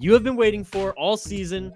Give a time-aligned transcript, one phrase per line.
[0.00, 1.72] you have been waiting for all season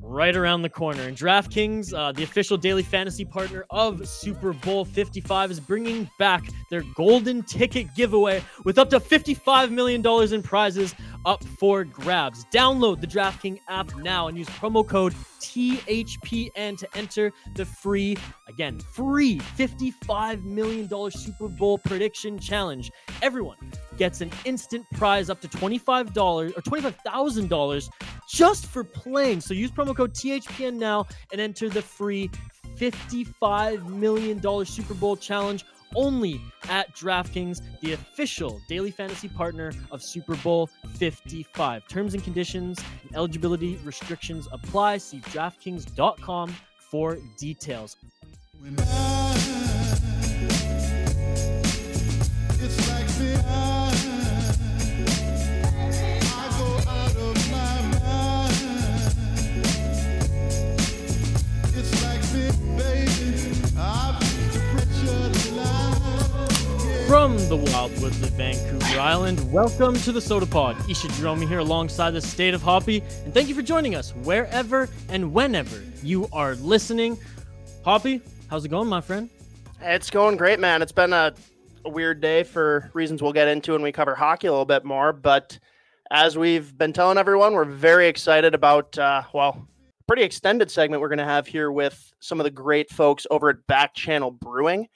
[0.00, 1.02] right around the corner.
[1.02, 6.44] And DraftKings, uh, the official daily fantasy partner of Super Bowl 55, is bringing back
[6.70, 12.44] their golden ticket giveaway with up to $55 million in prizes up for grabs.
[12.46, 18.16] Download the DraftKings app now and use promo code THPN to enter the free,
[18.48, 22.90] again, free $55 million Super Bowl prediction challenge.
[23.22, 23.56] Everyone
[23.96, 27.90] gets an instant prize up to $25 or $25,000
[28.28, 29.40] just for playing.
[29.40, 32.30] So use promo code THPN now and enter the free
[32.76, 40.36] $55 million Super Bowl challenge only at DraftKings, the official daily fantasy partner of Super
[40.36, 41.88] Bowl 55.
[41.88, 44.98] Terms and conditions and eligibility restrictions apply.
[44.98, 47.96] See DraftKings.com for details.
[67.48, 70.76] The wildwoods of Vancouver Island, welcome to the Sota Pod.
[70.88, 74.88] Isha Jerome here alongside the State of Hoppy, and thank you for joining us wherever
[75.10, 77.18] and whenever you are listening.
[77.84, 79.28] Hoppy, how's it going, my friend?
[79.82, 80.80] It's going great, man.
[80.80, 81.34] It's been a,
[81.84, 84.84] a weird day for reasons we'll get into when we cover hockey a little bit
[84.84, 85.12] more.
[85.12, 85.58] But
[86.10, 89.68] as we've been telling everyone, we're very excited about, uh, well,
[90.08, 93.50] pretty extended segment we're going to have here with some of the great folks over
[93.50, 94.88] at Back Channel Brewing.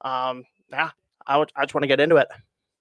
[0.00, 0.90] Um, yeah,
[1.26, 2.28] I, just want to get into it.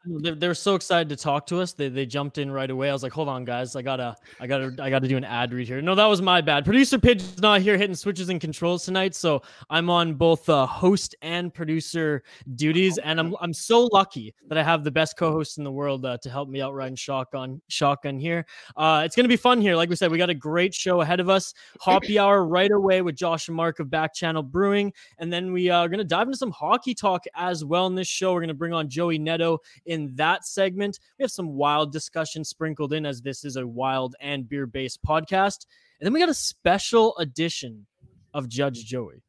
[0.04, 1.74] They, they were so excited to talk to us.
[1.74, 2.90] They, they jumped in right away.
[2.90, 3.76] I was like, hold on, guys.
[3.76, 5.80] I gotta, I gotta, I gotta do an ad read here.
[5.80, 6.66] No, that was my bad.
[6.66, 9.14] Producer Pidge is not here hitting switches and controls tonight.
[9.14, 12.24] So I'm on both uh, host and producer
[12.56, 12.98] duties.
[12.98, 16.18] And I'm, I'm so lucky that I have the best co-host in the world uh,
[16.24, 18.48] to help me out riding shotgun, shotgun here.
[18.76, 19.76] Uh, it's going to be fun here.
[19.76, 21.54] Like we said, we got a great show ahead of us.
[21.80, 24.94] Hoppy hour right away with Josh and Mark of Back Channel Brewing.
[25.20, 28.08] And then we are going to dive into some hockey talk as well in this
[28.08, 28.34] show.
[28.34, 29.60] We're going to bring on Joey Nadeau
[29.92, 31.00] in that segment.
[31.20, 35.04] We have some wild discussion sprinkled in as this is a wild and beer based
[35.04, 35.66] podcast.
[36.00, 37.86] And then we got a special edition
[38.34, 39.22] of Judge Joey,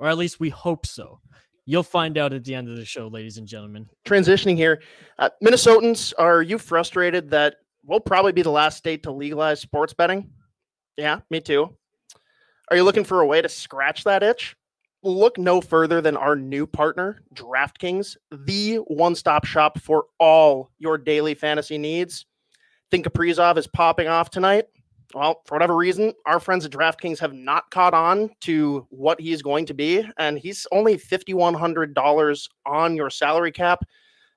[0.00, 1.20] or at least we hope so.
[1.64, 3.88] You'll find out at the end of the show, ladies and gentlemen.
[4.04, 4.82] Transitioning here,
[5.20, 7.54] uh, Minnesotans, are you frustrated that
[7.84, 10.28] we'll probably be the last state to legalize sports betting?
[10.96, 11.76] Yeah, me too.
[12.68, 14.56] Are you looking for a way to scratch that itch?
[15.02, 20.98] Look no further than our new partner, DraftKings, the one stop shop for all your
[20.98, 22.26] daily fantasy needs.
[22.90, 24.66] Think Kaprizov is popping off tonight.
[25.14, 29.42] Well, for whatever reason, our friends at DraftKings have not caught on to what he's
[29.42, 33.84] going to be, and he's only $5,100 on your salary cap.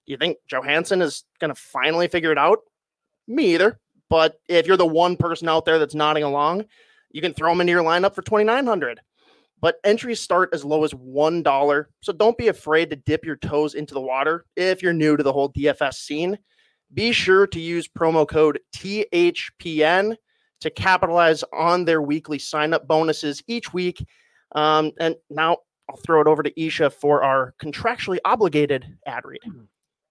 [0.05, 2.59] You think Johansson is going to finally figure it out?
[3.27, 3.79] Me either.
[4.09, 6.65] But if you're the one person out there that's nodding along,
[7.11, 8.99] you can throw him into your lineup for 2900
[9.63, 11.85] but entries start as low as $1.
[12.01, 15.23] So don't be afraid to dip your toes into the water if you're new to
[15.23, 16.37] the whole DFS scene.
[16.93, 20.17] Be sure to use promo code THPN
[20.59, 24.05] to capitalize on their weekly sign up bonuses each week.
[24.53, 25.59] Um, and now
[25.89, 29.39] I'll throw it over to Isha for our contractually obligated ad read.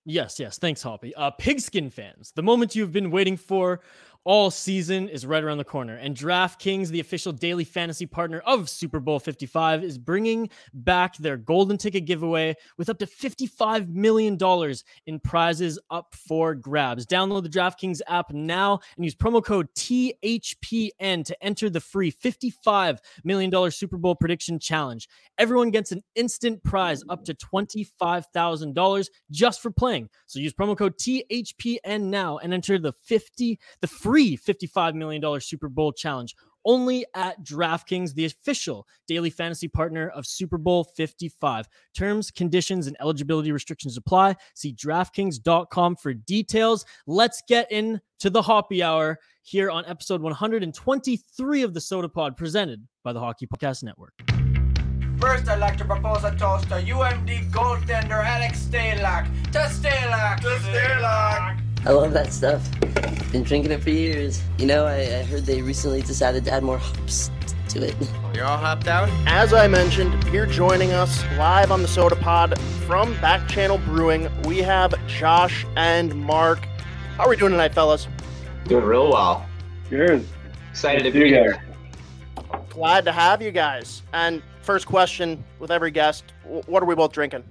[0.07, 0.57] Yes, yes.
[0.57, 1.15] Thanks, Hoppy.
[1.15, 3.81] Uh, Pigskin fans, the moment you've been waiting for
[4.25, 5.97] all season is right around the corner.
[5.97, 11.37] And DraftKings, the official daily fantasy partner of Super Bowl 55, is bringing back their
[11.37, 14.39] golden ticket giveaway with up to $55 million
[15.07, 17.07] in prizes up for grabs.
[17.07, 22.99] Download the DraftKings app now and use promo code THPN to enter the free $55
[23.25, 25.09] million Super Bowl prediction challenge.
[25.39, 30.09] Everyone gets an instant prize up to $25,000 just for playing.
[30.27, 35.41] So use promo code THPN now and enter the 50 the free free $55 million
[35.41, 36.37] Super Bowl challenge
[36.67, 41.67] only at DraftKings, the official daily fantasy partner of Super Bowl 55.
[41.97, 44.37] Terms, conditions, and eligibility restrictions apply.
[44.55, 46.85] See DraftKings.com for details.
[47.07, 52.87] Let's get into the Hoppy Hour here on episode 123 of the Sota Pod, presented
[53.03, 54.13] by the Hockey Podcast Network.
[55.19, 59.25] First, I'd like to propose a toast to UMD goaltender Alex Stalock.
[59.53, 60.41] To Stalock!
[60.41, 61.72] To Stalock!
[61.85, 62.63] I love that stuff.
[63.33, 64.41] Been drinking it for years.
[64.59, 67.31] You know, I, I heard they recently decided to add more hops
[67.71, 67.97] to it.
[68.35, 69.09] You're all hopped out?
[69.27, 72.57] As I mentioned, here joining us live on the Sota Pod
[72.87, 76.67] from Back Channel Brewing, we have Josh and Mark.
[77.17, 78.07] How are we doing tonight, fellas?
[78.67, 79.45] Doing real well.
[79.89, 80.25] Cheers.
[80.71, 81.31] Excited to be guys.
[81.31, 81.65] here.
[82.69, 84.03] Glad to have you guys.
[84.13, 87.43] And first question with every guest what are we both drinking?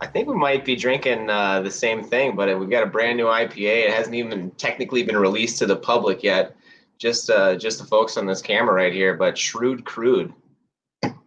[0.00, 3.16] I think we might be drinking uh, the same thing, but we've got a brand
[3.16, 3.86] new IPA.
[3.86, 6.56] It hasn't even technically been released to the public yet.
[6.98, 10.32] Just uh, just the folks on this camera right here, but Shrewd Crude.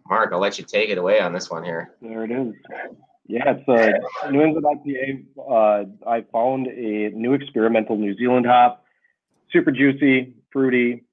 [0.08, 1.94] Mark, I'll let you take it away on this one here.
[2.02, 2.54] There it is.
[3.26, 3.68] Yeah, it's
[4.24, 5.24] a New England IPA.
[5.38, 8.84] Uh, I found a new experimental New Zealand hop,
[9.50, 11.04] super juicy, fruity,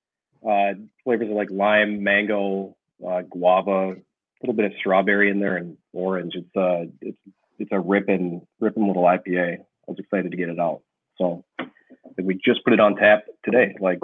[0.45, 0.73] uh,
[1.03, 2.75] flavors of like lime, mango,
[3.07, 3.95] uh, guava, a
[4.41, 6.35] little bit of strawberry in there, and orange.
[6.35, 7.17] It's uh, it's
[7.59, 9.57] it's a ripping ripping little IPA.
[9.59, 10.81] I was excited to get it out.
[11.17, 13.99] So and we just put it on tap today, like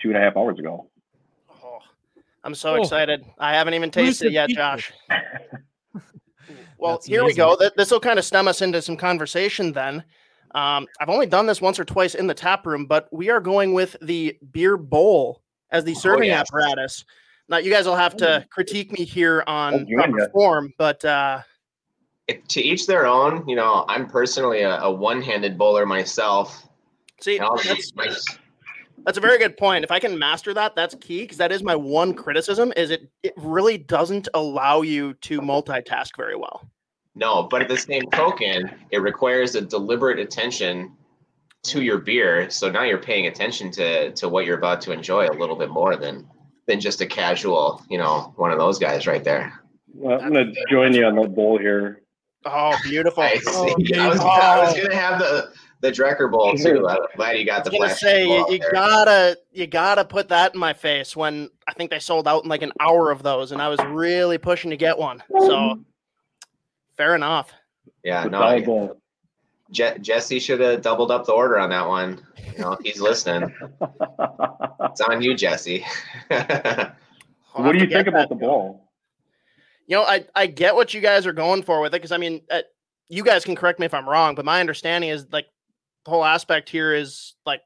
[0.00, 0.88] two and a half hours ago.
[1.62, 1.78] Oh,
[2.44, 2.80] I'm so Oh.
[2.80, 3.24] excited.
[3.38, 4.92] I haven't even tasted it yet, Exclusive Josh.
[6.78, 7.56] Well, That's here we go.
[7.56, 10.02] Th- This will kind of stem us into some conversation then.
[10.54, 13.38] Um, I've only done this once or twice in the tap room, but we are
[13.38, 16.40] going with the beer bowl as the serving yes.
[16.48, 17.04] apparatus.
[17.50, 21.40] Now, you guys will have to critique me here on Oh, proper form, but uh,
[21.42, 21.49] It,
[22.48, 23.46] to each their own.
[23.48, 26.66] You know, I'm personally a, a one-handed bowler myself.
[27.20, 28.14] see, And I'll- that's, my-
[29.04, 29.82] that's a very good point.
[29.84, 32.72] If I can master that, that's key because that is my one criticism.
[32.76, 36.68] Is it it really doesn't allow you to multitask very well.
[37.14, 40.92] No, but at the same token, it requires a deliberate attention
[41.64, 42.48] to your beer.
[42.50, 45.70] So now you're paying attention to to what you're about to enjoy a little bit
[45.70, 46.28] more than
[46.66, 49.60] than just a casual, you know, one of those guys right there.
[49.94, 52.02] Well, I'm gonna join you on the bowl here.
[52.44, 53.22] Oh, beautiful!
[53.22, 53.94] I, Oh, see.
[53.98, 56.86] I was, I was gonna have the the Drekker bowl too.
[56.88, 59.66] I'm glad you got the I was gonna say bowl you, out you gotta you
[59.66, 62.72] gotta put that in my face when I think they sold out in like an
[62.80, 65.22] hour of those, and I was really pushing to get one.
[65.38, 65.80] So
[66.96, 67.52] fair enough.
[68.04, 68.90] Yeah, no, I.
[69.70, 72.26] Je- Jesse should have doubled up the order on that one.
[72.56, 73.54] You know, if he's listening.
[74.90, 75.84] It's on you, Jesse.
[77.52, 78.34] What do you think about that.
[78.34, 78.89] the bowl?
[79.90, 82.16] You know, I I get what you guys are going for with it because I
[82.16, 82.60] mean, uh,
[83.08, 85.46] you guys can correct me if I'm wrong, but my understanding is like
[86.04, 87.60] the whole aspect here is like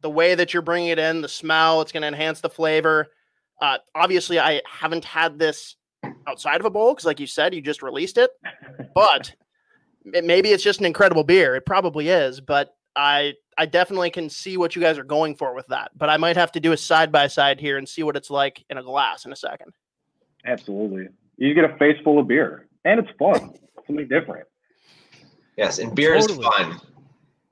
[0.00, 3.08] the way that you're bringing it in, the smell, it's going to enhance the flavor.
[3.60, 5.74] Uh, obviously, I haven't had this
[6.28, 8.30] outside of a bowl because, like you said, you just released it,
[8.94, 9.34] but
[10.14, 11.56] it, maybe it's just an incredible beer.
[11.56, 15.56] It probably is, but I I definitely can see what you guys are going for
[15.56, 15.90] with that.
[15.96, 18.30] But I might have to do a side by side here and see what it's
[18.30, 19.72] like in a glass in a second.
[20.46, 21.08] Absolutely.
[21.38, 23.54] You get a face full of beer, and it's fun.
[23.86, 24.46] Something different.
[25.56, 26.40] Yes, and beer Totally.
[26.40, 26.80] is fun.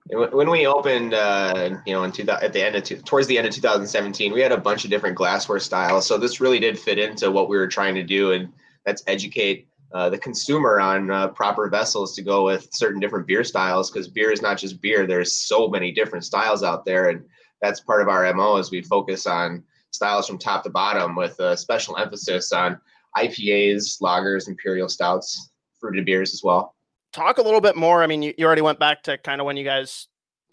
[0.08, 3.38] When we opened, uh, you know, in two, at the end of two, towards the
[3.38, 6.06] end of 2017, we had a bunch of different glassware styles.
[6.06, 8.52] So this really did fit into what we were trying to do, and
[8.84, 13.42] that's educate uh, the consumer on uh, proper vessels to go with certain different beer
[13.42, 13.90] styles.
[13.90, 17.24] Because beer is not just beer; there's so many different styles out there, and
[17.60, 18.56] that's part of our mo.
[18.56, 22.80] Is we focus on styles from top to bottom with a special emphasis on
[23.16, 26.74] IPAs, lagers, imperial stouts, fruited beers as well.
[27.12, 28.02] talk a little bit more.
[28.02, 30.08] I mean, you, you already went back to kind of when you guys,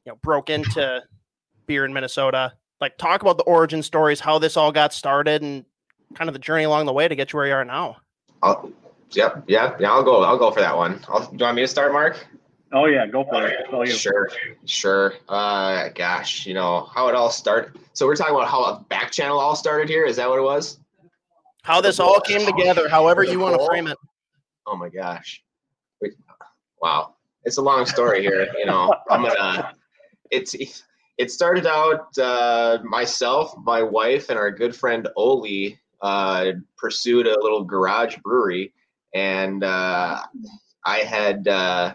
[0.05, 1.01] you know, broke into
[1.67, 2.53] beer in Minnesota.
[2.81, 5.65] Like, talk about the origin stories, how this all got started, and
[6.15, 7.97] kind of the journey along the way to get you where you are now.
[8.41, 8.71] I'll,
[9.11, 9.91] yep, yeah, yeah.
[9.91, 10.23] I'll go.
[10.23, 10.99] I'll go for that one.
[11.07, 12.27] I'll, do you want me to start, Mark?
[12.73, 13.59] Oh yeah, go for it.
[13.59, 13.85] It's all.
[13.85, 14.29] Sure,
[14.65, 15.13] sure.
[15.29, 17.79] Uh, gosh, you know how it all started.
[17.93, 20.05] So we're talking about how a back channel all started here.
[20.05, 20.79] Is that what it was?
[21.63, 23.97] How this all came together, however you want to frame it.
[24.67, 25.41] Oh my gosh.
[26.81, 27.15] Wow.
[27.45, 28.47] It's a long story here.
[28.57, 29.73] You know, I'm gonna.
[30.29, 30.55] It's
[31.17, 37.41] it started out uh, myself, my wife, and our good friend Oli uh, pursued a
[37.41, 38.73] little garage brewery,
[39.13, 40.21] and uh,
[40.85, 41.93] I had uh,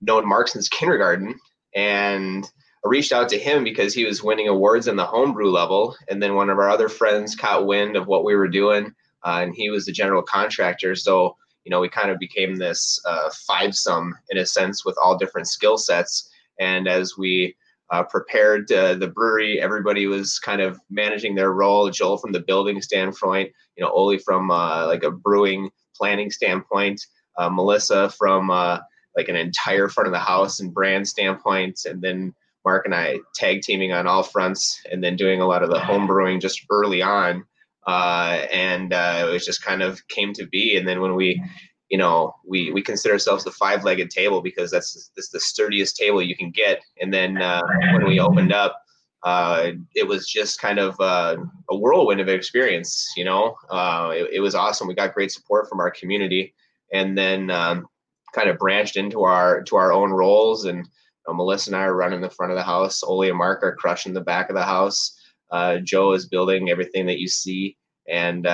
[0.00, 1.38] known Mark since kindergarten,
[1.74, 2.50] and
[2.86, 6.22] I reached out to him because he was winning awards in the homebrew level, and
[6.22, 9.52] then one of our other friends caught wind of what we were doing, uh, and
[9.56, 13.74] he was the general contractor, so you know we kind of became this uh, five
[13.74, 17.56] sum in a sense with all different skill sets, and as we
[17.90, 19.60] uh, prepared uh, the brewery.
[19.60, 21.90] Everybody was kind of managing their role.
[21.90, 27.04] Joel from the building standpoint, you know, Oli from uh, like a brewing planning standpoint,
[27.36, 32.32] uh, Melissa from like an entire front of the house and brand standpoint, and then
[32.66, 35.80] Mark and I tag teaming on all fronts, and then doing a lot of the
[35.80, 37.44] home brewing just early on.
[37.86, 40.76] Uh, and uh, it was just kind of came to be.
[40.76, 41.40] And then when we
[41.88, 46.20] you know, we we consider ourselves the five-legged table because that's that's the sturdiest table
[46.20, 46.80] you can get.
[47.00, 48.82] And then uh, when we opened up,
[49.22, 51.36] uh, it was just kind of uh,
[51.70, 53.12] a whirlwind of experience.
[53.16, 54.88] You know, uh, it, it, was awesome.
[54.88, 56.54] We got great support from our community,
[56.92, 57.86] and then um,
[58.34, 60.64] kind of branched into our to our own roles.
[60.64, 60.88] And
[61.28, 63.02] uh, Melissa and I are running the front of the house.
[63.02, 65.18] Oli and Mark are crushing the back of the house.
[65.50, 67.76] Uh, Joe is building everything that you see,
[68.08, 68.46] and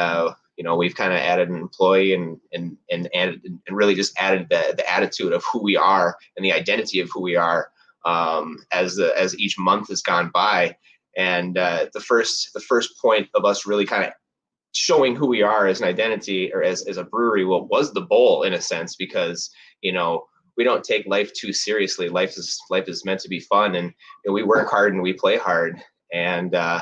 [0.57, 4.17] you know we've kind of added an employee and and and added and really just
[4.19, 7.71] added the, the attitude of who we are and the identity of who we are
[8.05, 10.77] um, as the, as each month has gone by
[11.17, 14.13] and uh, the first the first point of us really kind of
[14.73, 18.01] showing who we are as an identity or as, as a brewery well was the
[18.01, 19.51] bowl in a sense because
[19.81, 20.25] you know
[20.57, 23.87] we don't take life too seriously life is life is meant to be fun and
[23.87, 25.83] you know, we work hard and we play hard
[26.13, 26.81] and uh,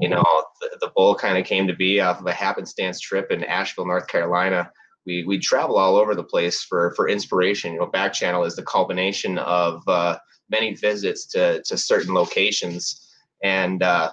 [0.00, 0.24] you know,
[0.60, 3.86] the, the bowl kind of came to be off of a happenstance trip in Asheville,
[3.86, 4.70] North Carolina.
[5.06, 7.72] We we travel all over the place for for inspiration.
[7.72, 10.18] You know, back channel is the culmination of uh,
[10.50, 13.08] many visits to to certain locations,
[13.42, 14.12] and uh,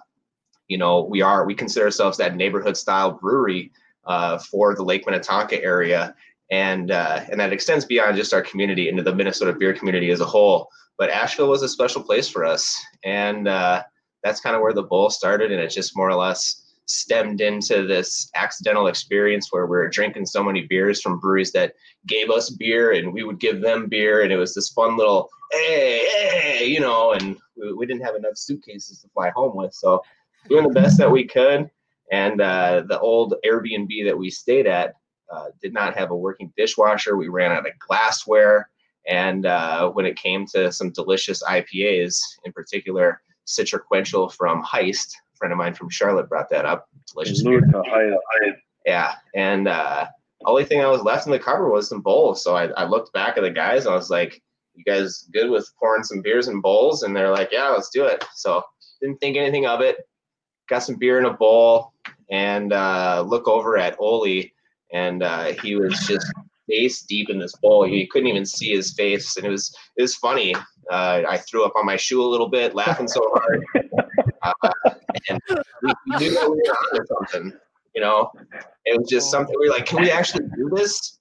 [0.67, 3.71] you know, we are we consider ourselves that neighborhood style brewery
[4.05, 6.15] uh, for the Lake Minnetonka area,
[6.51, 10.21] and uh, and that extends beyond just our community into the Minnesota beer community as
[10.21, 10.69] a whole.
[10.97, 13.83] But Asheville was a special place for us, and uh,
[14.23, 17.87] that's kind of where the bowl started, and it just more or less stemmed into
[17.87, 21.73] this accidental experience where we were drinking so many beers from breweries that
[22.05, 25.27] gave us beer and we would give them beer and it was this fun little
[25.51, 29.73] hey hey you know and we, we didn't have enough suitcases to fly home with.
[29.73, 30.03] So
[30.49, 31.69] doing the best that we could.
[32.11, 34.93] And uh, the old airbnb that we stayed at
[35.31, 38.69] uh, did not have a working dishwasher we ran out of glassware
[39.07, 45.13] and uh, when it came to some delicious ipas in particular Citraquench'l from Heist.
[45.33, 46.87] A friend of mine from Charlotte brought that up.
[47.11, 47.43] Delicious.
[47.43, 47.61] beer.
[48.85, 50.07] Yeah, and uh,
[50.45, 52.43] only thing I was left in the cupboard was some bowls.
[52.43, 54.41] So I, I looked back at the guys and I was like,
[54.73, 58.05] "You guys good with pouring some beers in bowls?" And they're like, "Yeah, let's do
[58.05, 58.63] it." So
[59.01, 59.97] didn't think anything of it.
[60.69, 61.93] Got some beer in a bowl
[62.31, 64.53] and uh, look over at Oli,
[64.93, 66.25] and uh, he was just
[66.67, 67.87] face deep in this bowl.
[67.87, 70.55] You couldn't even see his face, and it was it was funny.
[70.91, 73.65] Uh, I threw up on my shoe a little bit, laughing so hard,
[74.43, 74.69] uh,
[75.29, 75.41] and
[75.81, 77.53] we, knew we were on something.
[77.95, 78.31] You know,
[78.85, 81.19] it was just something we were like, can we actually do this?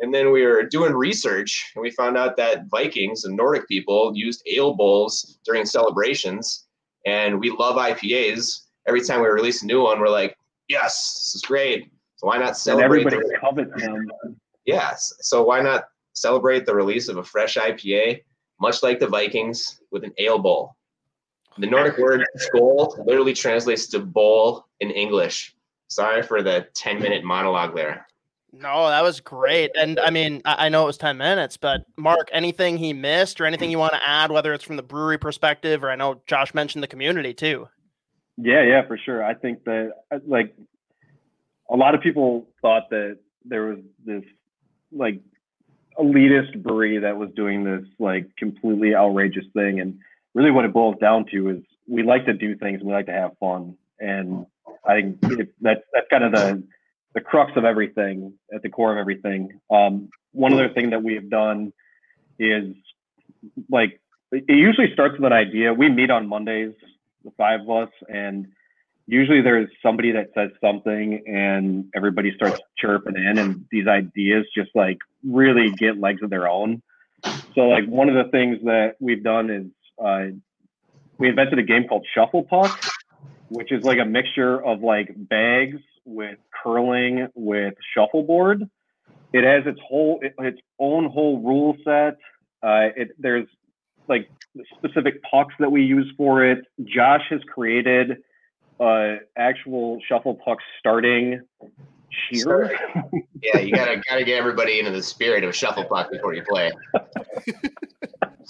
[0.00, 4.12] And then we were doing research, and we found out that Vikings and Nordic people
[4.14, 6.66] used ale bowls during celebrations,
[7.06, 8.64] and we love IPAs.
[8.86, 10.36] Every time we release a new one, we're like,
[10.68, 11.90] yes, this is great.
[12.16, 13.04] So why not celebrate?
[13.04, 14.08] And everybody covets them
[14.66, 15.12] yes.
[15.20, 18.22] So why not celebrate the release of a fresh IPA,
[18.60, 20.76] much like the Vikings, with an ale bowl?
[21.58, 25.54] The Nordic word "skål" literally translates to bowl in English.
[25.88, 28.06] Sorry for the 10 minute monologue there.
[28.52, 29.70] No, that was great.
[29.74, 33.44] And I mean, I, know it was 10 minutes, but Mark, anything he missed or
[33.44, 36.54] anything you want to add, whether it's from the brewery perspective or I know Josh
[36.54, 37.68] mentioned the community too?
[38.38, 39.22] Yeah, yeah, for sure.
[39.24, 40.54] I think that uh, like
[41.70, 44.24] a lot of people thought that there was this
[44.92, 45.20] like
[45.98, 49.80] elitist brewery that was doing this like completely outrageous thing.
[49.80, 49.98] And
[50.34, 53.06] really, what it boils down to is we like to do things and we like
[53.06, 53.76] to have fun.
[53.98, 54.46] And
[54.86, 55.20] I think
[55.60, 56.62] that's that's kind of the
[57.14, 59.58] the crux of everything, at the core of everything.
[59.70, 61.72] Um, one other thing that we have done
[62.38, 62.74] is
[63.70, 64.00] like
[64.32, 65.72] it usually starts with an idea.
[65.72, 66.74] We meet on Mondays,
[67.24, 68.48] the five of us, and
[69.06, 74.70] usually there's somebody that says something and everybody starts chirping in and these ideas just
[74.74, 76.82] like really get legs of their own.
[77.54, 79.66] So like one of the things that we've done is
[80.04, 80.36] uh,
[81.18, 82.78] we invented a game called shuffle puck
[83.48, 88.68] which is like a mixture of like bags with curling with shuffleboard.
[89.32, 92.16] It has its whole its own whole rule set.
[92.62, 93.46] Uh, it, there's
[94.08, 94.30] like
[94.76, 96.64] specific pucks that we use for it.
[96.84, 98.18] Josh has created
[98.80, 101.40] uh, actual shuffle puck starting
[102.30, 102.78] cheer.
[103.42, 106.72] yeah, you gotta gotta get everybody into the spirit of shuffle puck before you play.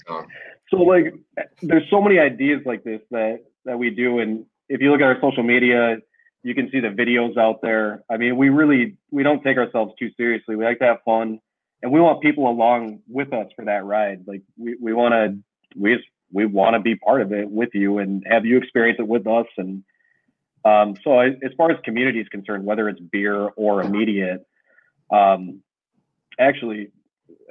[0.06, 0.24] so.
[0.70, 1.14] so like,
[1.62, 5.06] there's so many ideas like this that that we do, and if you look at
[5.06, 5.98] our social media,
[6.42, 8.04] you can see the videos out there.
[8.10, 10.56] I mean, we really we don't take ourselves too seriously.
[10.56, 11.40] We like to have fun,
[11.82, 14.24] and we want people along with us for that ride.
[14.26, 15.38] Like we we want to
[15.78, 18.98] we just we want to be part of it with you and have you experience
[18.98, 19.82] it with us and
[20.66, 24.44] um, so I, as far as community is concerned, whether it's beer or immediate,
[25.12, 25.62] um,
[26.40, 26.90] actually,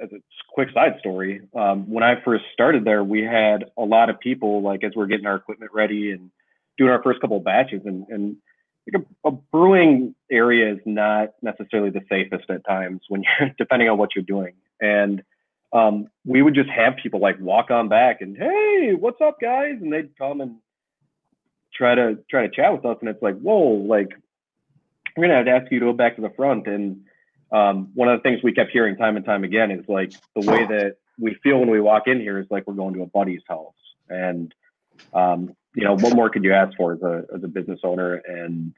[0.02, 0.16] as a
[0.52, 4.60] quick side story, um, when I first started there, we had a lot of people
[4.60, 6.30] like as we're getting our equipment ready and
[6.76, 8.36] doing our first couple of batches, and, and
[8.92, 13.88] like a, a brewing area is not necessarily the safest at times when you're depending
[13.88, 14.52] on what you're doing.
[14.78, 15.22] And
[15.72, 19.76] um, we would just have people like walk on back and hey, what's up, guys?
[19.80, 20.56] And they'd come and
[21.76, 24.08] try to try to chat with us, and it's like, whoa, like
[25.16, 26.66] we're gonna have to ask you to go back to the front.
[26.66, 27.04] And
[27.52, 30.50] um, one of the things we kept hearing time and time again is like the
[30.50, 33.06] way that we feel when we walk in here is like we're going to a
[33.06, 33.74] buddy's house.
[34.08, 34.54] And
[35.12, 38.14] um, you know, what more could you ask for as a as a business owner
[38.14, 38.72] and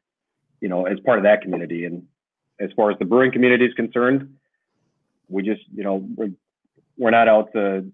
[0.60, 1.84] you know, as part of that community?
[1.84, 2.06] And
[2.58, 4.36] as far as the brewing community is concerned,
[5.28, 6.32] we just, you know, we're
[6.96, 7.90] we're not out to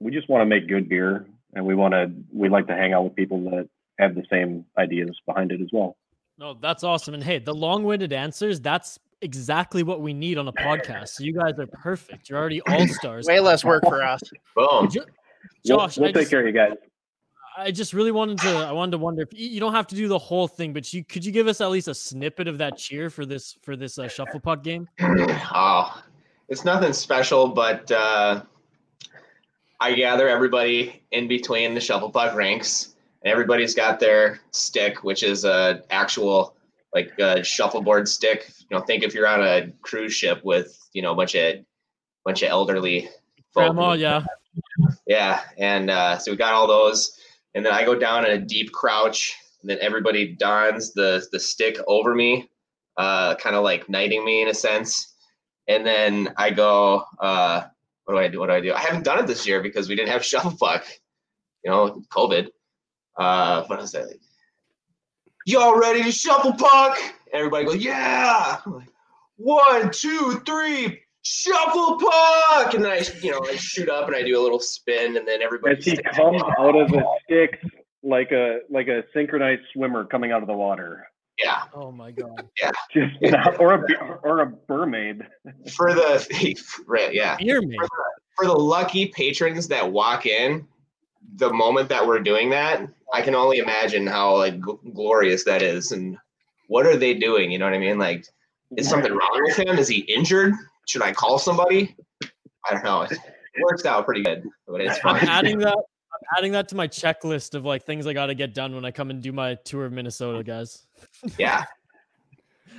[0.00, 2.92] we just want to make good beer and we want to we like to hang
[2.92, 5.96] out with people that have the same ideas behind it as well.
[6.38, 7.14] No, that's awesome.
[7.14, 11.08] And hey, the long-winded answers, that's exactly what we need on a podcast.
[11.10, 12.28] So you guys are perfect.
[12.28, 13.26] You're already all stars.
[13.26, 14.20] Way less work for us.
[14.56, 14.88] Boom.
[14.90, 15.02] Jo-
[15.66, 16.72] We'll- Josh, we'll, I take just, care of you guys.
[17.56, 19.94] I just really wanted to I wanted to wonder if you you don't have to
[19.94, 22.58] do the whole thing, but you could you give us at least a snippet of
[22.58, 24.88] that cheer for this for this uh, shuffle puck game?
[25.00, 26.02] oh,
[26.48, 28.42] it's nothing special, but uh,
[29.80, 32.93] I gather everybody in between the shuffle puck ranks,
[33.24, 36.54] and everybody's got their stick, which is a actual
[36.94, 38.52] like a shuffleboard stick.
[38.70, 41.56] You know, think if you're on a cruise ship with you know a bunch of
[42.24, 43.08] bunch of elderly.
[43.54, 44.24] Grandma, yeah.
[45.06, 47.18] Yeah, and uh, so we got all those,
[47.54, 51.40] and then I go down in a deep crouch, and then everybody dons the the
[51.40, 52.48] stick over me,
[52.96, 55.14] uh, kind of like knighting me in a sense,
[55.66, 57.64] and then I go, uh,
[58.04, 58.38] what do I do?
[58.38, 58.72] What do I do?
[58.72, 60.84] I haven't done it this year because we didn't have shuffle puck,
[61.64, 62.48] you know, COVID.
[63.16, 64.20] Uh, what was I like?
[65.46, 66.96] Y'all ready to shuffle puck?
[67.32, 68.58] Everybody goes, yeah.
[68.64, 68.88] I'm like,
[69.36, 74.22] one, two, three, shuffle puck, and then I, you know, I shoot up and I
[74.22, 75.76] do a little spin, and then everybody.
[75.76, 77.58] As he stands comes out of the sticks
[78.02, 81.06] like a like a synchronized swimmer coming out of the water.
[81.42, 82.48] Yeah, Oh my god.
[82.60, 82.70] Yeah.
[82.92, 85.22] Just not, or a or a mermaid.
[85.74, 86.54] for the
[86.86, 87.76] right, yeah, Beer man.
[88.36, 90.66] for the lucky patrons that walk in,
[91.36, 95.62] the moment that we're doing that, I can only imagine how like gl- glorious that
[95.62, 96.16] is, and
[96.68, 97.50] what are they doing?
[97.50, 97.98] You know what I mean?
[97.98, 98.26] Like,
[98.76, 99.78] is something wrong with him?
[99.78, 100.54] Is he injured?
[100.86, 101.96] Should I call somebody?
[102.68, 103.02] I don't know.
[103.02, 103.18] It
[103.62, 105.76] works out pretty good, but it's I'm adding that
[106.14, 108.84] I'm adding that to my checklist of like things I got to get done when
[108.84, 110.86] I come and do my tour of Minnesota, guys.
[111.38, 111.64] Yeah,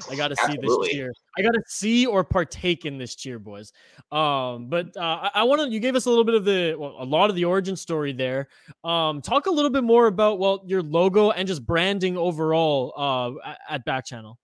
[0.10, 0.88] I got to see Absolutely.
[0.88, 1.14] this cheer.
[1.38, 3.72] I got to see or partake in this cheer, boys.
[4.12, 5.70] Um, but uh, I, I want to.
[5.70, 8.14] You gave us a little bit of the, well, a lot of the origin story
[8.14, 8.48] there.
[8.84, 13.50] Um, talk a little bit more about well your logo and just branding overall uh,
[13.50, 14.38] at, at Back Channel.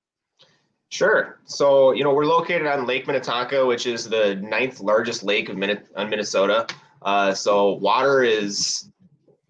[0.90, 1.40] Sure.
[1.46, 5.56] So, you know, we're located on Lake Minnetonka, which is the ninth largest lake of
[5.56, 6.68] Min- on Minnesota.
[7.02, 8.90] Uh, so, water is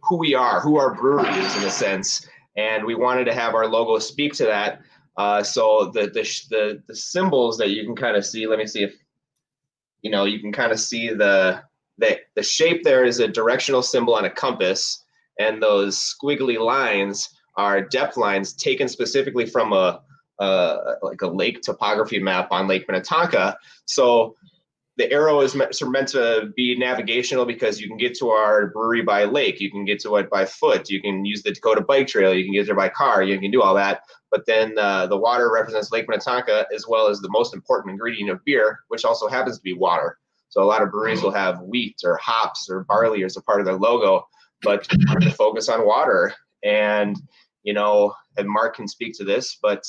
[0.02, 3.56] who we are, who our brewery is in a sense, and we wanted to have
[3.56, 4.82] our logo speak to that.
[5.18, 8.48] Uh, so, the, the the the symbols that you can kind of see.
[8.48, 8.96] Let me see if
[10.02, 11.62] you know you can kind of see the
[11.98, 12.84] the the shape.
[12.84, 15.04] There is a directional symbol on a compass,
[15.40, 20.02] and those squiggly lines are depth lines taken specifically from a
[20.40, 23.56] uh, like a lake topography map on Lake Minnetonka.
[23.86, 24.36] So
[24.98, 29.02] the arrow is meant, meant to be navigational because you can get to our brewery
[29.02, 32.08] by lake, you can get to it by foot, you can use the Dakota Bike
[32.08, 34.02] Trail, you can get there by car, you can do all that.
[34.32, 38.30] But then uh, the water represents Lake Minnetonka as well as the most important ingredient
[38.30, 40.18] of beer, which also happens to be water.
[40.50, 43.62] So a lot of breweries will have wheat or hops or barley as a part
[43.62, 44.28] of their logo,
[44.62, 46.34] but we wanted to focus on water.
[46.64, 47.18] And
[47.64, 49.86] you know, and Mark can speak to this, but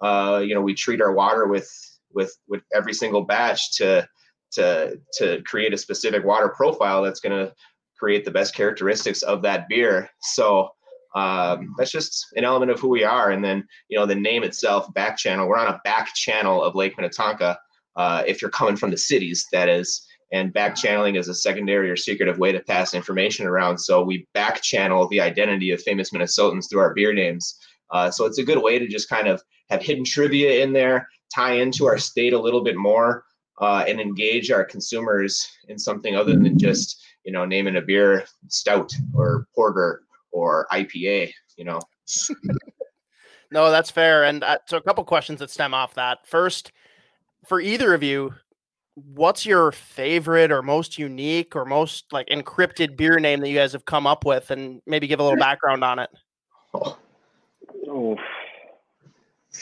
[0.00, 1.70] uh, you know, we treat our water with
[2.12, 4.08] with with every single batch to
[4.52, 7.52] to to create a specific water profile that's going to
[7.98, 10.08] create the best characteristics of that beer.
[10.20, 10.70] So
[11.14, 13.30] um, that's just an element of who we are.
[13.30, 15.48] And then you know, the name itself, back channel.
[15.48, 17.58] We're on a back channel of Lake Minnetonka.
[17.96, 20.06] Uh, if you're coming from the cities, that is.
[20.32, 23.78] And back channeling is a secondary or secretive way to pass information around.
[23.78, 27.58] So we back channel the identity of famous Minnesotans through our beer names.
[27.90, 31.08] Uh, so it's a good way to just kind of have hidden trivia in there,
[31.34, 33.24] tie into our state a little bit more,
[33.58, 38.24] uh, and engage our consumers in something other than just you know naming a beer
[38.48, 41.32] stout or porter or IPA.
[41.56, 41.80] You know,
[43.50, 44.24] No, that's fair.
[44.24, 46.26] And uh, so a couple questions that stem off that.
[46.26, 46.72] First,
[47.46, 48.34] for either of you,
[48.94, 53.72] what's your favorite or most unique or most like encrypted beer name that you guys
[53.72, 56.10] have come up with and maybe give a little background on it?
[56.74, 56.98] oh,
[57.88, 58.16] Oh,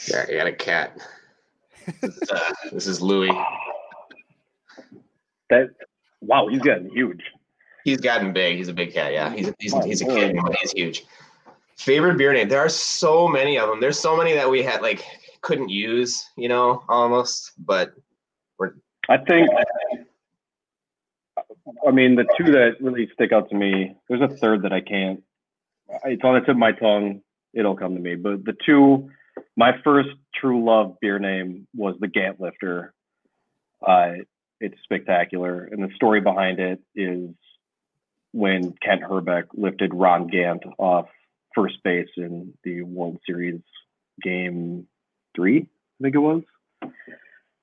[0.09, 0.97] yeah, I got a cat.
[2.01, 3.29] This is, uh, this is Louis.
[5.49, 5.69] That
[6.21, 7.21] wow, he's getting huge.
[7.83, 8.57] He's gotten big.
[8.57, 9.13] He's a big cat.
[9.13, 11.05] Yeah, he's a, he's, he's a kid, he's huge.
[11.77, 12.49] Favorite beer name?
[12.49, 13.79] There are so many of them.
[13.79, 15.03] There's so many that we had like
[15.41, 17.51] couldn't use, you know, almost.
[17.57, 17.93] But
[19.07, 19.49] I think,
[21.87, 24.81] I mean, the two that really stick out to me, there's a third that I
[24.81, 25.21] can't,
[26.05, 27.21] it's on the tip of my tongue.
[27.53, 28.15] It'll come to me.
[28.15, 29.11] But the two,
[29.55, 32.93] my first true love beer name was the Gant Lifter.
[33.85, 34.13] Uh,
[34.59, 35.65] it's spectacular.
[35.71, 37.29] And the story behind it is
[38.31, 41.07] when Kent Hrbek lifted Ron Gant off
[41.53, 43.61] first base in the World Series
[44.21, 44.87] game
[45.35, 46.43] three, I think it was.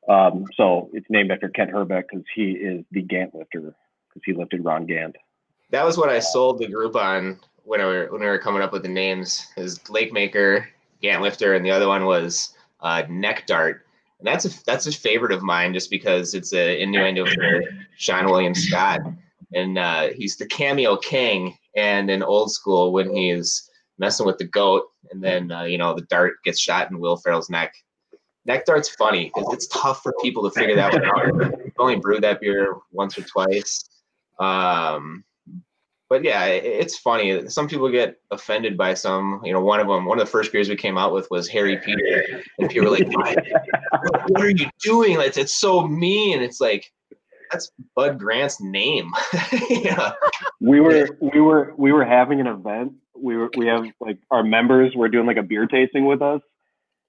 [0.09, 4.33] Um, so it's named after Kent Hrbek because he is the Gant lifter because he
[4.33, 5.17] lifted Ron Gant.
[5.71, 8.63] That was what I sold the group on when we were when we were coming
[8.63, 9.47] up with the names.
[9.57, 10.69] Is Lake Maker,
[11.01, 13.87] Gant lifter, and the other one was uh, Neck Dart.
[14.23, 17.65] And that's a that's a favorite of mine just because it's a innuendo for
[17.99, 19.01] Seann William Scott,
[19.53, 21.57] and uh, he's the cameo king.
[21.75, 25.93] And in old school, when he's messing with the goat, and then uh, you know
[25.93, 27.75] the dart gets shot in Will Ferrell's neck.
[28.47, 31.45] Neck dart's funny because it's tough for people to figure that one out.
[31.45, 33.83] I've only brewed that beer once or twice.
[34.39, 35.25] Um,
[36.13, 37.49] but yeah, it, it's funny.
[37.49, 39.41] Some people get offended by some.
[39.47, 41.49] You know, one of them, one of the first beers we came out with was
[41.49, 43.39] Harry Peter, and people were like, "What,
[44.29, 45.17] what are you doing?
[45.17, 46.93] Like, it's so mean." It's like
[47.51, 49.11] that's Bud Grant's name.
[49.71, 50.13] yeah.
[50.61, 52.93] We were we were we were having an event.
[53.17, 56.43] We were we have like our members were doing like a beer tasting with us,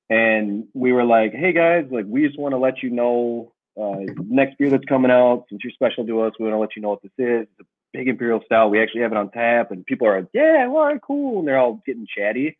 [0.10, 4.00] and we were like, "Hey guys, like we just want to let you know uh,
[4.30, 5.44] next beer that's coming out.
[5.50, 7.48] Since you're special to us, we want to let you know what this is.
[7.60, 8.70] It's a big imperial style.
[8.70, 11.48] We actually have it on tap, and people are, like, yeah, all right, cool, and
[11.48, 12.58] they're all getting chatty.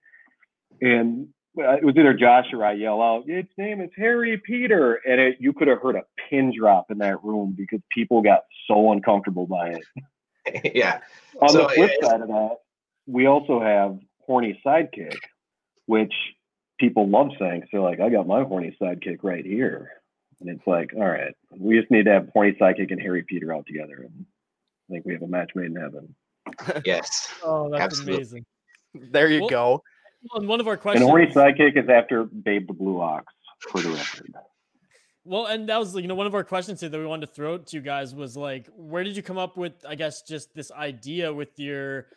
[0.82, 5.00] And uh, it was either Josh or I yell out, its name is Harry Peter.
[5.06, 8.42] And it, you could have heard a pin drop in that room because people got
[8.68, 10.72] so uncomfortable by it.
[10.76, 11.00] yeah.
[11.42, 12.58] On so, the flip yeah, side of that,
[13.06, 15.18] we also have Horny Sidekick,
[15.86, 16.14] which
[16.80, 17.64] people love saying.
[17.72, 19.92] So, like, I got my Horny Sidekick right here.
[20.42, 23.54] And it's like, all right, we just need to have Horny Sidekick and Harry Peter
[23.54, 24.06] out together.
[24.06, 24.26] And
[24.90, 26.16] I think we have a match made in heaven.
[26.86, 27.28] yes.
[27.44, 28.16] oh, that's Absolutely.
[28.16, 28.46] amazing.
[28.94, 29.84] There you well, go.
[30.34, 31.04] Well, one of our questions.
[31.04, 33.26] And horny sidekick is after Babe the Blue Ox,
[33.60, 34.34] for the record.
[35.26, 37.34] Well, and that was you know one of our questions here that we wanted to
[37.34, 39.74] throw to you guys was like, where did you come up with?
[39.88, 42.08] I guess just this idea with your,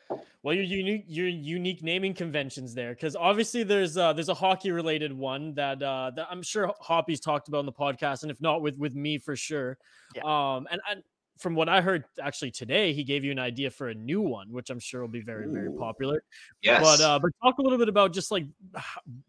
[0.42, 4.72] well, your unique your unique naming conventions there, because obviously there's uh there's a hockey
[4.72, 8.40] related one that uh that I'm sure Hoppy's talked about in the podcast, and if
[8.40, 9.79] not with with me for sure.
[10.16, 10.22] Yeah.
[10.24, 11.02] Um, and and
[11.38, 14.53] from what I heard actually today, he gave you an idea for a new one,
[14.53, 16.22] which I'm sure will be very, very popular.
[16.62, 16.83] Yes.
[16.83, 18.46] But uh, but talk a little bit about just like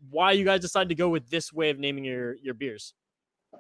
[0.10, 2.94] why you guys decided to go with this way of naming your your beers.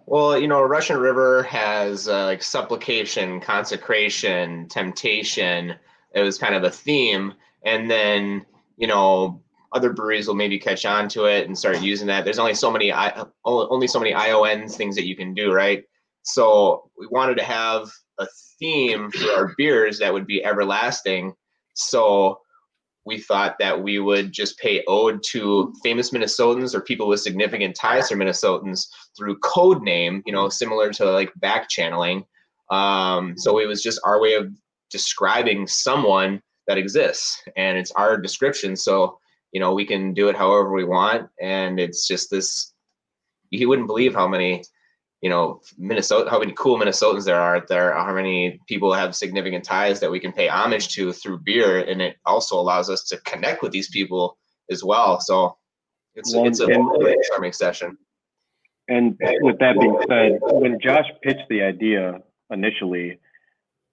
[0.05, 5.75] Well, you know, Russian River has uh, like supplication, consecration, temptation.
[6.13, 7.33] It was kind of a theme,
[7.63, 8.45] and then
[8.77, 9.41] you know
[9.73, 12.23] other breweries will maybe catch on to it and start using that.
[12.23, 15.83] There's only so many I only so many IONs things that you can do, right?
[16.23, 18.27] So we wanted to have a
[18.59, 21.33] theme for our beers that would be everlasting.
[21.75, 22.39] So
[23.05, 27.75] we thought that we would just pay ode to famous Minnesotans or people with significant
[27.75, 32.25] ties to Minnesotans through code name, you know, similar to like back channeling.
[32.69, 34.51] Um, so it was just our way of
[34.91, 38.75] describing someone that exists and it's our description.
[38.75, 39.17] So,
[39.53, 41.29] you know, we can do it however we want.
[41.41, 42.73] And it's just this,
[43.51, 44.63] you wouldn't believe how many
[45.21, 49.63] you know Minnesota how many cool Minnesotans there are there how many people have significant
[49.63, 53.17] ties that we can pay homage to through beer and it also allows us to
[53.21, 54.37] connect with these people
[54.69, 55.19] as well.
[55.19, 55.57] So
[56.15, 57.97] it's well, it's a and, charming session.
[58.89, 62.19] And with that being said when Josh pitched the idea
[62.51, 63.19] initially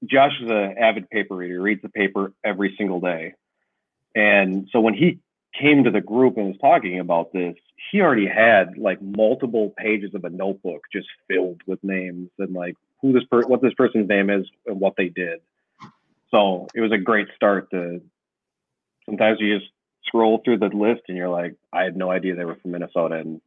[0.07, 3.35] Josh is an avid paper reader reads the paper every single day.
[4.15, 5.19] And so when he
[5.59, 7.55] came to the group and was talking about this
[7.91, 12.77] he already had like multiple pages of a notebook just filled with names and like
[13.01, 15.41] who this per what this person's name is and what they did.
[16.31, 18.01] So it was a great start to
[19.07, 19.71] sometimes you just
[20.07, 23.17] scroll through the list and you're like, I had no idea they were from Minnesota.
[23.17, 23.41] And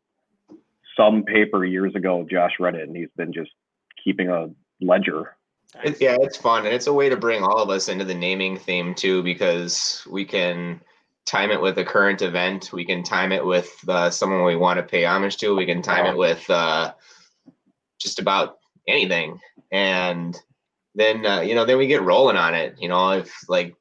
[0.96, 3.52] some paper years ago, Josh read it and he's been just
[4.04, 5.36] keeping a ledger.
[6.00, 6.66] Yeah, it's fun.
[6.66, 10.08] And it's a way to bring all of us into the naming theme too, because
[10.10, 10.82] we can
[11.28, 12.72] time it with a current event.
[12.74, 15.56] We can time it with uh, someone we want to pay homage to.
[15.56, 16.94] We can time it with uh,
[18.00, 19.40] just about anything,
[19.72, 20.40] and
[20.96, 22.76] then uh, you know, then we get rolling on it.
[22.80, 23.76] You know, if like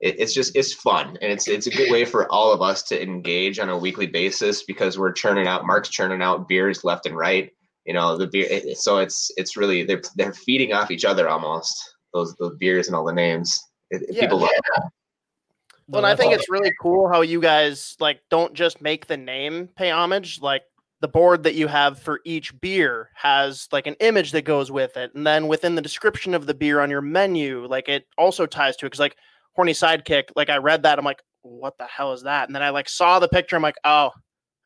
[0.00, 2.82] it, it's just it's fun, and it's it's a good way for all of us
[2.84, 5.66] to engage on a weekly basis because we're churning out.
[5.66, 7.50] Mark's churning out beers left and right.
[7.86, 8.46] You know, the beer.
[8.50, 11.74] It, so it's it's really they're they're feeding off each other almost.
[12.12, 13.58] Those the beers and all the names.
[13.90, 14.90] It, yeah, people love that
[15.88, 19.16] Well, and I think it's really cool how you guys like don't just make the
[19.16, 20.40] name pay homage.
[20.42, 20.62] Like
[21.00, 24.96] the board that you have for each beer has like an image that goes with
[24.98, 28.44] it, and then within the description of the beer on your menu, like it also
[28.44, 28.88] ties to it.
[28.88, 29.16] Because like
[29.56, 32.48] horny sidekick, like I read that, I'm like, what the hell is that?
[32.48, 34.10] And then I like saw the picture, I'm like, oh,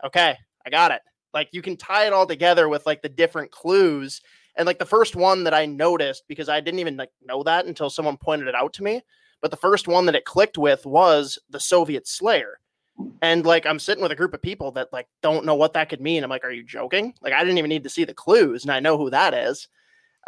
[0.04, 1.02] okay, I got it.
[1.32, 4.20] Like you can tie it all together with like the different clues.
[4.56, 7.66] And like the first one that I noticed because I didn't even like know that
[7.66, 9.02] until someone pointed it out to me.
[9.42, 12.58] But the first one that it clicked with was the Soviet Slayer.
[13.20, 15.88] And like I'm sitting with a group of people that like don't know what that
[15.88, 16.22] could mean.
[16.22, 17.14] I'm like, are you joking?
[17.20, 19.68] Like I didn't even need to see the clues, and I know who that is.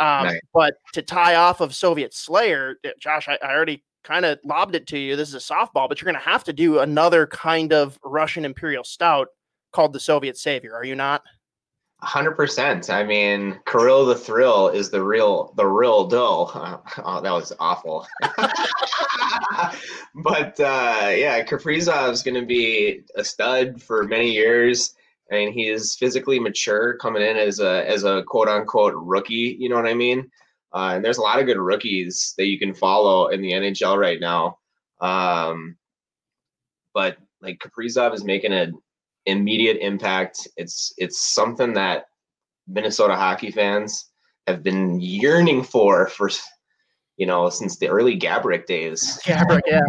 [0.00, 0.40] Um, nice.
[0.52, 4.74] But to tie off of Soviet Slayer, eh, Josh, I, I already kind of lobbed
[4.74, 5.14] it to you.
[5.14, 8.44] This is a softball, but you're going to have to do another kind of Russian
[8.44, 9.28] Imperial Stout
[9.72, 10.74] called the Soviet Savior.
[10.74, 11.22] Are you not?
[12.04, 12.90] Hundred percent.
[12.90, 16.50] I mean, Kirill the Thrill is the real, the real deal.
[16.98, 18.06] Oh, that was awful.
[20.14, 24.94] but uh, yeah, Kaprizov is going to be a stud for many years.
[25.32, 29.56] I mean, he is physically mature coming in as a as a quote unquote rookie.
[29.58, 30.30] You know what I mean?
[30.74, 33.98] Uh, and there's a lot of good rookies that you can follow in the NHL
[33.98, 34.58] right now.
[35.00, 35.76] Um,
[36.92, 38.74] but like Kaprizov is making an
[39.26, 40.48] immediate impact.
[40.56, 42.06] It's it's something that
[42.66, 44.10] Minnesota hockey fans
[44.46, 46.30] have been yearning for for
[47.16, 49.20] you know since the early Gaborik days.
[49.24, 49.80] Gaborik, yeah,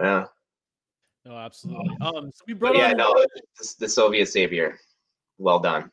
[0.00, 0.24] yeah.
[1.24, 1.96] No, absolutely.
[2.00, 4.78] Um, so we brought but yeah, no, the, the, Soviet savior.
[5.36, 5.90] Well done.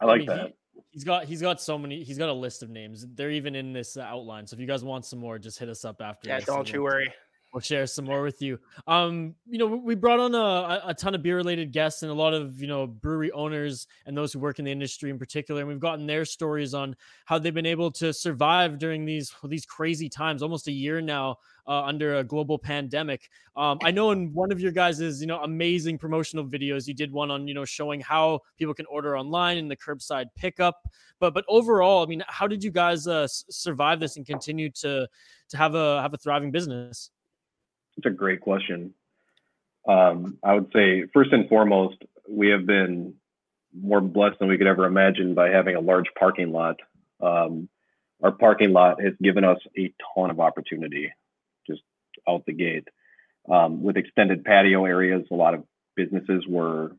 [0.00, 0.46] I like I mean, that.
[0.74, 2.02] He, he's got he's got so many.
[2.02, 3.06] He's got a list of names.
[3.14, 4.46] They're even in this outline.
[4.46, 6.28] So if you guys want some more, just hit us up after.
[6.28, 7.10] Yeah, don't you worry
[7.56, 8.58] we'll share some more with you.
[8.86, 12.14] Um, you know, we brought on a, a ton of beer related guests and a
[12.14, 15.62] lot of you know brewery owners and those who work in the industry in particular,
[15.62, 19.64] and we've gotten their stories on how they've been able to survive during these these
[19.64, 21.38] crazy times, almost a year now.
[21.68, 23.28] Uh, under a global pandemic.
[23.56, 27.10] Um, I know in one of your guys' you know amazing promotional videos, you did
[27.10, 30.88] one on you know showing how people can order online and the curbside pickup.
[31.18, 35.08] But but overall, I mean, how did you guys uh, survive this and continue to
[35.48, 37.10] to have a have a thriving business?
[37.96, 38.94] It's a great question.
[39.88, 41.96] Um, I would say first and foremost,
[42.28, 43.14] we have been
[43.78, 46.76] more blessed than we could ever imagine by having a large parking lot.
[47.20, 47.68] Um,
[48.22, 51.12] our parking lot has given us a ton of opportunity
[51.66, 51.82] just
[52.28, 52.88] out the gate.
[53.50, 56.96] Um, with extended patio areas, a lot of businesses were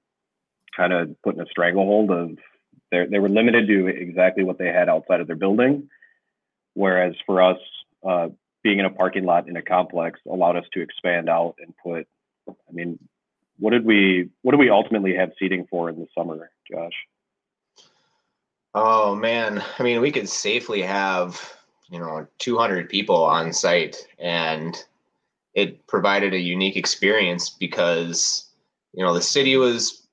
[0.75, 2.37] kind of put in a stranglehold of
[2.89, 5.89] they were limited to exactly what they had outside of their building.
[6.73, 7.57] Whereas for us,
[8.07, 8.29] uh,
[8.67, 12.05] being in a parking lot in a complex allowed us to expand out and put
[12.49, 12.99] i mean
[13.59, 16.91] what did we what did we ultimately have seating for in the summer josh?
[18.75, 19.63] Oh man.
[19.79, 21.41] I mean we could safely have
[21.89, 24.77] you know 200 people on site and
[25.53, 28.49] it provided a unique experience because
[28.93, 30.05] you know the city was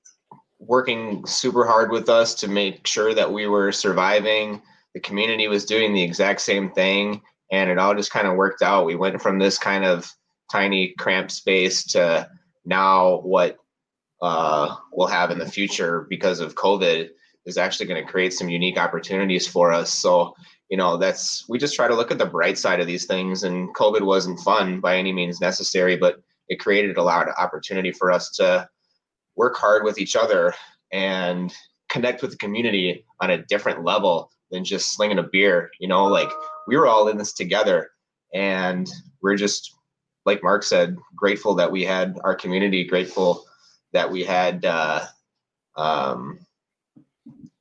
[0.60, 4.62] working super hard with us to make sure that we were surviving.
[4.94, 7.20] The community was doing the exact same thing
[7.54, 8.84] and it all just kind of worked out.
[8.84, 10.12] We went from this kind of
[10.50, 12.28] tiny cramped space to
[12.64, 13.58] now what
[14.20, 17.10] uh, we'll have in the future because of COVID
[17.46, 19.92] is actually going to create some unique opportunities for us.
[19.92, 20.34] So,
[20.68, 23.44] you know, that's we just try to look at the bright side of these things.
[23.44, 26.16] And COVID wasn't fun by any means necessary, but
[26.48, 28.68] it created a lot of opportunity for us to
[29.36, 30.54] work hard with each other
[30.92, 31.54] and
[31.88, 35.70] connect with the community on a different level than just slinging a beer.
[35.78, 36.30] You know, like
[36.66, 37.90] we were all in this together,
[38.32, 38.88] and
[39.22, 39.74] we're just
[40.26, 43.44] like Mark said, grateful that we had our community, grateful
[43.92, 44.64] that we had.
[44.64, 45.04] Uh,
[45.76, 46.38] um,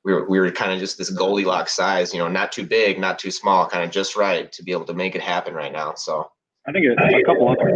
[0.04, 2.98] we were, we were kind of just this Goldilocks size, you know, not too big,
[2.98, 5.72] not too small, kind of just right to be able to make it happen right
[5.72, 5.94] now.
[5.94, 6.30] So
[6.68, 7.72] I think a, a couple other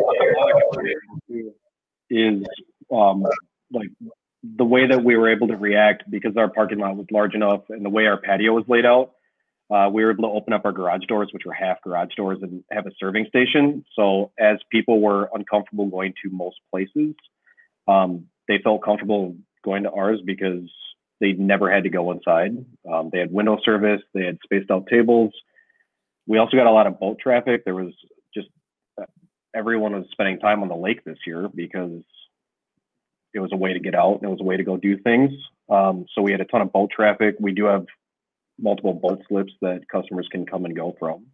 [2.10, 2.42] is
[2.92, 3.26] um,
[3.72, 3.88] like
[4.56, 7.62] the way that we were able to react because our parking lot was large enough
[7.70, 9.12] and the way our patio was laid out,
[9.70, 12.38] uh, we were able to open up our garage doors, which were half garage doors,
[12.42, 13.84] and have a serving station.
[13.94, 17.14] So as people were uncomfortable going to most places,
[17.86, 20.70] um, they felt comfortable going to ours because
[21.20, 22.64] they never had to go inside.
[22.90, 25.32] Um, they had window service, they had spaced out tables.
[26.26, 27.64] We also got a lot of boat traffic.
[27.64, 27.92] There was
[28.34, 28.48] just
[29.00, 29.06] uh,
[29.54, 32.02] everyone was spending time on the lake this year because
[33.34, 34.98] it was a way to get out and it was a way to go do
[34.98, 35.32] things.
[35.68, 37.36] Um, so we had a ton of boat traffic.
[37.38, 37.86] We do have
[38.58, 41.26] multiple bolt slips that customers can come and go from.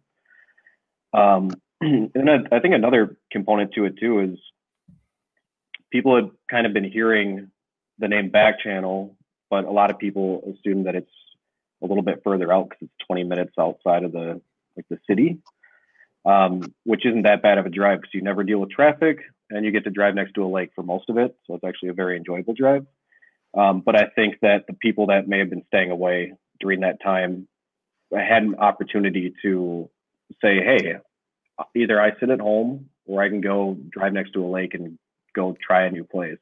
[1.13, 4.39] Um, and I, I think another component to it too is
[5.91, 7.51] people had kind of been hearing
[7.99, 9.15] the name back channel,
[9.49, 11.11] but a lot of people assume that it's
[11.81, 14.41] a little bit further out because it's 20 minutes outside of the
[14.75, 15.39] like the city.
[16.25, 19.63] um, which isn't that bad of a drive because you never deal with traffic and
[19.63, 21.35] you get to drive next to a lake for most of it.
[21.45, 22.85] So it's actually a very enjoyable drive.
[23.55, 27.01] Um, but I think that the people that may have been staying away during that
[27.01, 27.47] time
[28.15, 29.89] I had an opportunity to
[30.41, 30.95] say, hey,
[31.75, 34.97] either I sit at home or I can go drive next to a lake and
[35.35, 36.39] go try a new place.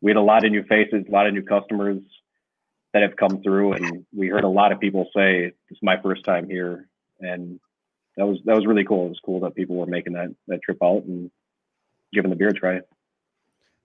[0.00, 2.00] We had a lot of new faces, a lot of new customers
[2.92, 6.00] that have come through, and we heard a lot of people say, "This is my
[6.00, 6.88] first time here,"
[7.20, 7.60] and
[8.16, 9.06] that was that was really cool.
[9.06, 11.30] It was cool that people were making that that trip out and
[12.12, 12.80] giving the beer a try.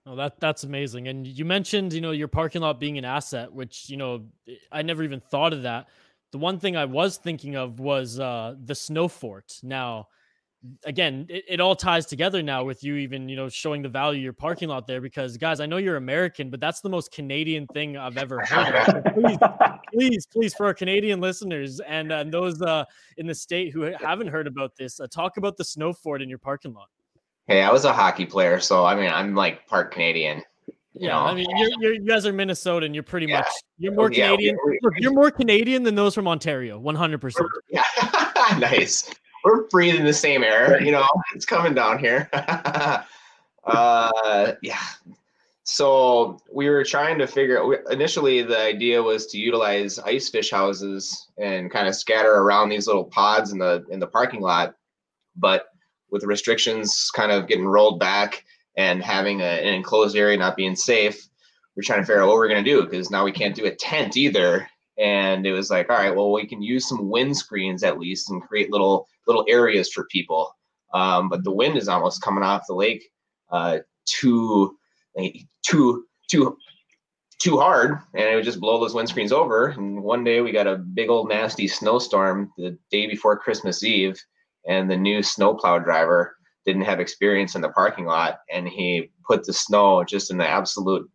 [0.06, 1.08] Oh, that that's amazing.
[1.08, 4.26] And you mentioned, you know, your parking lot being an asset, which you know,
[4.70, 5.88] I never even thought of that.
[6.30, 9.58] The one thing I was thinking of was uh, the snow fort.
[9.64, 10.06] Now,
[10.84, 14.18] again, it, it, all ties together now with you even, you know, showing the value
[14.20, 17.12] of your parking lot there because guys, I know you're American, but that's the most
[17.12, 18.84] Canadian thing I've ever heard.
[18.86, 19.38] So please,
[19.92, 22.84] please, please, for our Canadian listeners and uh, those uh,
[23.16, 26.28] in the state who haven't heard about this, uh, talk about the snow fort in
[26.28, 26.88] your parking lot.
[27.48, 30.42] Hey, I was a hockey player, so I mean, I'm like part Canadian.
[30.94, 31.18] Yeah, know?
[31.18, 32.94] I mean, you're, you're, you guys are Minnesotan.
[32.94, 33.38] You're pretty yeah.
[33.38, 34.56] much you're more yeah, Canadian.
[34.96, 36.78] you're more Canadian than those from Ontario.
[36.78, 37.48] One hundred percent.
[37.70, 37.82] Yeah,
[38.58, 39.10] nice
[39.46, 40.82] we're breathing the same air.
[40.82, 42.28] You know, it's coming down here.
[43.64, 44.82] uh, yeah.
[45.62, 47.92] So we were trying to figure out.
[47.92, 52.88] Initially, the idea was to utilize ice fish houses and kind of scatter around these
[52.88, 54.74] little pods in the in the parking lot.
[55.36, 55.66] But
[56.10, 58.44] with restrictions kind of getting rolled back
[58.76, 61.28] and having a, an enclosed area not being safe,
[61.76, 63.66] we're trying to figure out what we're going to do because now we can't do
[63.66, 64.68] a tent either.
[64.98, 68.30] And it was like all right well we can use some wind screens at least
[68.30, 70.54] and create little little areas for people.
[70.94, 73.04] Um, but the wind is almost coming off the lake
[73.50, 74.76] uh, too
[75.66, 76.56] too too
[77.38, 77.98] too hard.
[78.14, 79.66] And it would just blow those wind screens over.
[79.66, 84.18] And one day we got a big old nasty snowstorm the day before christmas eve
[84.66, 89.44] and the new snowplow driver didn't have experience in the parking lot and he put
[89.44, 91.08] the snow just in the absolute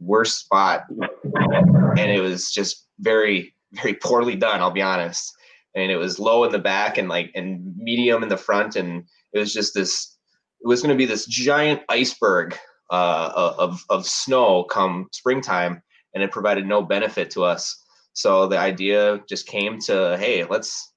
[0.00, 0.84] worst spot.
[0.90, 5.32] And it was just very very poorly done i'll be honest.
[5.74, 9.04] And it was low in the back and like and medium in the front and
[9.32, 10.18] it was just this
[10.60, 12.56] it was going to be this giant iceberg
[12.90, 15.82] uh, of of snow come springtime
[16.14, 17.82] and it provided no benefit to us.
[18.12, 20.92] So the idea just came to hey let's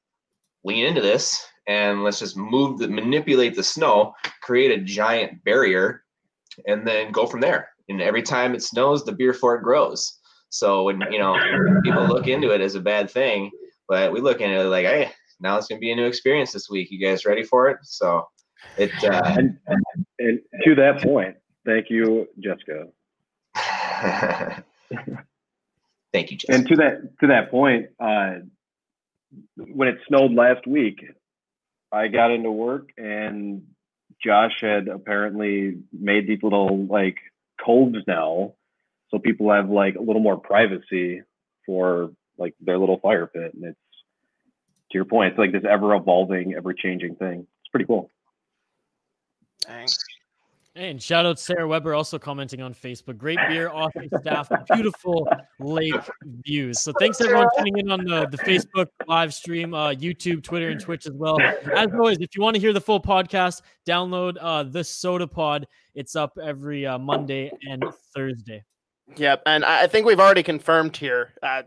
[0.64, 6.04] lean into this and let's just move the manipulate the snow create a giant barrier
[6.68, 10.20] and then go from there and every time it snows the beer fort grows
[10.56, 11.38] so when you know
[11.84, 13.52] people look into it as a bad thing,
[13.90, 16.70] but we look into it like, hey, now it's gonna be a new experience this
[16.70, 16.88] week.
[16.92, 17.78] You guys ready for it?
[17.84, 18.26] So
[18.78, 18.92] it.
[19.04, 19.58] Uh, and,
[20.20, 22.88] and to that point, thank you, Jessica.
[26.14, 26.54] thank you, Jessica.
[26.54, 28.36] And to that to that point, uh,
[29.58, 31.04] when it snowed last week,
[31.92, 33.64] I got into work and
[34.24, 37.18] Josh had apparently made these little like
[37.64, 38.54] coves now.
[39.10, 41.22] So people have like a little more privacy
[41.66, 43.54] for like their little fire pit.
[43.54, 43.80] And it's
[44.92, 47.48] to your point it's like this ever evolving ever changing thing.
[47.62, 48.12] It's pretty cool.
[49.64, 50.05] Thanks
[50.76, 53.18] and shout out Sarah Weber also commenting on Facebook.
[53.18, 55.28] Great beer, awesome staff, beautiful
[55.60, 55.96] lake
[56.44, 56.82] views.
[56.82, 60.80] So thanks everyone tuning in on the, the Facebook live stream, uh, YouTube, Twitter, and
[60.80, 61.42] Twitch as well.
[61.42, 65.66] As always, if you want to hear the full podcast, download uh, the Sota Pod.
[65.94, 67.84] It's up every uh, Monday and
[68.14, 68.64] Thursday.
[69.16, 71.34] Yep, and I think we've already confirmed here.
[71.42, 71.64] Uh,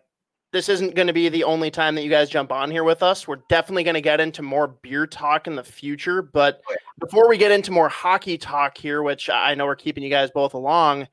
[0.52, 3.02] this isn't going to be the only time that you guys jump on here with
[3.02, 3.28] us.
[3.28, 6.22] We're definitely going to get into more beer talk in the future.
[6.22, 6.62] But
[6.98, 10.30] before we get into more hockey talk here, which I know we're keeping you guys
[10.30, 11.06] both along,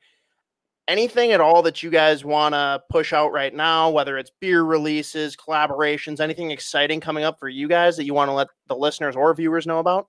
[0.88, 4.62] anything at all that you guys want to push out right now, whether it's beer
[4.62, 8.76] releases, collaborations, anything exciting coming up for you guys that you want to let the
[8.76, 10.08] listeners or viewers know about?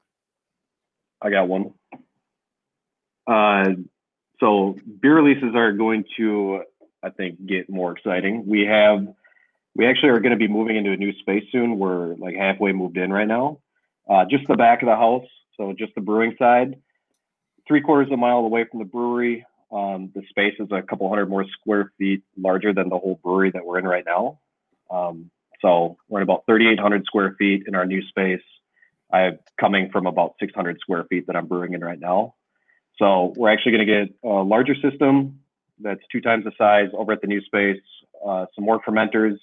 [1.22, 1.74] I got one.
[3.26, 3.66] Uh,
[4.40, 6.62] so beer releases are going to,
[7.04, 8.46] I think, get more exciting.
[8.48, 9.08] We have,
[9.76, 11.80] we actually are going to be moving into a new space soon.
[11.80, 13.60] We're like halfway moved in right now.
[14.10, 16.82] Uh, just the back of the house, so just the brewing side,
[17.68, 19.46] three quarters of a mile away from the brewery.
[19.72, 23.52] Um, the space is a couple hundred more square feet larger than the whole brewery
[23.52, 24.40] that we're in right now.
[24.90, 25.30] Um,
[25.62, 28.42] so we're at about 3,800 square feet in our new space.
[29.12, 32.36] I'm coming from about 600 square feet that I'm brewing in right now.
[32.98, 35.40] So we're actually going to get a larger system
[35.80, 37.82] that's two times the size over at the new space,
[38.26, 39.38] uh, some more fermenters.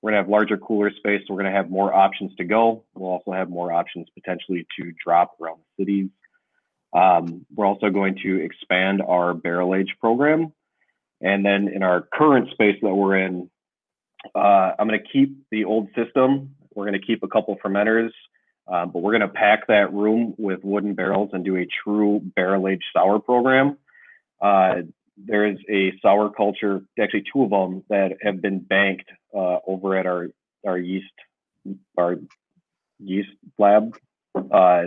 [0.00, 1.22] We're going to have larger cooler space.
[1.26, 2.84] So we're going to have more options to go.
[2.94, 6.10] We'll also have more options potentially to drop around the cities.
[6.92, 10.52] Um, we're also going to expand our barrel age program.
[11.20, 13.48] And then in our current space that we're in,
[14.34, 16.56] uh, I'm going to keep the old system.
[16.74, 18.10] We're going to keep a couple fermenters.
[18.68, 22.20] Um, but we're going to pack that room with wooden barrels and do a true
[22.36, 23.78] barrel aged sour program.
[24.40, 24.82] Uh,
[25.16, 29.96] there is a sour culture, actually two of them that have been banked uh, over
[29.96, 30.28] at our
[30.66, 31.12] our yeast
[31.98, 32.16] our
[32.98, 33.96] yeast lab
[34.36, 34.84] uh,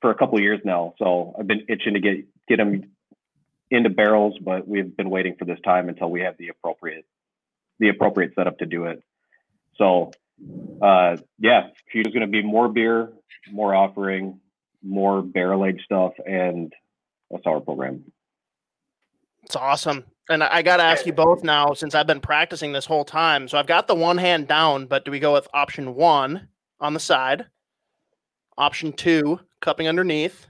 [0.00, 0.94] for a couple years now.
[0.98, 2.90] So I've been itching to get get them
[3.70, 7.04] into barrels, but we've been waiting for this time until we have the appropriate
[7.78, 9.02] the appropriate setup to do it.
[9.76, 10.10] So
[10.82, 13.10] uh, yeah, future's going to be more beer,
[13.50, 14.40] more offering,
[14.82, 16.72] more barrel aged stuff, and
[17.32, 18.04] a sour program.
[19.50, 20.04] It's awesome.
[20.28, 23.48] And I got to ask you both now, since I've been practicing this whole time.
[23.48, 26.46] So I've got the one hand down, but do we go with option one
[26.78, 27.46] on the side?
[28.56, 30.46] Option two, cupping underneath.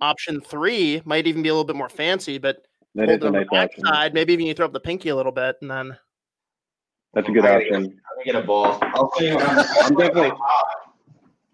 [0.00, 2.66] Option three might even be a little bit more fancy, but
[2.96, 3.84] That hold a it on the nice back option.
[3.84, 4.12] side.
[4.12, 5.96] Maybe even you throw up the pinky a little bit, and then
[7.14, 7.82] That's a good I gotta option.
[7.84, 8.76] Get, I'm gonna get a bowl.
[8.82, 10.32] I'll tell you I'm, I'm definitely,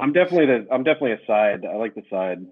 [0.01, 1.67] I'm definitely the, I'm definitely a side.
[1.71, 2.47] I like the side.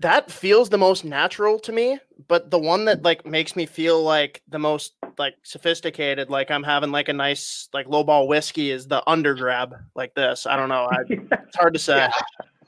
[0.00, 1.98] That feels the most natural to me.
[2.28, 6.62] But the one that like makes me feel like the most like sophisticated, like I'm
[6.62, 10.46] having like a nice like lowball whiskey, is the undergrab like this.
[10.46, 10.88] I don't know.
[10.90, 11.96] I, it's hard to say.
[11.96, 12.10] Yeah.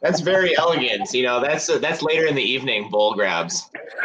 [0.03, 1.13] That's very elegant.
[1.15, 3.71] You know, that's uh, that's later in the evening bowl grabs.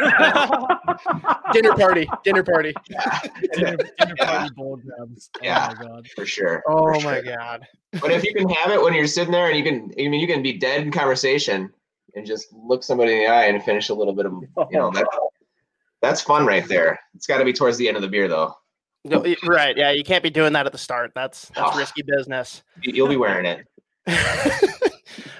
[1.52, 2.72] dinner party, dinner party.
[3.52, 4.38] dinner, dinner Yeah.
[4.38, 5.30] party bowl grabs.
[5.36, 5.74] Oh Yeah.
[5.78, 6.08] my god.
[6.16, 6.62] For sure.
[6.66, 7.36] Oh for my sure.
[7.36, 7.66] god.
[8.00, 10.20] But if you can have it when you're sitting there and you can, I mean,
[10.20, 11.70] you can be dead in conversation
[12.14, 14.32] and just look somebody in the eye and finish a little bit of,
[14.70, 15.06] you know, that,
[16.00, 16.98] that's fun right there.
[17.14, 18.54] It's got to be towards the end of the beer though.
[19.04, 19.76] No, right.
[19.76, 21.10] Yeah, you can't be doing that at the start.
[21.14, 21.78] That's that's Oh.
[21.78, 22.62] risky business.
[22.82, 23.66] You- You'll be wearing it.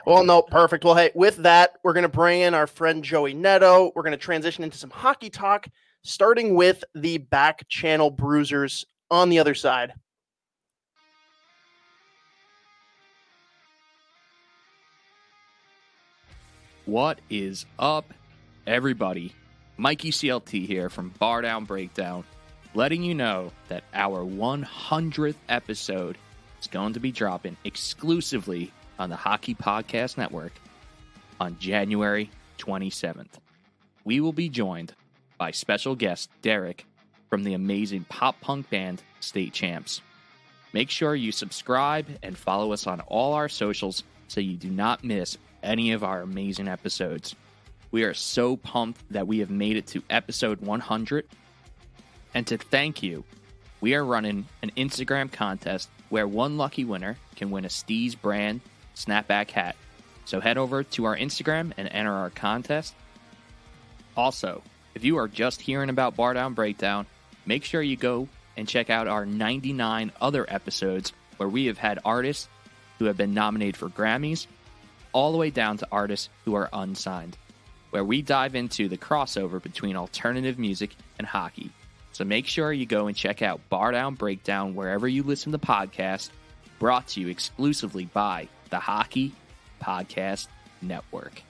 [0.07, 0.85] well, no, perfect.
[0.85, 3.93] Well, hey, with that, we're going to bring in our friend Joey Nadeau.
[3.95, 5.69] We're going to transition into some hockey talk,
[6.03, 9.93] starting with the back channel bruisers on the other side.
[16.87, 18.13] What is up,
[18.67, 19.37] everybody?
[19.77, 22.25] Mikey CLT here from Bar Down Breakdown,
[22.75, 26.19] letting you know that our 100th episode
[26.61, 30.51] is going to be dropping exclusively on the Hockey Podcast Network
[31.39, 32.29] on January
[32.59, 33.39] 27th.
[34.05, 34.93] We will be joined
[35.39, 36.85] by special guest Derek
[37.31, 40.03] from the amazing pop punk band State Champs.
[40.73, 45.05] Make sure you subscribe and follow us on all our socials so you do not
[45.05, 47.35] miss any of our amazing episodes.
[47.91, 51.27] We are so pumped that we have made it to episode 100.
[52.35, 53.25] And to thank you,
[53.81, 58.61] we are running an Instagram contest where one lucky winner can win a Steez brand
[58.95, 59.77] snapback hat.
[60.25, 62.95] So head over to our Instagram and enter our contest.
[64.17, 64.63] Also,
[64.95, 67.07] if you are just hearing about Bar Down Breakdown,
[67.47, 71.99] make sure you go and check out our 99 other episodes where we have had
[72.05, 72.49] artists
[72.99, 74.47] who have been nominated for Grammys,
[75.13, 77.37] all the way down to artists who are unsigned,
[77.91, 81.71] where we dive into the crossover between alternative music and hockey.
[82.13, 85.59] So make sure you go and check out Bar Down Breakdown wherever you listen to
[85.59, 86.31] podcasts,
[86.79, 89.33] brought to you exclusively by the Hockey
[89.81, 90.49] Podcast
[90.81, 91.43] Network.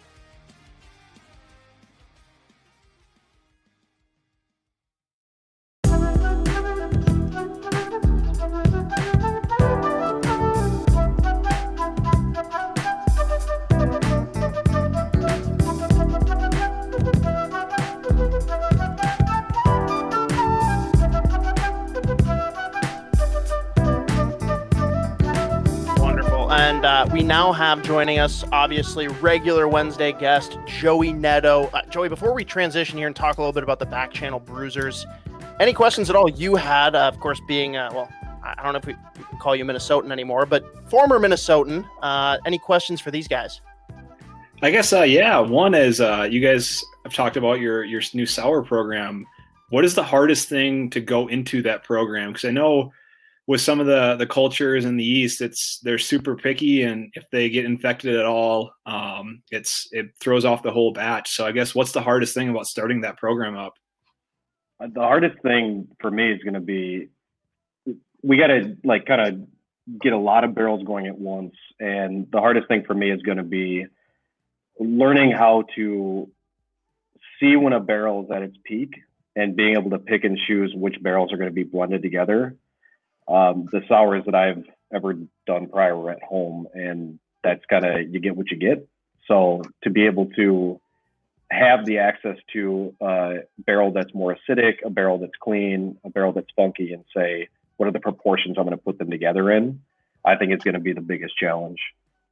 [27.52, 31.70] Have joining us, obviously, regular Wednesday guest, Joey Nadeau.
[31.72, 34.40] Uh, Joey, before we transition here and talk a little bit about the back channel
[34.40, 35.06] bruisers,
[35.60, 36.94] any questions at all you had?
[36.94, 38.08] Uh, of course, being, uh, well,
[38.42, 41.86] I don't know if we, we can call you Minnesotan anymore, but former Minnesotan.
[42.00, 43.60] Uh, any questions for these guys?
[44.62, 45.38] I guess uh, yeah.
[45.38, 49.26] One is uh, you guys have talked about your your new sour program.
[49.70, 52.30] What is the hardest thing to go into that program?
[52.32, 52.92] Because I know
[53.46, 57.28] with some of the the cultures in the East, it's they're super picky, and if
[57.30, 61.34] they get infected at all, um, it's it throws off the whole batch.
[61.34, 63.74] So I guess what's the hardest thing about starting that program up?
[64.80, 67.08] Uh, The hardest thing for me is going to be
[68.22, 72.28] we got to like kind of get a lot of barrels going at once, and
[72.30, 73.86] the hardest thing for me is going to be
[74.78, 76.30] learning how to
[77.38, 78.94] see when a barrel is at its peak
[79.34, 82.56] and being able to pick and choose which barrels are going to be blended together.
[83.28, 85.14] Um, the sours that I've ever
[85.46, 88.86] done prior were at home, and that's kind of you get what you get.
[89.26, 90.80] So to be able to
[91.50, 96.32] have the access to a barrel that's more acidic, a barrel that's clean, a barrel
[96.32, 99.80] that's funky, and say what are the proportions I'm going to put them together in,
[100.24, 101.78] I think it's going to be the biggest challenge.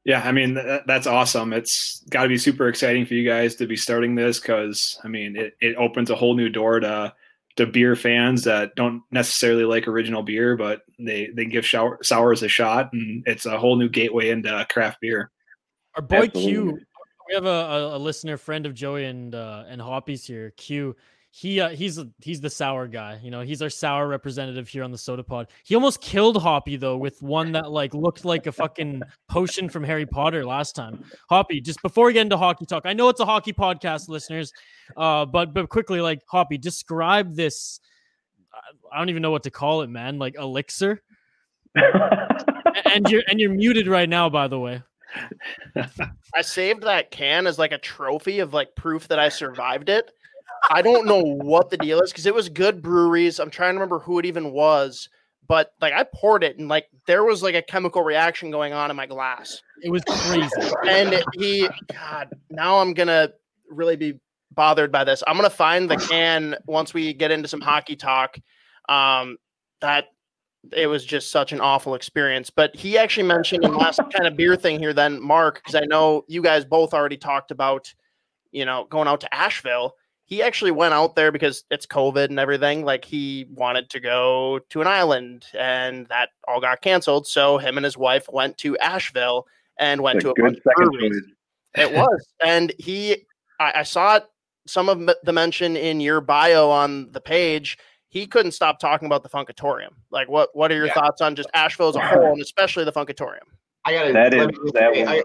[0.05, 1.53] Yeah, I mean that, that's awesome.
[1.53, 5.09] It's got to be super exciting for you guys to be starting this because I
[5.09, 7.13] mean it, it opens a whole new door to
[7.61, 12.43] to beer fans that don't necessarily like original beer, but they they give shower, sours
[12.43, 15.31] a shot, and it's a whole new gateway into craft beer.
[15.95, 16.53] Our boy Absolutely.
[16.53, 16.81] Q,
[17.29, 20.55] we have a, a, listener friend of Joey and uh, and Hoppy's here.
[20.57, 20.97] Q,
[21.33, 23.21] he uh, he's he's the sour guy.
[23.23, 25.47] You know, he's our sour representative here on the Sota Pod.
[25.65, 29.85] He almost killed Hoppy though with one that like looked like a fucking potion from
[29.85, 31.05] Harry Potter last time.
[31.29, 34.53] Hoppy, just before we get into hockey talk, I know it's a hockey podcast, listeners,
[34.97, 37.79] uh, but but quickly, like Hoppy, describe this.
[38.93, 40.19] I don't even know what to call it, man.
[40.19, 41.01] Like elixir.
[41.77, 44.83] and you're and you're muted right now, by the way.
[46.35, 50.11] I saved that can as like a trophy of like proof that I survived it
[50.69, 53.39] I don't know what the deal is because it was good breweries.
[53.39, 55.09] I'm trying to remember who it even was,
[55.47, 58.91] but like I poured it and like there was like a chemical reaction going on
[58.91, 59.63] in my glass.
[59.83, 60.51] It was crazy.
[60.89, 63.31] and he, God, now I'm gonna
[63.69, 64.21] really be
[64.53, 65.23] bothered by this.
[65.27, 68.39] I'm gonna find the can once we get into some hockey talk.
[68.89, 69.39] Um,
[69.81, 70.07] that
[70.73, 72.51] it was just such an awful experience.
[72.51, 75.87] But he actually mentioned in last kind of beer thing here, then Marc, because I
[75.87, 77.93] know you guys both already talked about,
[78.53, 79.95] you know, going out to Asheville
[80.31, 82.85] he actually went out there because it's COVID and everything.
[82.85, 87.27] Like he wanted to go to an island, and that all got canceled.
[87.27, 91.21] So him and his wife went to Asheville and went to a bunch of breweries.
[91.77, 93.27] It was, and he,
[93.59, 94.25] I, I saw it.
[94.69, 97.77] Some of the mention in your bio on the page.
[98.09, 99.91] He couldn't stop talking about the Funkatorium.
[100.13, 100.95] Like, what what are your yeah.
[100.95, 103.51] thoughts on just Asheville as a whole, and especially the Funkatorium?
[103.85, 105.23] I got that is that I,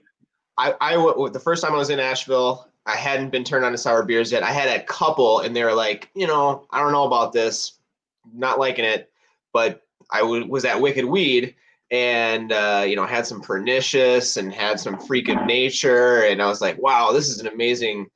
[0.57, 3.77] I, I, the first time I was in Asheville, I hadn't been turned on to
[3.77, 4.43] sour beers yet.
[4.43, 7.79] I had a couple, and they were like, you know, I don't know about this,
[8.33, 9.09] not liking it.
[9.53, 9.81] But
[10.11, 11.55] I w- was at Wicked Weed,
[11.89, 16.47] and uh, you know, had some pernicious and had some freak of nature, and I
[16.47, 18.07] was like, wow, this is an amazing.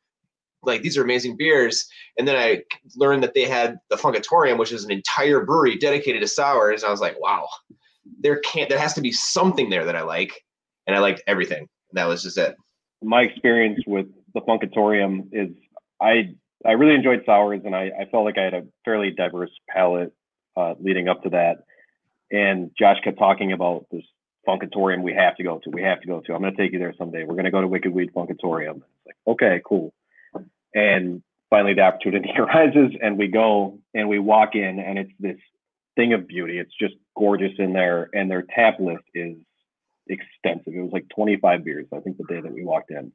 [0.62, 2.64] Like these are amazing beers, and then I
[2.98, 6.84] learned that they had the Funkatorium, which is an entire brewery dedicated to sours.
[6.84, 7.48] And I was like, wow,
[8.20, 10.44] there can't, there has to be something there that I like,
[10.86, 11.60] and I liked everything.
[11.60, 12.58] And that was just it.
[13.02, 15.56] My experience with the Funkatorium is
[16.02, 19.52] I I really enjoyed sours, and I, I felt like I had a fairly diverse
[19.70, 20.14] palate
[20.58, 21.64] uh, leading up to that.
[22.32, 24.04] And Josh kept talking about this
[24.48, 25.70] Funkatorium we have to go to.
[25.70, 26.34] We have to go to.
[26.34, 27.24] I'm going to take you there someday.
[27.24, 28.78] We're going to go to Wicked Weed Funkatorium.
[28.78, 29.94] It's like, okay, cool.
[30.74, 35.38] And finally, the opportunity arises, and we go and we walk in, and it's this
[35.96, 36.60] thing of beauty.
[36.60, 39.38] It's just gorgeous in there, and their tap list is
[40.08, 40.74] extensive.
[40.74, 43.12] It was like 25 beers, I think, the day that we walked in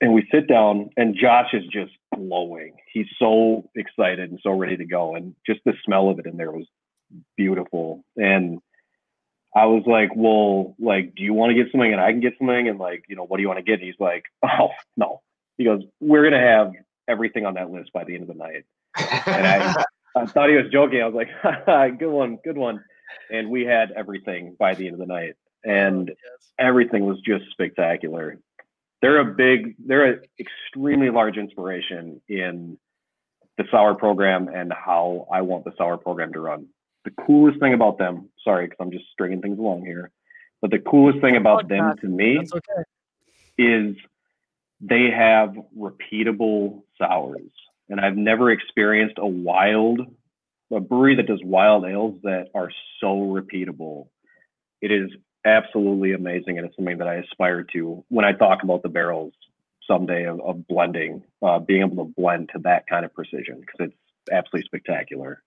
[0.00, 2.74] and we sit down and Josh is just glowing.
[2.92, 5.14] He's so excited and so ready to go.
[5.14, 6.66] And just the smell of it in there was
[7.36, 8.04] beautiful.
[8.16, 8.60] And
[9.54, 12.34] I was like, well, like, do you want to get something and I can get
[12.38, 12.68] something?
[12.68, 13.80] And like, you know, what do you want to get?
[13.80, 15.22] And he's like, oh, no.
[15.56, 16.72] He goes, we're going to have
[17.08, 18.64] everything on that list by the end of the night.
[19.26, 19.84] And I,
[20.14, 21.00] I thought he was joking.
[21.00, 22.84] I was like, good one, good one.
[23.30, 25.36] And we had everything by the end of the night.
[25.64, 28.38] And oh, everything was just spectacular
[29.02, 32.78] they're a big, they're an extremely large inspiration in
[33.58, 36.66] the sour program and how I want the sour program to run.
[37.04, 40.10] The coolest thing about them, sorry, because I'm just stringing things along here,
[40.60, 42.82] but the coolest thing about them to me okay.
[43.58, 43.96] is
[44.80, 47.50] they have repeatable sours.
[47.88, 50.00] And I've never experienced a wild,
[50.72, 52.70] a brewery that does wild ales that are
[53.00, 54.08] so repeatable.
[54.82, 55.10] It is
[55.46, 59.32] absolutely amazing, and it's something that I aspire to when I talk about the barrels
[59.86, 63.88] someday of, of blending, uh, being able to blend to that kind of precision because
[63.88, 63.96] it's
[64.32, 65.42] absolutely spectacular.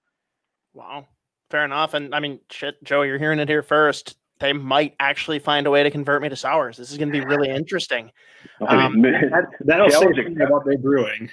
[0.74, 1.08] Wow,
[1.50, 1.94] fair enough.
[1.94, 4.16] And I mean, shit, Joe, you're hearing it here first.
[4.40, 6.78] They might actually find a way to convert me to sours.
[6.78, 8.12] This is going to be really interesting.
[8.66, 11.30] Um, that, that'll say something about their brewing.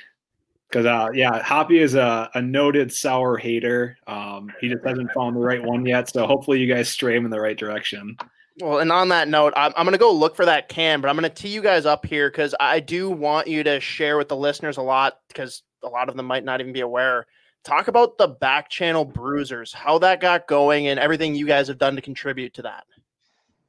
[0.68, 3.96] Because uh, yeah, Hoppy is a, a noted sour hater.
[4.08, 6.10] Um, he just hasn't found the right one yet.
[6.10, 8.16] So hopefully you guys stray him in the right direction.
[8.60, 11.08] Well, and on that note, I'm, I'm going to go look for that can, but
[11.08, 14.16] I'm going to tee you guys up here because I do want you to share
[14.16, 17.26] with the listeners a lot because a lot of them might not even be aware.
[17.64, 21.78] Talk about the back channel bruisers, how that got going, and everything you guys have
[21.78, 22.84] done to contribute to that.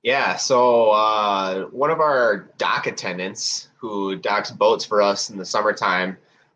[0.03, 5.45] Yeah, so uh, one of our dock attendants who docks boats for us in the
[5.45, 6.15] summertime,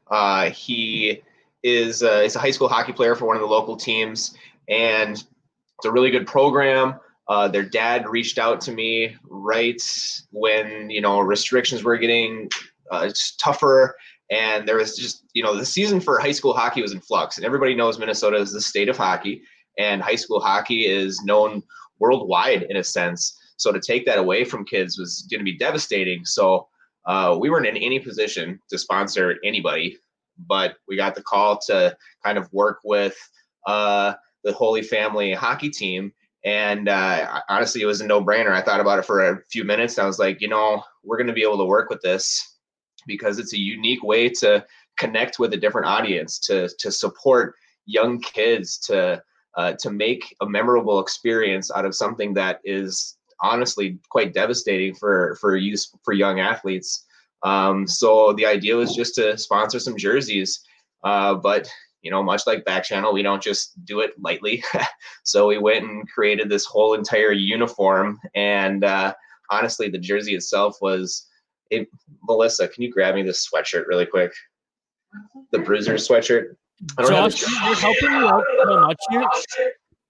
[0.10, 1.22] uh, he
[1.64, 4.38] is uh, is a high school hockey player for one of the local teams,
[4.70, 7.00] and it's a really good program.
[7.32, 9.82] Uh, their dad reached out to me right
[10.32, 12.50] when you know restrictions were getting
[12.92, 13.10] uh,
[13.40, 13.96] tougher,
[14.30, 17.38] and there was just you know the season for high school hockey was in flux,
[17.38, 19.44] and everybody knows Minnesota is the state of hockey,
[19.80, 21.64] and high school hockey is known
[22.00, 23.40] worldwide in a sense.
[23.56, 26.26] So to take that away from kids was going to be devastating.
[26.26, 26.68] So
[27.06, 29.98] uh, we weren't in any position to sponsor anybody,
[30.38, 33.16] but we got the call to kind of work with
[33.68, 36.12] uh, the Holy Family hockey team.
[36.44, 38.52] And uh, honestly, it was a no brainer.
[38.52, 40.00] I thought about it for a few minutes.
[40.00, 42.58] I was like, you know, we're going to be able to work with this
[43.06, 44.66] because it's a unique way to
[44.98, 49.22] connect with a different audience, to to support young kids, to
[49.58, 55.38] uh, to make a memorable experience out of something that is honestly quite devastating for
[55.40, 57.06] for use for young athletes.
[57.44, 60.64] Um, so the idea was just to sponsor some jerseys,
[61.04, 61.68] uh, but
[62.02, 64.64] you know, much like Back Channel, we don't just do it lightly.
[65.24, 69.14] so we went and created this whole entire uniform, and uh,
[69.50, 71.28] honestly, the jersey itself was.
[71.70, 71.88] It,
[72.28, 74.34] Melissa, can you grab me this sweatshirt really quick?
[75.54, 76.56] The Bruiser sweatshirt.
[76.98, 78.44] I don't Josh, you're helping me out
[79.10, 79.46] so much.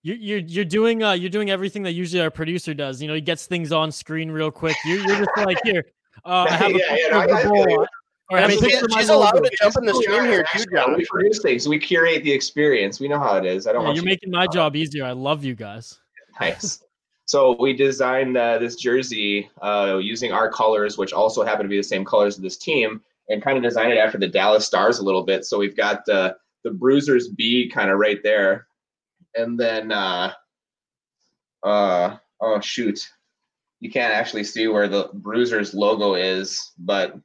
[0.03, 3.01] You're, you're you're doing uh you're doing everything that usually our producer does.
[3.01, 4.75] You know, he gets things on screen real quick.
[4.85, 5.85] You're, you're just like here.
[6.25, 7.87] Uh, I have a Yeah, yeah, no, I feel you.
[8.31, 10.45] Or I mean, She's- picture of my she's allowed to jump in the stream here
[10.55, 10.97] too, Josh.
[10.97, 11.67] We produce things.
[11.67, 12.99] We curate the experience.
[12.99, 13.67] We know how it is.
[13.67, 15.03] I don't Yeah, want you're making my job easier.
[15.05, 15.99] I love you guys.
[16.39, 16.81] Nice.
[17.25, 21.77] So we designed uh, this jersey uh, using our colors, which also happen to be
[21.77, 24.99] the same colors of this team, and kind of designed it after the Dallas Stars
[24.99, 25.45] a little bit.
[25.45, 28.67] So we've got the the Bruisers B kind of right there,
[29.35, 30.33] and then uh,
[31.63, 33.07] uh, oh shoot,
[33.81, 37.15] you can't actually see where the Bruisers logo is, but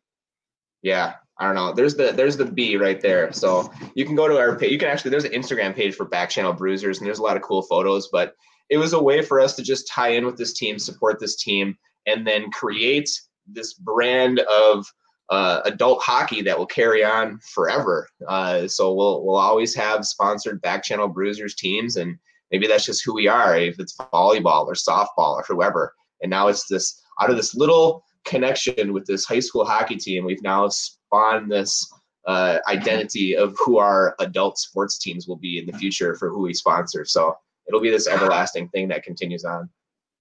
[0.87, 1.72] yeah, I don't know.
[1.72, 3.32] There's the there's the B right there.
[3.32, 4.70] So you can go to our page.
[4.70, 7.37] You can actually there's an Instagram page for Back Channel Bruisers, and there's a lot
[7.37, 8.09] of cool photos.
[8.12, 8.34] But
[8.70, 11.34] it was a way for us to just tie in with this team, support this
[11.43, 11.76] team,
[12.07, 13.11] and then create
[13.49, 14.87] this brand of
[15.28, 18.09] uh, adult hockey that will carry on forever.
[18.28, 22.16] Uh, so we'll we'll always have sponsored Back Channel Bruisers teams, and
[22.53, 23.59] maybe that's just who we are.
[23.59, 28.05] If it's volleyball or softball or whoever, and now it's this out of this little
[28.26, 31.90] connection with this high school hockey team, we've now spawned this
[32.26, 36.42] uh, identity of who our adult sports teams will be in the future for who
[36.42, 37.04] we sponsor.
[37.04, 37.36] So
[37.68, 39.70] it'll be this everlasting thing that continues on.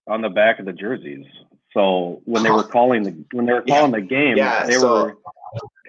[0.07, 1.25] on the back of the jerseys.
[1.73, 3.77] So when they were calling the when they were Yeah.
[3.79, 5.17] calling the game, Yeah, they so- were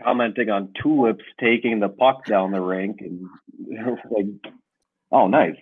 [0.03, 3.27] commenting on tulips taking the puck down the rink, and
[4.11, 4.53] like,
[5.13, 5.57] "Oh, nice."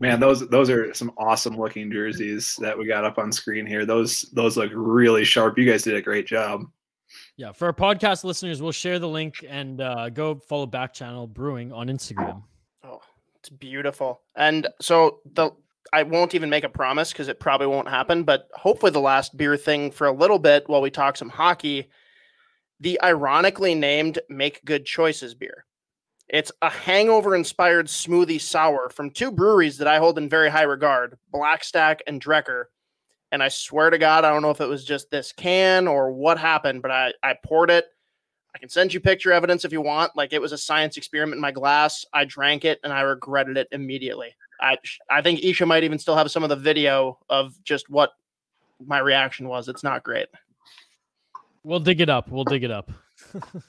[0.00, 3.84] Man, those those are some awesome looking jerseys that we got up on screen here.
[3.84, 5.58] Those those look really sharp.
[5.58, 6.64] You guys did a great job.
[7.36, 11.26] Yeah, for our podcast listeners, we'll share the link and uh, go follow Back Channel
[11.26, 12.42] Brewing on Instagram.
[12.82, 13.00] Oh,
[13.36, 14.22] it's beautiful.
[14.36, 15.50] And so the
[15.92, 19.36] I won't even make a promise because it probably won't happen, but hopefully the last
[19.36, 21.90] beer thing for a little bit while we talk some hockey.
[22.80, 25.66] The ironically named Make Good Choices beer.
[26.32, 30.62] It's a hangover inspired smoothie sour from two breweries that I hold in very high
[30.62, 32.64] regard, Blackstack and Drekker.
[33.32, 36.12] And I swear to God, I don't know if it was just this can or
[36.12, 37.86] what happened, but I, I poured it.
[38.54, 40.16] I can send you picture evidence if you want.
[40.16, 42.04] Like it was a science experiment in my glass.
[42.12, 44.34] I drank it and I regretted it immediately.
[44.60, 44.76] I
[45.08, 48.10] I think Isha might even still have some of the video of just what
[48.84, 49.68] my reaction was.
[49.68, 50.28] It's not great.
[51.64, 52.28] We'll dig it up.
[52.28, 52.90] We'll dig it up.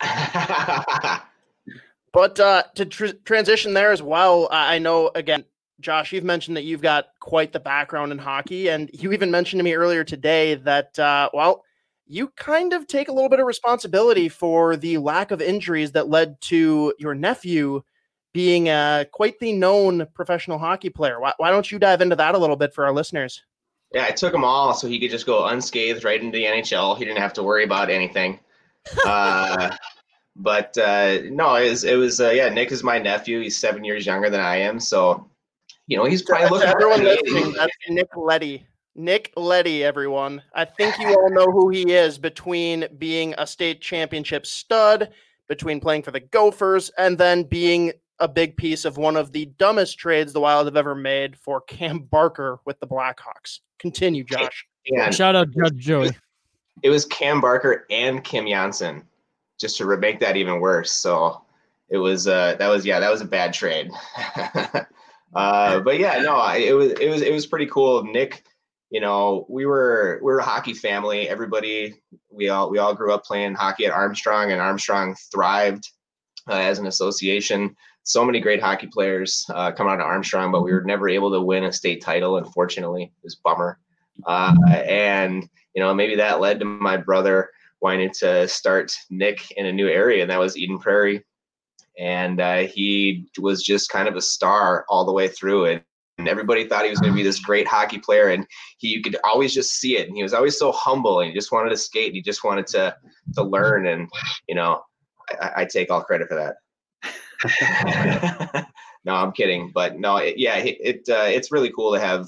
[2.13, 5.45] But uh, to tr- transition there as well, I I know again,
[5.79, 9.59] Josh, you've mentioned that you've got quite the background in hockey, and you even mentioned
[9.59, 11.63] to me earlier today that uh, well,
[12.05, 16.09] you kind of take a little bit of responsibility for the lack of injuries that
[16.09, 17.81] led to your nephew
[18.33, 21.19] being uh, quite the known professional hockey player.
[21.19, 23.41] Why, why don't you dive into that a little bit for our listeners?
[23.93, 26.97] Yeah, I took them all so he could just go unscathed right into the NHL.
[26.97, 28.39] He didn't have to worry about anything.
[29.05, 29.75] Uh,
[30.35, 32.49] but uh, no, it was, it was uh, yeah.
[32.49, 33.41] Nick is my nephew.
[33.41, 35.29] He's seven years younger than I am, so
[35.87, 36.69] you know he's probably To looking.
[36.69, 38.65] everyone listening, that's Nick Leddy.
[38.95, 40.41] Nick Leddy, everyone.
[40.53, 45.09] I think you all know who he is between being a state championship stud,
[45.47, 49.45] between playing for the Gophers, and then being a big piece of one of the
[49.57, 53.61] dumbest trades the Wild have ever made for Cam Barker with the Blackhawks.
[53.79, 54.65] Continue, Josh.
[54.87, 56.11] And Shout out Judge Joey.
[56.83, 59.03] it was Cam Barker and Kim Johnsson,
[59.61, 60.91] just to make that even worse.
[60.91, 61.43] So
[61.89, 63.91] it was uh, that was yeah that was a bad trade.
[65.35, 68.03] uh, but yeah, no, it was it was it was pretty cool.
[68.03, 68.43] Nick,
[68.89, 71.29] you know, we were we were a hockey family.
[71.29, 75.87] Everybody, we all we all grew up playing hockey at Armstrong, and Armstrong thrived
[76.49, 77.75] uh, as an association.
[78.03, 81.31] So many great hockey players uh, come out of Armstrong, but we were never able
[81.31, 82.37] to win a state title.
[82.37, 83.77] Unfortunately, it was bummer.
[84.25, 87.49] Uh, and you know, maybe that led to my brother
[87.81, 91.25] wanting to start Nick in a new area, and that was Eden Prairie.
[91.99, 95.83] And uh, he was just kind of a star all the way through it.
[96.17, 98.45] and everybody thought he was going to be this great hockey player and
[98.77, 101.33] he you could always just see it and he was always so humble and he
[101.33, 102.95] just wanted to skate and he just wanted to
[103.33, 104.07] to learn and
[104.47, 104.81] you know
[105.41, 106.55] i, I take all credit for that
[109.05, 112.27] no i'm kidding but no it, yeah it, it uh, it's really cool to have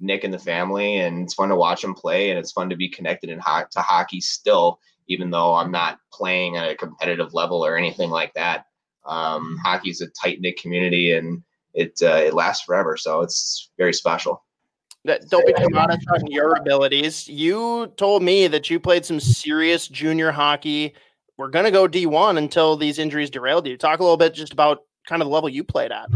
[0.00, 2.76] nick in the family and it's fun to watch him play and it's fun to
[2.76, 4.78] be connected in ho- to hockey still
[5.08, 8.66] even though i'm not playing at a competitive level or anything like that
[9.06, 11.42] um, hockey's a tight knit community and
[11.74, 12.96] it uh, it lasts forever.
[12.96, 14.44] So it's very special.
[15.28, 17.28] Don't become modest on your abilities.
[17.28, 20.94] You told me that you played some serious junior hockey.
[21.36, 23.76] We're gonna go D one until these injuries derailed you.
[23.76, 26.08] Talk a little bit just about kind of the level you played at.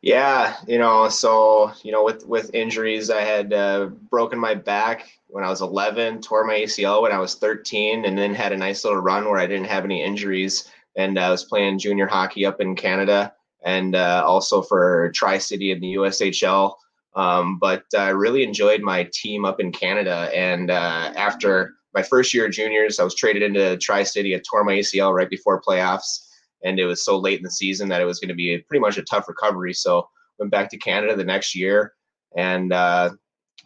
[0.00, 5.10] Yeah, you know, so you know, with with injuries, I had uh, broken my back
[5.26, 8.56] when I was 11, tore my ACL when I was 13, and then had a
[8.56, 12.46] nice little run where I didn't have any injuries, and I was playing junior hockey
[12.46, 13.34] up in Canada
[13.64, 16.74] and uh, also for Tri City in the USHL.
[17.14, 20.30] Um, but I really enjoyed my team up in Canada.
[20.34, 24.34] And uh, after my first year of juniors, I was traded into Tri City.
[24.36, 26.27] I tore my ACL right before playoffs,
[26.64, 28.58] and it was so late in the season that it was going to be a,
[28.60, 29.72] pretty much a tough recovery.
[29.72, 31.94] So went back to Canada the next year
[32.36, 33.10] and uh,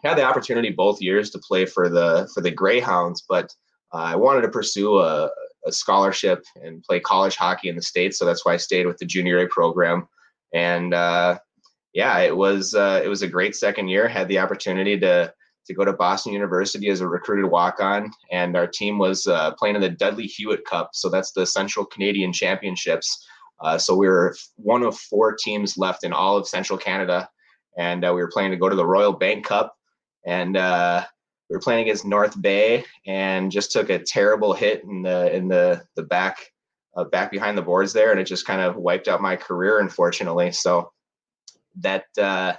[0.04, 3.54] had the opportunity both years to play for the for the Greyhounds, but
[3.92, 5.30] uh, I wanted to pursue a,
[5.66, 8.18] a scholarship and play college hockey in the states.
[8.18, 10.08] So that's why I stayed with the junior A program.
[10.54, 11.38] And uh,
[11.92, 14.08] yeah, it was uh, it was a great second year.
[14.08, 15.32] Had the opportunity to
[15.66, 19.52] to go to Boston University as a recruited walk on, and our team was uh,
[19.52, 20.90] playing in the Dudley Hewitt Cup.
[20.92, 23.26] So that's the Central Canadian Championships.
[23.60, 27.28] Uh, so we were one of four teams left in all of Central Canada,
[27.78, 29.76] and uh, we were planning to go to the Royal Bank Cup.
[30.24, 31.04] And uh,
[31.48, 35.48] we were playing against North Bay and just took a terrible hit in the in
[35.48, 36.38] the the back
[36.96, 39.80] uh, back behind the boards there, and it just kind of wiped out my career,
[39.80, 40.52] unfortunately.
[40.52, 40.92] So
[41.80, 42.54] that uh,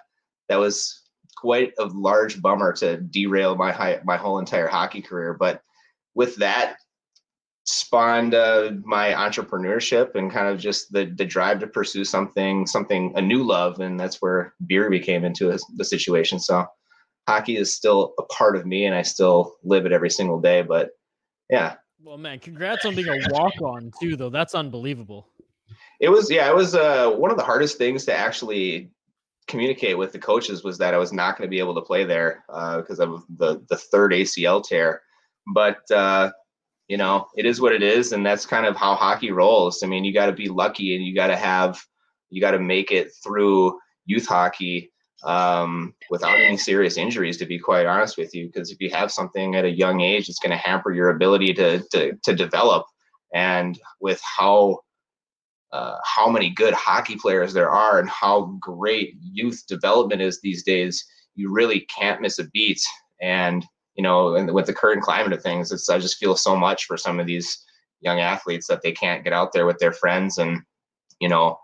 [0.49, 1.02] that was
[1.43, 5.33] quite a large bummer to derail my high, my whole entire hockey career.
[5.33, 5.61] But
[6.15, 6.77] with that
[7.65, 13.11] spawned uh, my entrepreneurship and kind of just the the drive to pursue something something
[13.17, 16.39] a new love, and that's where beer became into the situation.
[16.39, 16.65] So
[17.27, 20.61] hockey is still a part of me and I still live it every single day.
[20.61, 20.91] But
[21.49, 21.75] yeah.
[22.01, 24.29] Well, man, congrats on being a walk on too, though.
[24.29, 25.27] That's unbelievable.
[25.99, 28.91] It was, yeah, it was uh, one of the hardest things to actually
[29.47, 32.05] communicate with the coaches was that I was not going to be able to play
[32.05, 35.01] there uh, because of the, the third ACL tear.
[35.53, 36.31] But, uh,
[36.87, 38.11] you know, it is what it is.
[38.11, 39.83] And that's kind of how hockey rolls.
[39.83, 41.81] I mean, you got to be lucky and you got to have,
[42.29, 44.91] you got to make it through youth hockey
[45.23, 48.47] um, without any serious injuries, to be quite honest with you.
[48.47, 51.53] Because if you have something at a young age, it's going to hamper your ability
[51.55, 52.85] to, to, to develop.
[53.33, 54.79] And with how
[55.73, 60.63] uh, how many good hockey players there are and how great youth development is these
[60.63, 61.03] days,
[61.35, 62.81] you really can't miss a beat.
[63.21, 63.65] And
[63.95, 66.85] you know, and with the current climate of things, it's I just feel so much
[66.85, 67.63] for some of these
[67.99, 70.61] young athletes that they can't get out there with their friends and
[71.19, 71.57] you know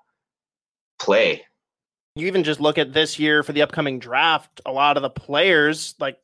[1.00, 1.44] play
[2.16, 5.10] you even just look at this year for the upcoming draft, a lot of the
[5.10, 6.20] players, like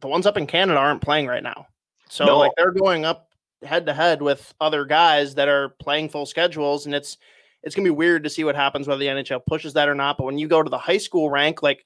[0.00, 1.66] the ones up in Canada, aren't playing right now.
[2.08, 2.38] So no.
[2.38, 3.25] like they're going up
[3.64, 7.18] head to head with other guys that are playing full schedules, and it's
[7.62, 10.18] it's gonna be weird to see what happens whether the NHL pushes that or not.
[10.18, 11.84] But when you go to the high school rank, like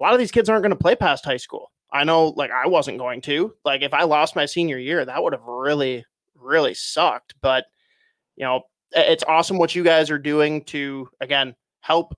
[0.00, 1.70] a lot of these kids aren't to play past high school.
[1.92, 3.54] I know, like I wasn't going to.
[3.64, 7.34] Like if I lost my senior year, that would have really, really sucked.
[7.40, 7.66] But
[8.36, 12.16] you know, it's awesome what you guys are doing to again help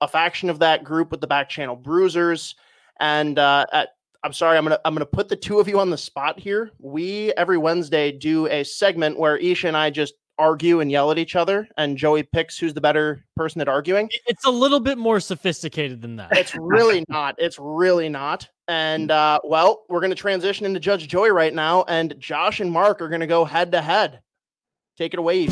[0.00, 2.54] a faction of that group with the back channel bruisers.
[2.98, 3.90] And uh, at,
[4.22, 6.70] I'm sorry, I'm gonna I'm gonna put the two of you on the spot here.
[6.78, 11.18] We every Wednesday do a segment where Isha and I just argue and yell at
[11.18, 14.10] each other, and Joey picks who's the better person at arguing.
[14.26, 16.36] It's a little bit more sophisticated than that.
[16.36, 17.34] It's really not.
[17.38, 18.48] It's really not.
[18.68, 23.00] And uh, well, we're gonna transition into Judge Joey right now, and Josh and Marc
[23.00, 24.20] are gonna go head to head.
[24.98, 25.48] Take it away.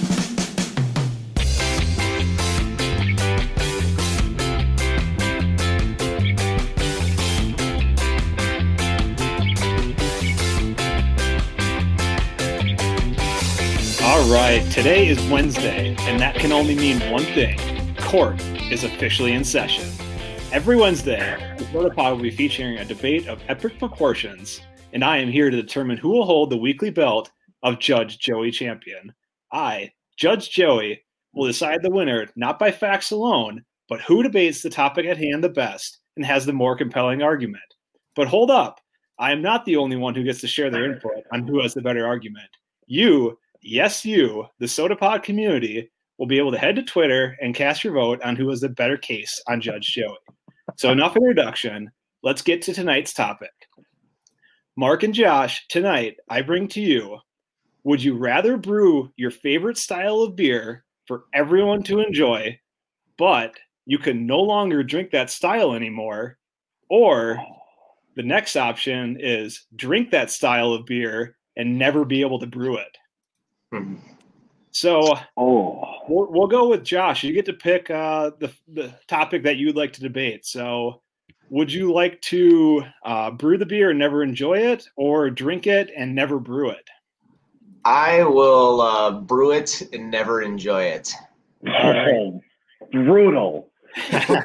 [14.29, 17.59] Right, today is Wednesday, and that can only mean one thing
[18.01, 19.89] court is officially in session.
[20.53, 24.61] Every Wednesday, the Protopod will be featuring a debate of epic proportions,
[24.93, 27.31] and I am here to determine who will hold the weekly belt
[27.63, 29.13] of Judge Joey Champion.
[29.51, 31.03] I, Judge Joey,
[31.33, 35.43] will decide the winner not by facts alone, but who debates the topic at hand
[35.43, 37.63] the best and has the more compelling argument.
[38.15, 38.81] But hold up,
[39.19, 41.73] I am not the only one who gets to share their input on who has
[41.73, 42.49] the better argument.
[42.87, 47.85] You, yes, you, the SotaPod community, will be able to head to Twitter and cast
[47.85, 50.17] your vote on who has the better case on Judge Joey.
[50.77, 51.91] So enough introduction.
[52.23, 53.53] Let's get to tonight's topic.
[54.77, 57.19] Marc and Josh, tonight I bring to you
[57.85, 62.59] Would you rather brew your favorite style of beer for everyone to enjoy,
[63.17, 63.55] but
[63.87, 66.39] you can no longer drink that style anymore?
[66.91, 67.39] Or
[68.17, 72.77] the next option is drink that style of beer and never be able to brew
[72.77, 72.99] it.
[73.73, 73.97] Hmm.
[74.71, 77.25] So Oh, we'll, we'll go with Josh.
[77.25, 80.47] You get to pick uh, the the topic that you'd like to debate.
[80.47, 81.03] So,
[81.51, 85.91] would you like to uh, brew the beer and never enjoy it, or drink it
[85.97, 86.89] and never brew it?
[87.85, 91.13] I will uh, brew it and never enjoy it.
[92.93, 93.71] brutal.
[94.13, 94.43] All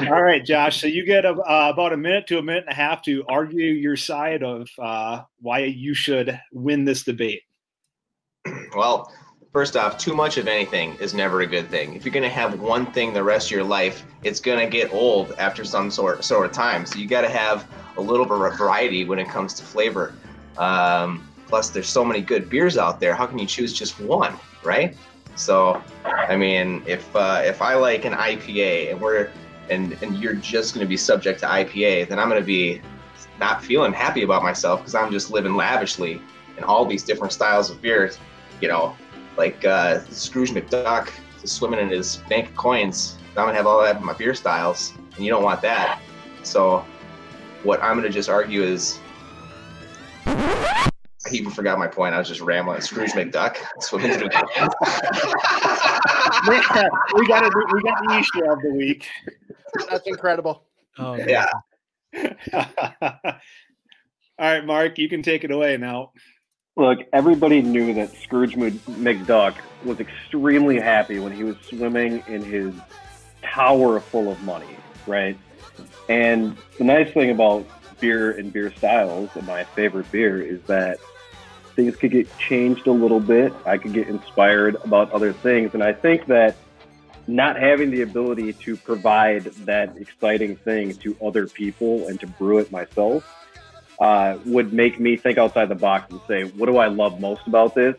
[0.22, 0.80] right, Josh.
[0.80, 3.24] So you get a, uh, about a minute to a minute and a half to
[3.28, 7.42] argue your side of uh, why you should win this debate.
[8.74, 9.12] Well,
[9.52, 11.94] first off, too much of anything is never a good thing.
[11.94, 14.66] If you're going to have one thing the rest of your life, it's going to
[14.66, 16.84] get old after some sort sort of time.
[16.86, 17.66] So you got to have
[17.96, 20.14] a little bit of variety when it comes to flavor.
[20.58, 23.14] Um, plus, there's so many good beers out there.
[23.14, 24.96] How can you choose just one, right?
[25.36, 29.30] So, I mean, if uh, if I like an IPA and we're
[29.70, 32.80] and and you're just going to be subject to IPA, then I'm going to be
[33.40, 36.20] not feeling happy about myself because I'm just living lavishly
[36.56, 38.18] in all these different styles of beers.
[38.64, 38.96] You know,
[39.36, 41.10] like uh, Scrooge McDuck
[41.44, 43.18] swimming in his bank of coins.
[43.28, 46.00] I'm gonna have all that in my beer styles, and you don't want that.
[46.44, 46.82] So,
[47.62, 48.98] what I'm gonna just argue is,
[50.24, 50.90] I
[51.30, 52.14] even forgot my point.
[52.14, 52.80] I was just rambling.
[52.80, 54.30] Scrooge McDuck swimming through.
[56.48, 56.62] we
[57.26, 57.52] got it.
[57.70, 59.06] We got the issue of the week.
[59.90, 60.64] That's incredible.
[60.96, 61.48] Oh, yeah.
[62.54, 62.62] All
[64.38, 66.12] right, Marc, you can take it away now.
[66.76, 69.54] Look, everybody knew that Scrooge McDuck
[69.84, 72.74] was extremely happy when he was swimming in his
[73.42, 75.38] tower full of money, right?
[76.08, 77.64] And the nice thing about
[78.00, 80.98] beer and beer styles, and my favorite beer, is that
[81.76, 83.52] things could get changed a little bit.
[83.64, 85.74] I could get inspired about other things.
[85.74, 86.56] And I think that
[87.28, 92.58] not having the ability to provide that exciting thing to other people and to brew
[92.58, 93.43] it myself
[93.98, 97.46] uh, would make me think outside the box and say, what do I love most
[97.46, 97.96] about this?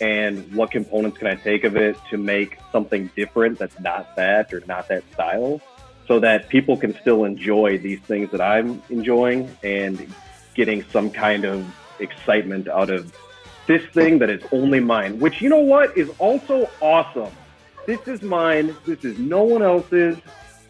[0.00, 4.52] And what components can I take of it to make something different that's not that
[4.52, 5.60] or not that style
[6.06, 10.12] so that people can still enjoy these things that I'm enjoying and
[10.54, 11.64] getting some kind of
[12.00, 13.16] excitement out of
[13.66, 17.32] this thing that is only mine, which you know what is also awesome.
[17.86, 18.76] This is mine.
[18.84, 20.18] This is no one else's.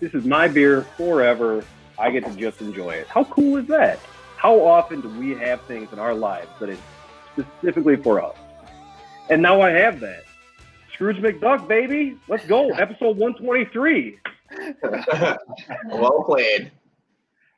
[0.01, 1.65] This is my beer forever.
[1.99, 3.07] I get to just enjoy it.
[3.09, 3.99] How cool is that?
[4.45, 6.79] How often do we have things in our lives that is
[7.33, 8.37] specifically for us?
[9.31, 10.25] And now I have that.
[10.93, 12.19] Scrooge McDuck, baby.
[12.29, 12.69] Let's go.
[12.75, 14.19] Episode 123.
[15.89, 16.71] well played.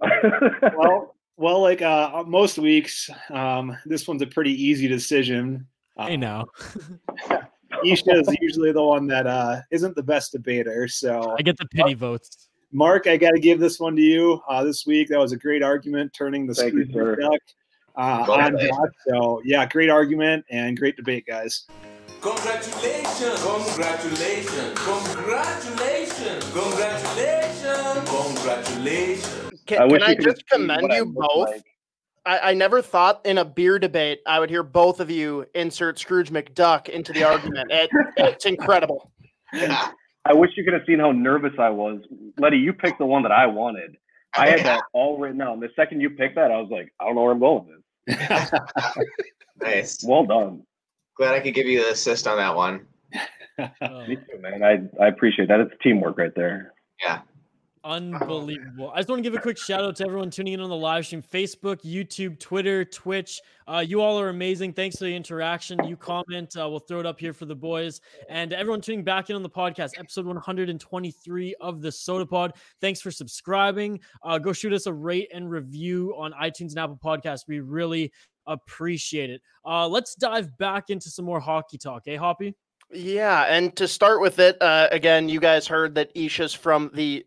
[0.77, 5.67] well, well, like uh, most weeks, um, this one's a pretty easy decision.
[5.97, 6.45] Uh, Hey now,
[7.85, 10.87] Isha is usually the one that uh, isn't the best debater.
[10.87, 12.46] So I get the pity votes.
[12.73, 15.09] Marc, I got to give this one to you uh, this week.
[15.09, 17.19] That was a great argument, turning the Thank you, Scrooge.
[17.19, 17.39] McDuck
[17.97, 18.59] uh, on.
[18.59, 18.91] Josh.
[19.09, 21.67] So yeah, great argument and great debate, guys.
[22.21, 29.63] Congratulations, congratulations, congratulations, congratulations, congratulations.
[29.67, 31.51] Can, I wish can I you could just commend you both?
[31.51, 31.63] like.
[32.25, 35.99] I, I never thought in a beer debate I would hear both of you insert
[35.99, 37.71] Scrooge McDuck into the argument.
[37.71, 39.13] It, it's incredible.
[40.27, 40.33] Yeah.
[40.33, 42.01] I wish you could have seen how nervous I was.
[42.39, 43.97] Leddy, you picked the one that I wanted.
[44.37, 45.55] I had that all written out.
[45.55, 47.67] And the second you picked that, I was like, I don't know where I'm going
[47.67, 48.53] with this.
[49.61, 50.05] Nice.
[50.05, 50.63] Well done.
[51.17, 52.87] Glad I could give you the assist on that one.
[53.59, 54.63] Me too, man.
[54.63, 55.61] I, I appreciate that.
[55.61, 56.75] It's teamwork right there.
[57.01, 57.21] Yeah.
[57.87, 58.91] Unbelievable!
[58.93, 60.77] I just want to give a quick shout out to everyone tuning in on the
[60.77, 63.41] live stream: Facebook, YouTube, Twitter, Twitch.
[63.69, 64.73] Uh, you all are amazing.
[64.73, 65.79] Thanks for the interaction.
[65.85, 69.31] You comment, uh, we'll throw it up here for the boys, and everyone tuning back
[69.31, 72.55] in on the podcast, episode 123 of the Sota Pod.
[72.81, 74.01] Thanks for subscribing.
[74.25, 77.47] Uh, go shoot us a rate and review on iTunes and Apple Podcasts.
[77.47, 78.13] We really
[78.49, 79.43] appreciate it.
[79.65, 82.57] Uh, let's dive back into some more hockey talk, eh, Hoppy?
[82.91, 87.25] Yeah, and to start with it, uh, again, you guys heard that Isha's from the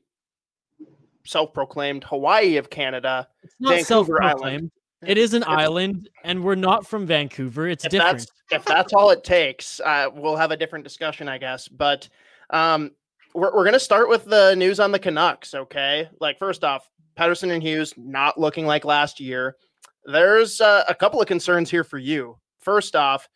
[1.26, 3.28] self-proclaimed Hawaii of Canada.
[3.44, 4.32] It's not Vancouver Island.
[4.40, 4.72] self-proclaimed.
[5.06, 7.68] It is an island, and we're not from Vancouver.
[7.68, 8.18] It's if different.
[8.20, 11.70] that's if that's all it takes, uh, we'll have a different discussion, I guess.
[11.70, 12.10] But
[12.50, 12.92] um,
[13.34, 15.54] we're we're gonna start with the news on the Canucks.
[15.54, 19.56] Okay, like first off, Pettersson and Hughes not looking like last year.
[20.04, 22.38] There's uh, a couple of concerns here for you.
[22.60, 23.30] First off,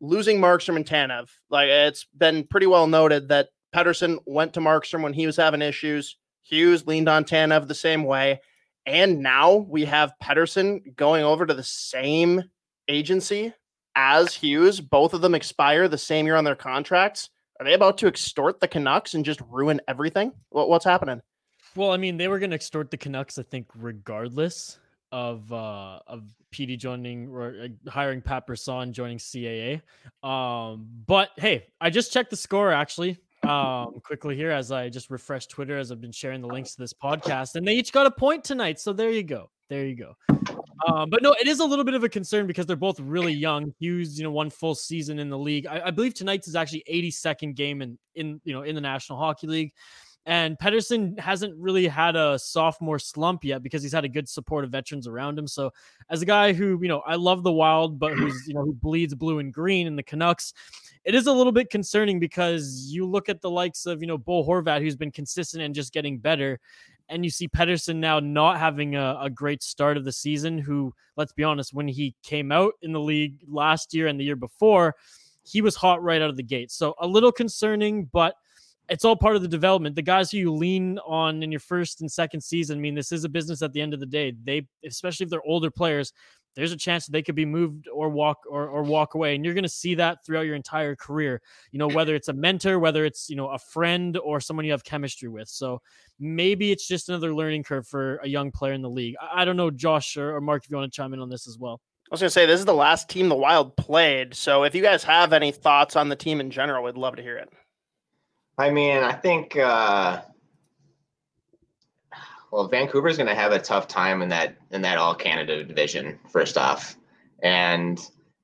[0.00, 1.30] losing Markstrom and Tanev.
[1.48, 5.62] Like it's been pretty well noted that Pettersson went to Markstrom when he was having
[5.62, 6.16] issues.
[6.50, 8.40] Hughes leaned on Tanev the same way.
[8.86, 12.42] And now we have Pettersson going over to the same
[12.88, 13.52] agency
[13.94, 14.80] as Hughes.
[14.80, 17.30] Both of them expire the same year on their contracts.
[17.58, 20.32] Are they about to extort the Canucks and just ruin everything?
[20.48, 21.20] What, what's happening?
[21.76, 24.78] Well, I mean, they were going to extort the Canucks, I think, regardless
[25.12, 26.22] of uh of
[26.52, 29.82] PD joining or uh, hiring Pat Brisson joining CAA.
[30.22, 35.10] Um, but hey, I just checked the score actually um quickly here as I just
[35.10, 38.06] refreshed Twitter as I've been sharing the links to this podcast, and they each got
[38.06, 38.80] a point tonight.
[38.80, 39.50] So there you go.
[39.68, 40.16] There you go.
[40.88, 43.32] Um, but no, it is a little bit of a concern because they're both really
[43.32, 43.74] young.
[43.78, 45.66] Hughes, you know, one full season in the league.
[45.66, 49.18] I, I believe tonight's is actually 82nd game in in you know in the National
[49.18, 49.72] Hockey League.
[50.26, 54.64] And Pettersson hasn't really had a sophomore slump yet because he's had a good support
[54.64, 55.46] of veterans around him.
[55.46, 55.70] So,
[56.10, 58.74] as a guy who, you know, I love the Wild, but who's, you know, who
[58.74, 60.52] bleeds blue and green in the Canucks,
[61.04, 64.18] it is a little bit concerning because you look at the likes of, you know,
[64.18, 66.60] Bo Horvat, who's been consistent and just getting better.
[67.08, 70.94] And you see Pettersson now not having a, a great start of the season, who,
[71.16, 74.36] let's be honest, when he came out in the league last year and the year
[74.36, 74.94] before,
[75.42, 76.70] he was hot right out of the gate.
[76.70, 78.36] So, a little concerning, but
[78.90, 79.96] it's all part of the development.
[79.96, 83.12] The guys who you lean on in your first and second season, I mean, this
[83.12, 84.34] is a business at the end of the day.
[84.44, 86.12] They, especially if they're older players,
[86.60, 89.34] there's a chance that they could be moved or walk or, or walk away.
[89.34, 91.40] And you're going to see that throughout your entire career,
[91.72, 94.72] you know, whether it's a mentor, whether it's, you know, a friend or someone you
[94.72, 95.48] have chemistry with.
[95.48, 95.80] So
[96.18, 99.14] maybe it's just another learning curve for a young player in the league.
[99.20, 101.30] I, I don't know, Josh or, or Mark, if you want to chime in on
[101.30, 101.80] this as well.
[102.10, 104.34] I was going to say, this is the last team the Wild played.
[104.34, 107.22] So if you guys have any thoughts on the team in general, we'd love to
[107.22, 107.48] hear it.
[108.58, 110.20] I mean, I think uh,
[112.50, 116.18] well, Vancouver's going to have a tough time in that in that All Canada division.
[116.30, 116.96] First off,
[117.42, 118.00] and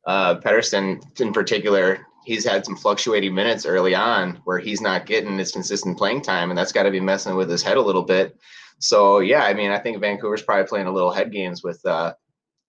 [0.07, 5.39] uh, Pettersson in particular, he's had some fluctuating minutes early on where he's not getting
[5.39, 8.03] his consistent playing time, and that's got to be messing with his head a little
[8.03, 8.39] bit.
[8.79, 12.15] So yeah, I mean, I think Vancouver's probably playing a little head games with uh,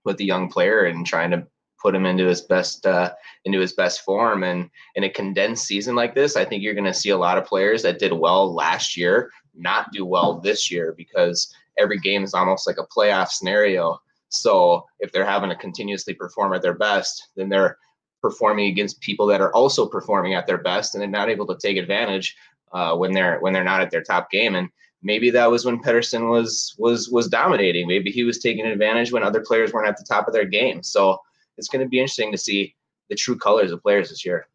[0.06, 1.46] with the young player and trying to
[1.80, 3.14] put him into his best uh,
[3.46, 4.44] into his best form.
[4.44, 7.38] And in a condensed season like this, I think you're going to see a lot
[7.38, 12.24] of players that did well last year not do well this year because every game
[12.24, 14.02] is almost like a playoff scenario.
[14.30, 17.78] So if they're having to continuously perform at their best, then they're
[18.22, 21.58] performing against people that are also performing at their best, and they're not able to
[21.58, 22.36] take advantage
[22.74, 24.56] uh, when they're when they're not at their top game.
[24.56, 24.70] And
[25.02, 27.88] maybe that was when Pettersson was was was dominating.
[27.88, 30.84] Maybe he was taking advantage when other players weren't at the top of their game.
[30.84, 31.20] So
[31.58, 32.76] it's going to be interesting to see
[33.10, 34.48] the true colors of players this year.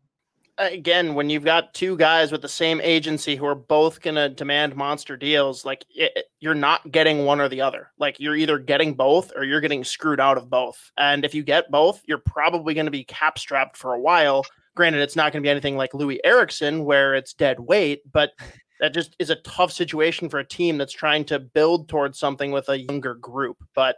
[0.58, 4.28] Again, when you've got two guys with the same agency who are both going to
[4.28, 7.90] demand monster deals, like it, you're not getting one or the other.
[7.98, 10.92] Like you're either getting both or you're getting screwed out of both.
[10.98, 14.44] And if you get both, you're probably going to be cap strapped for a while.
[14.74, 18.32] Granted, it's not going to be anything like Loui Eriksson where it's dead weight, but
[18.80, 22.50] that just is a tough situation for a team that's trying to build towards something
[22.50, 23.56] with a younger group.
[23.74, 23.96] But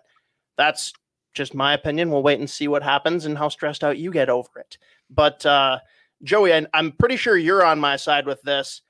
[0.56, 0.92] that's
[1.32, 2.10] just my opinion.
[2.10, 4.78] We'll wait and see what happens and how stressed out you get over it.
[5.10, 5.78] But uh,
[6.24, 8.82] Joey, I, I'm pretty sure you're on my side with this.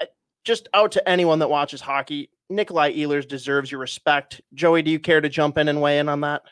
[0.00, 0.06] Uh,
[0.44, 4.40] just out to anyone that watches hockey, Nikolai Ehlers deserves your respect.
[4.54, 6.42] Joey, do you care to jump in and weigh in on that?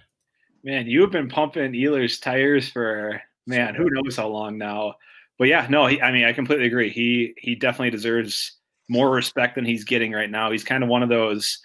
[0.62, 4.94] Man, you have been pumping Ehlers tires for man, who knows how long now.
[5.38, 6.90] But yeah, no, he, I mean, I completely agree.
[6.90, 8.58] He he definitely deserves
[8.88, 10.50] more respect than he's getting right now.
[10.50, 11.60] He's kind of one of those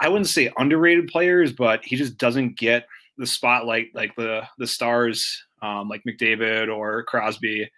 [0.00, 2.86] I wouldn't say underrated players, but he just doesn't get
[3.16, 7.70] the spotlight like the the stars um, like McDavid or Crosby.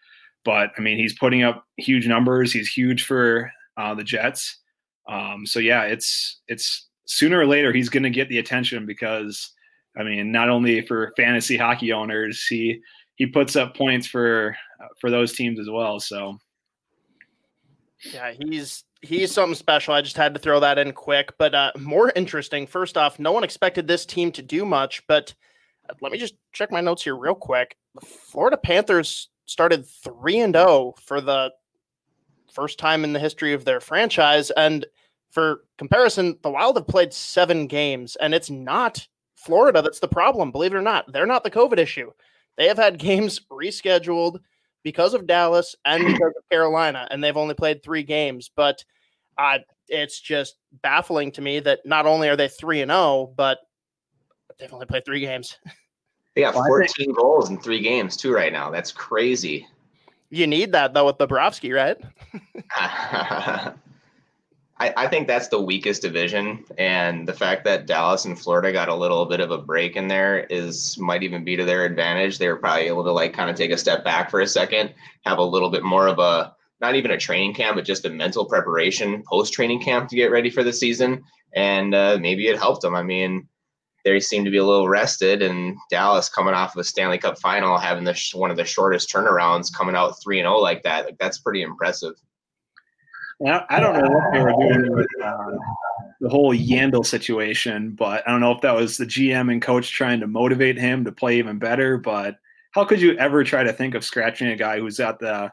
[0.45, 2.53] But I mean, he's putting up huge numbers.
[2.53, 4.59] He's huge for uh, the Jets.
[5.09, 9.53] Um, so yeah, it's it's sooner or later he's going to get the attention because
[9.97, 12.81] I mean, not only for fantasy hockey owners, he
[13.17, 16.01] he puts up points for uh, for those teams as well.
[16.01, 16.39] So
[18.13, 19.95] yeah, he's he's something special.
[19.95, 21.33] I just had to throw that in quick.
[21.39, 25.07] But uh, more interesting, first off, no one expected this team to do much.
[25.07, 25.35] But
[26.01, 27.77] let me just check my notes here real quick.
[27.95, 31.53] The Florida Panthers started 3 and 0 for the
[32.53, 34.51] first time in the history of their franchise.
[34.51, 34.87] And
[35.31, 40.53] for comparison, the Wild have played seven games, and it's not Florida that's the problem.
[40.53, 42.11] Believe it or not, they're not the COVID issue.
[42.57, 44.41] They have had games rescheduled
[44.83, 48.51] because of Dallas and because of Carolina, and they've only played three games.
[48.55, 48.85] But
[49.39, 53.35] uh, it's just baffling to me that not only are they three and zero, oh,
[53.37, 53.59] but
[54.61, 55.59] they've only played three games.
[56.37, 58.71] They got 14 goals in three games too right now.
[58.71, 59.67] That's crazy.
[60.31, 61.97] You need that though with Bobrovsky, right?
[64.81, 68.89] I, I think that's the weakest division, and the fact that Dallas and Florida got
[68.89, 72.39] a little bit of a break in there is might even be to their advantage.
[72.39, 74.95] They were probably able to like kind of take a step back for a second,
[75.27, 78.11] have a little bit more of a not even a training camp, but just a
[78.11, 81.25] mental preparation post training camp to get ready for the season.
[81.55, 82.95] And uh, maybe it helped them.
[82.95, 83.49] I mean,
[84.05, 87.39] they seem to be a little rested, and Dallas coming off of a Stanley Cup
[87.39, 90.83] final, having the sh- one of the shortest turnarounds, coming out three and zero like
[90.83, 92.15] that, like that's pretty impressive.
[93.41, 95.53] Yeah, I don't know what they were doing with uh,
[96.21, 99.93] the whole Yandle situation, but I don't know if that was the GM and coach
[99.93, 101.97] trying to motivate him to play even better.
[101.97, 102.37] But
[102.73, 105.51] how could you ever try to think of scratching a guy who's at the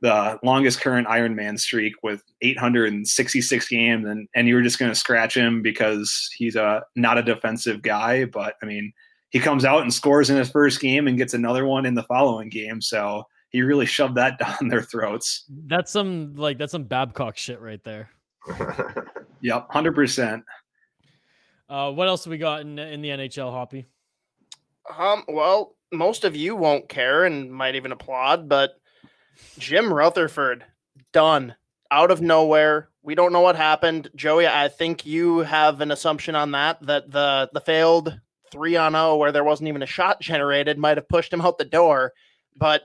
[0.00, 4.98] the longest current Ironman streak with 866 games, and and you were just going to
[4.98, 8.24] scratch him because he's a not a defensive guy?
[8.24, 8.92] But I mean,
[9.30, 12.02] he comes out and scores in his first game and gets another one in the
[12.04, 15.44] following game, so he really shoved that down their throats.
[15.66, 18.10] That's some like that's some Babcock shit right there.
[19.42, 20.44] Yep, hundred percent.
[21.68, 23.86] Uh, what else have we got in in the NHL, Hoppy?
[24.98, 28.79] Um, well, most of you won't care and might even applaud, but
[29.58, 30.64] Jim Rutherford
[31.12, 31.54] done
[31.90, 32.88] out of nowhere.
[33.02, 34.10] We don't know what happened.
[34.14, 38.18] Joey, I think you have an assumption on that that the the failed
[38.52, 41.58] 3 on 0 where there wasn't even a shot generated might have pushed him out
[41.58, 42.12] the door,
[42.56, 42.82] but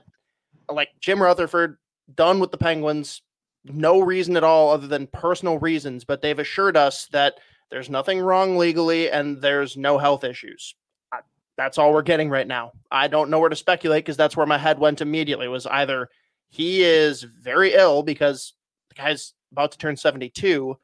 [0.70, 1.76] like Jim Rutherford
[2.14, 3.22] done with the Penguins,
[3.64, 7.34] no reason at all other than personal reasons, but they've assured us that
[7.70, 10.74] there's nothing wrong legally and there's no health issues.
[11.12, 11.20] I-
[11.56, 12.72] That's all we're getting right now.
[12.90, 16.08] I don't know where to speculate because that's where my head went immediately was either
[16.48, 18.54] he is very ill because
[18.88, 20.76] the guy's about to turn 72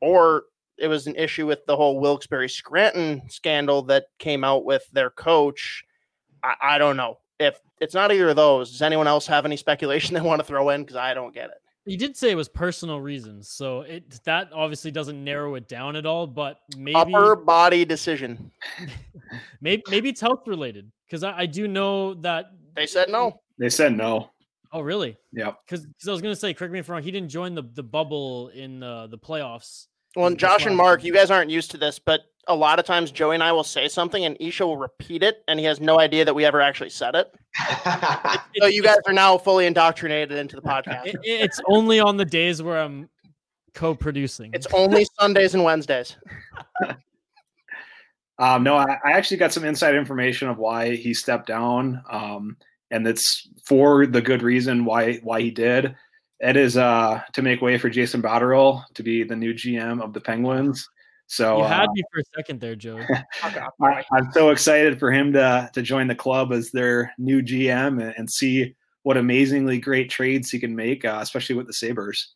[0.00, 0.44] or
[0.78, 5.10] it was an issue with the whole Wilkes-Barre Scranton scandal that came out with their
[5.10, 5.84] coach.
[6.42, 7.18] I, I don't know.
[7.38, 10.46] If it's not either of those, does anyone else have any speculation they want to
[10.46, 10.82] throw in?
[10.82, 11.58] Because I don't get it.
[11.84, 15.96] He did say it was personal reasons, so it that obviously doesn't narrow it down
[15.96, 16.28] at all.
[16.28, 18.52] But maybe Upper body decision.
[19.60, 23.40] maybe maybe it's health related because I, I do know that They said no.
[23.58, 24.30] They said no.
[24.72, 25.16] Oh, really?
[25.32, 25.52] Yeah.
[25.66, 27.02] Because I was gonna say, correct me if I'm wrong.
[27.02, 29.86] He didn't join the the bubble in the the playoffs.
[30.16, 32.84] Well, and Josh and Mark, you guys aren't used to this, but a lot of
[32.84, 35.80] times Joey and I will say something and Isha will repeat it, and he has
[35.80, 37.32] no idea that we ever actually said it.
[38.58, 41.06] So you guys are now fully indoctrinated into the podcast.
[41.06, 43.08] It- it's only on the days where I'm
[43.74, 44.50] co-producing.
[44.54, 46.16] It's only Sundays and Wednesdays.
[48.38, 52.56] Um, no, I, I actually got some inside information of why he stepped down, um,
[52.92, 55.96] and it's for the good reason why why he did.
[56.38, 60.12] It is uh, to make way for Jason Botterill to be the new GM of
[60.12, 60.88] the Penguins.
[61.28, 63.04] So you uh, had me for a second there, Joey.
[63.42, 68.02] I, I'm so excited for him to to join the club as their new GM
[68.02, 68.74] and, and see
[69.04, 72.34] what amazingly great trades he can make, uh, especially with the Sabres.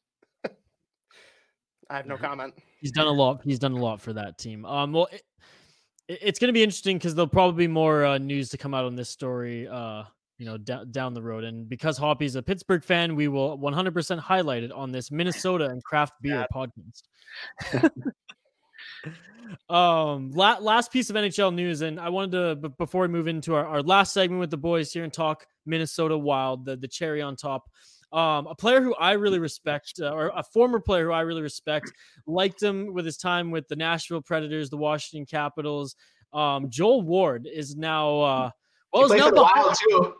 [1.88, 2.54] I have no comment.
[2.80, 3.42] He's done a lot.
[3.44, 4.64] He's done a lot for that team.
[4.64, 5.22] Um, well, it,
[6.08, 8.74] it- it's going to be interesting because there'll probably be more uh, news to come
[8.74, 9.66] out on this story.
[9.66, 10.04] Uh,
[10.38, 14.18] you know, down down the road, and because Hoppy's a Pittsburgh fan, we will 100%
[14.18, 17.02] highlight it on this Minnesota and craft beer podcast.
[19.70, 23.28] um, la- last piece of NHL news, and I wanted to b- before we move
[23.28, 26.88] into our, our last segment with the boys here and talk Minnesota Wild, the the
[26.88, 27.70] cherry on top.
[28.12, 31.42] Um, a player who I really respect, uh, or a former player who I really
[31.42, 31.92] respect,
[32.26, 35.96] liked him with his time with the Nashville Predators, the Washington Capitals.
[36.32, 38.50] Um, Joel Ward is now, uh,
[38.92, 40.14] well, He now the Wild too.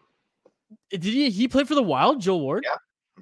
[0.91, 1.31] Did he?
[1.31, 2.65] He played for the Wild, Joel Ward?
[2.67, 2.77] Yeah.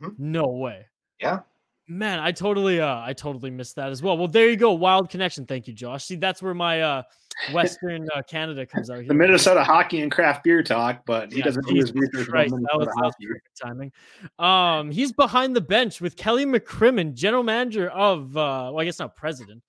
[0.09, 0.19] Mhm.
[0.19, 0.87] No way.
[1.21, 1.41] Yeah.
[1.87, 4.17] Man, I totally, uh, I totally missed that as well.
[4.17, 5.45] Well, there you go, Wild connection.
[5.45, 6.05] Thank you, Josh.
[6.07, 7.03] See, that's where my uh,
[7.53, 9.07] Western uh, Canada comes out.
[9.07, 9.13] The.
[9.13, 12.29] Minnesota hockey and craft beer talk, but he Yeah, doesn't do his Jesus research.
[12.29, 13.27] on Christ, that was, Minnesota that was hockey.
[13.27, 13.93] perfect timing.
[14.39, 18.99] Um, he's behind the bench with Kelly McCrimmon, general manager of, uh, well, I guess
[18.99, 19.63] not president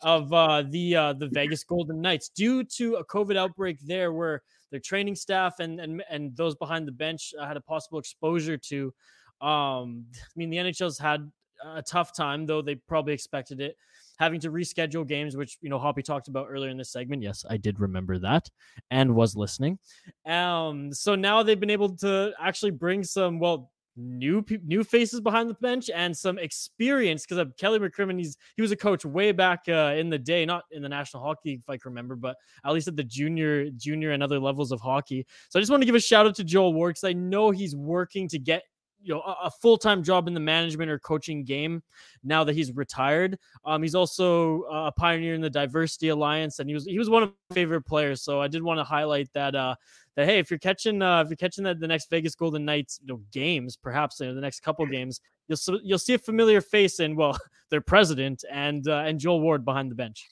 [0.00, 4.40] of uh, the uh, the Vegas Golden Knights, due to a COVID outbreak there, where
[4.70, 8.56] their training staff and and and those behind the bench uh, had a possible exposure
[8.56, 8.92] to.
[9.40, 11.30] Um, I mean, the NHL's had
[11.64, 13.76] a tough time, though they probably expected it.
[14.18, 17.22] Having to reschedule games, which you know Hoppy talked about earlier in this segment.
[17.22, 18.50] Yes, I did remember that
[18.90, 19.78] and was listening.
[20.26, 23.70] Um, so now they've been able to actually bring some well
[24.00, 28.18] new new faces behind the bench and some experience because of Kelly McCrimmon.
[28.18, 31.22] He's he was a coach way back uh, in the day, not in the National
[31.22, 34.38] Hockey League, if I can remember, but at least at the junior, junior, and other
[34.38, 35.26] levels of hockey.
[35.48, 37.50] So I just want to give a shout out to Joel Ward because I know
[37.50, 38.62] he's working to get
[39.02, 41.82] you know a, a full-time job in the management or coaching game
[42.22, 43.38] now that he's retired.
[43.64, 47.10] Um he's also uh, a pioneer in the diversity alliance and he was he was
[47.10, 49.74] one of my favorite players so i did want to highlight that uh
[50.16, 53.00] that hey if you're catching uh if you're catching that the next vegas golden knights
[53.02, 56.60] you know games perhaps you know, the next couple games you'll you'll see a familiar
[56.60, 57.36] face in well
[57.70, 60.26] their president and uh, and joel ward behind the bench.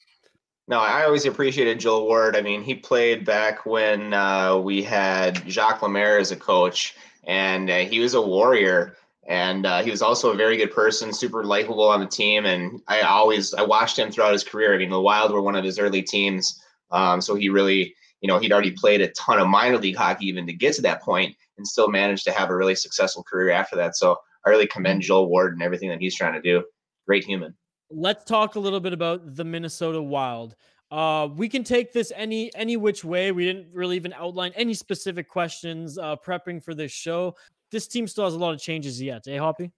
[0.68, 2.36] No, I always appreciated Joel Ward.
[2.36, 6.94] I mean, he played back when uh, we had Jacques Lemaire as a coach,
[7.26, 8.96] and uh, he was a warrior.
[9.28, 12.46] and uh, he was also a very good person, super likable on the team.
[12.46, 14.74] And I always I watched him throughout his career.
[14.74, 18.28] I mean, the Wild were one of his early teams, um, so he really, you
[18.28, 21.02] know, he'd already played a ton of minor league hockey even to get to that
[21.02, 23.96] point, and still managed to have a really successful career after that.
[23.96, 24.16] So
[24.46, 26.64] I really commend Joel Ward and everything that he's trying to do.
[27.06, 27.54] Great human.
[27.90, 30.56] Let's talk a little bit about the Minnesota Wild.
[30.90, 33.30] Uh, we can take this any any which way.
[33.30, 37.34] We didn't really even outline any specific questions uh, prepping for this show.
[37.70, 39.70] This team still has a lot of changes yet, eh, Hoppy?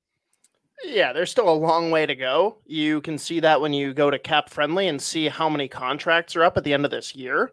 [0.85, 2.59] Yeah, there's still a long way to go.
[2.65, 6.37] You can see that when you go to Cap Friendly and see how many contracts
[6.37, 7.51] are up at the end of this year.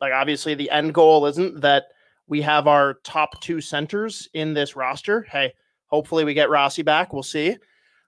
[0.00, 1.84] Like, obviously, the end goal isn't that
[2.26, 5.22] we have our top two centers in this roster.
[5.22, 5.52] Hey,
[5.86, 7.12] hopefully we get Rossi back.
[7.12, 7.56] We'll see.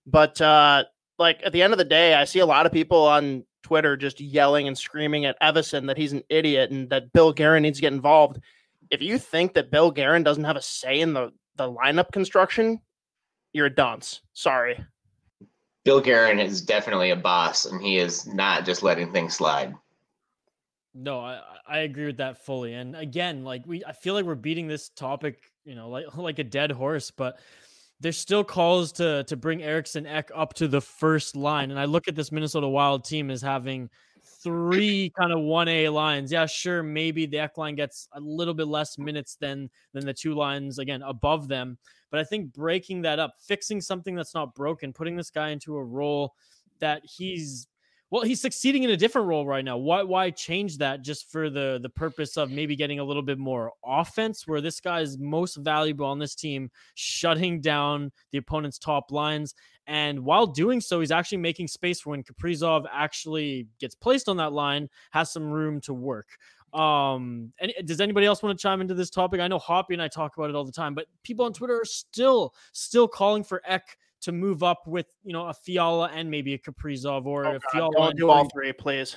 [0.07, 0.85] But uh,
[1.19, 3.97] like at the end of the day, I see a lot of people on Twitter
[3.97, 7.79] just yelling and screaming at Evason that he's an idiot and that Bill Guerin needs
[7.79, 8.41] to get involved.
[8.91, 12.81] If you think that Bill Guerin doesn't have a say in the the lineup construction,
[13.53, 14.23] you're a dunce.
[14.33, 14.83] Sorry.
[15.85, 19.75] Bill Guerin is definitely a boss, and he is not just letting things slide.
[20.95, 22.75] No, I, I agree with that fully.
[22.75, 26.39] And again, like we I feel like we're beating this topic, you know, like like
[26.39, 27.39] a dead horse, but
[28.03, 31.71] there's still calls to to bring Eriksson Ek up to the first line.
[31.71, 33.89] And I look at this Minnesota Wild team as having
[34.43, 36.33] three kind of 1A lines.
[36.33, 40.13] Yeah, sure, maybe the Ek line gets a little bit less minutes than than the
[40.13, 41.79] two lines again above them.
[42.11, 45.77] But I think breaking that up, fixing something that's not broken, putting this guy into
[45.77, 46.35] a role
[46.81, 47.69] that he's
[48.13, 49.79] well, he's succeeding in a different role right now.
[49.79, 53.39] Why why change that just for the the purpose of maybe getting a little bit
[53.39, 58.79] more offense where this guy is most valuable on this team, shutting down the opponent's
[58.79, 59.55] top lines.
[59.87, 64.37] And while doing so, he's actually making space for when Kaprizov actually gets placed on
[64.37, 66.29] that line, has some room to work.
[66.75, 69.41] Um, and does anybody else want to chime into this topic?
[69.41, 71.81] I know Hoppy and I talk about it all the time, but people on Twitter
[71.81, 76.31] are still still calling for Ek to move up with you know a Fiala and
[76.31, 77.93] maybe a Kaprizov or Oh, a God, Fiala.
[77.97, 79.17] don't and do all three, please.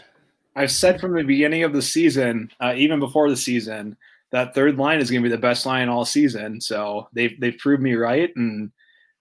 [0.56, 3.98] I've said from the beginning of the season, uh, even before the season,
[4.32, 6.60] that third line is going to be the best line all season.
[6.62, 8.32] So they've they've proved me right.
[8.36, 8.72] And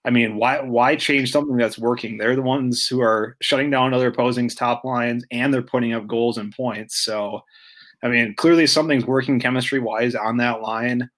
[0.05, 2.19] I mean, why why change something that's working?
[2.19, 6.07] They're the ones who are shutting down other opposing's top lines, and they're putting up
[6.07, 6.99] goals and points.
[6.99, 7.41] So,
[8.03, 11.09] I mean, clearly something's working chemistry wise on that line.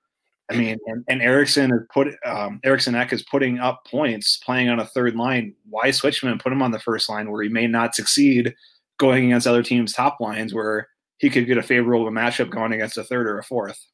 [0.48, 4.68] I mean, and, and Eriksson is put um, Eriksson Ek is putting up points playing
[4.68, 5.55] on a third line.
[5.68, 8.55] Why switch him and put him on the first line where he may not succeed
[8.98, 12.97] going against other teams' top lines where he could get a favorable matchup going against
[12.98, 13.85] a third or a fourth.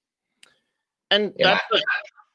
[1.10, 1.54] And Yeah.
[1.54, 1.84] that's the,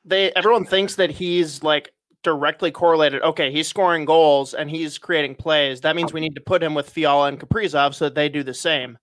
[0.05, 1.91] they everyone thinks that he's like
[2.23, 3.21] directly correlated.
[3.21, 5.81] Okay, he's scoring goals and he's creating plays.
[5.81, 8.43] That means we need to put him with Fiala and Kaprizov so that they do
[8.43, 8.97] the same.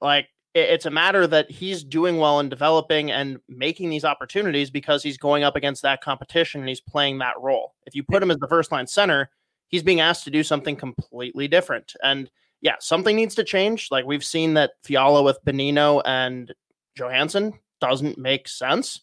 [0.00, 4.70] Like it- it's a matter that he's doing well in developing and making these opportunities
[4.70, 7.74] because he's going up against that competition and he's playing that role.
[7.86, 9.30] If you put him as the first line center,
[9.68, 11.92] he's being asked to do something completely different.
[12.04, 13.88] And yeah, something needs to change.
[13.90, 16.54] Like we've seen that Fiala with Bonino and
[16.96, 19.00] Johansson doesn't make sense,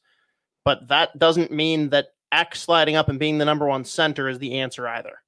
[0.64, 4.40] but that doesn't mean that Ek's sliding up and being the number one center is
[4.40, 5.20] the answer either.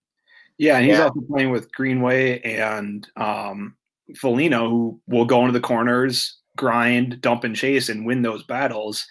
[0.58, 1.04] Yeah, and he's Yeah.
[1.04, 3.76] also playing with Greenway and um,
[4.18, 9.06] Foligno, who will go into the corners, grind, dump, and chase, and win those battles.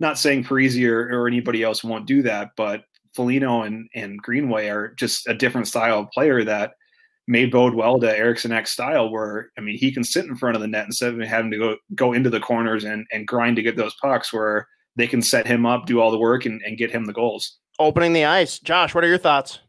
[0.00, 2.82] Not saying Parise or, or anybody else won't do that, but
[3.14, 6.72] Foligno and, and Greenway are just a different style of player that
[7.26, 10.56] may bode well to Eriksson Ek's style, where I mean he can sit in front
[10.56, 13.56] of the net instead of having to go go into the corners and, and grind
[13.56, 16.60] to get those pucks, where they can set him up, do all the work, and,
[16.66, 17.58] and get him the goals.
[17.78, 18.58] Opening the ice.
[18.58, 19.60] Josh, what are your thoughts?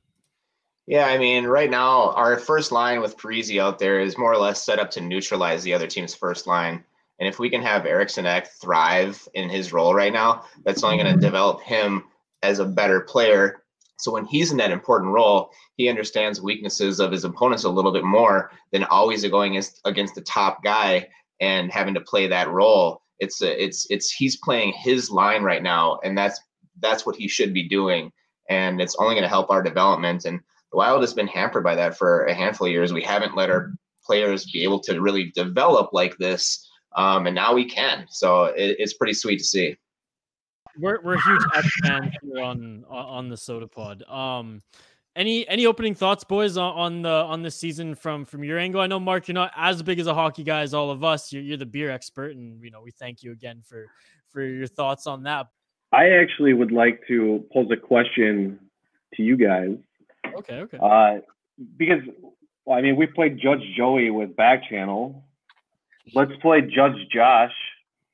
[0.88, 4.38] Yeah, I mean, right now our first line with Parise out there is more or
[4.38, 6.84] less set up to neutralize the other team's first line.
[7.20, 11.02] And if we can have Eriksson Ek thrive in his role right now, that's only
[11.02, 12.04] going to develop him
[12.44, 13.64] as a better player.
[13.98, 17.92] So when he's in that important role, he understands weaknesses of his opponents a little
[17.92, 21.08] bit more than always going against the top guy
[21.40, 23.02] and having to play that role.
[23.20, 26.40] It's a, it's it's he's playing his line right now, and that's
[26.82, 28.12] that's what he should be doing.
[28.50, 30.26] And it's only going to help our development.
[30.26, 30.42] And
[30.76, 32.92] the Wild has been hampered by that for a handful of years.
[32.92, 33.72] We haven't let our
[34.06, 38.06] players be able to really develop like this, um, and now we can.
[38.10, 39.78] So it, it's pretty sweet to see.
[40.78, 44.04] We're we're huge X fans here on on on the Sota Pod.
[44.04, 44.62] Um,
[45.16, 48.82] any any opening thoughts, boys, on, on the on the season from from your angle?
[48.82, 51.32] I know Mark, you're not as big as a hockey guy as all of us.
[51.32, 53.86] You're you're the beer expert, and you know we thank you again for
[54.28, 55.48] for your thoughts on that.
[55.94, 58.60] I actually would like to pose a question
[59.14, 59.78] to you guys.
[60.38, 60.78] Okay, okay.
[60.82, 61.22] Uh,
[61.78, 62.02] because,
[62.66, 65.24] well, I mean, we played Judge Joey with Back Channel.
[66.14, 67.54] Let's play Judge Josh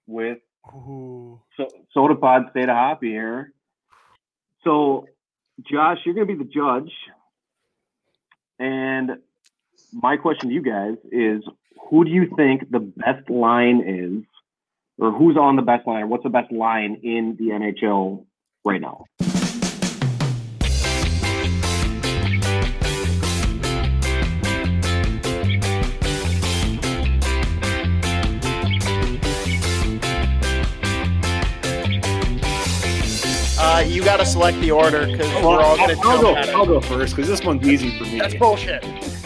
[0.08, 0.40] with
[0.72, 3.54] so- Sota Pod State of Hoppy here.
[4.64, 5.08] So,
[5.70, 6.92] Josh, you're going to be the judge.
[8.60, 9.18] And
[9.92, 11.44] my question to you guys is
[11.90, 14.24] who do you think the best line is,
[14.98, 18.26] or who's on the best line, or what's the best line in the NHL
[18.64, 19.06] right now?
[33.92, 36.36] You got to select the order because we're all I'll, going to I'll jump go.
[36.36, 36.56] at it.
[36.56, 38.20] I'll go first because this one's easy for me.
[38.20, 38.84] That's bullshit.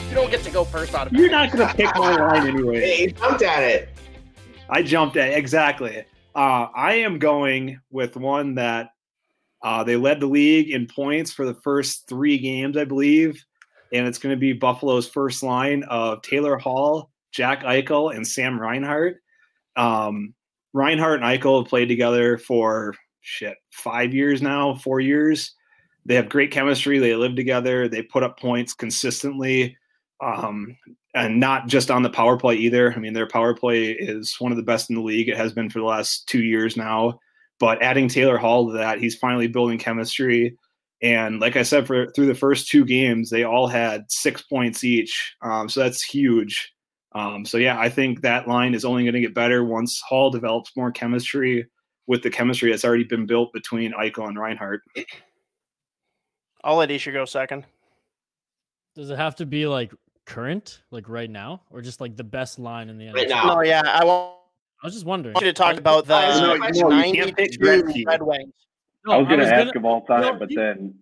[0.09, 2.79] You don't get to go first out of You're not gonna pick my line anyway.
[2.79, 3.89] Hey, you jumped at it.
[4.69, 5.37] I jumped at it.
[5.37, 6.05] exactly.
[6.33, 8.89] Uh, I am going with one that
[9.61, 13.43] uh, they led the league in points for the first three games, I believe,
[13.93, 18.59] and it's going to be Buffalo's first line of Taylor Hall, Jack Eichel, and Sam
[18.59, 19.17] Reinhart.
[19.75, 20.33] Um,
[20.73, 22.95] Reinhart and Eichel have played together for
[23.26, 25.53] shit five years now, four years.
[26.06, 26.99] They have great chemistry.
[26.99, 27.88] They live together.
[27.88, 29.76] They put up points consistently.
[30.22, 30.77] Um,
[31.15, 32.93] and not just on the power play either.
[32.93, 35.30] I mean, their power play is one of the best in the league.
[35.30, 37.19] It has been for the last two years now.
[37.60, 40.57] But adding Taylor Hall to that, he's finally building chemistry.
[41.02, 44.84] And like I said, for through the first two games, they all had six points
[44.84, 45.35] each.
[45.41, 46.72] Um, so that's huge.
[47.14, 50.30] Um, so yeah, I think that line is only going to get better once Hall
[50.30, 51.65] develops more chemistry
[52.07, 54.82] with the chemistry that's already been built between Eichel and Reinhart.
[56.64, 57.65] I'll let Isha go second.
[58.95, 59.94] Does it have to be like
[60.26, 63.30] current, like right now, or just like the best line in the Right NHL?
[63.30, 63.56] now.
[63.56, 64.36] No, yeah, I want
[64.84, 65.36] I was just wondering.
[65.36, 68.06] i you to talk about the No, no, you 92 Gretzky.
[68.06, 68.53] Red Wings.
[69.06, 70.95] No, I was going to ask gonna- of all time, no, but you- then,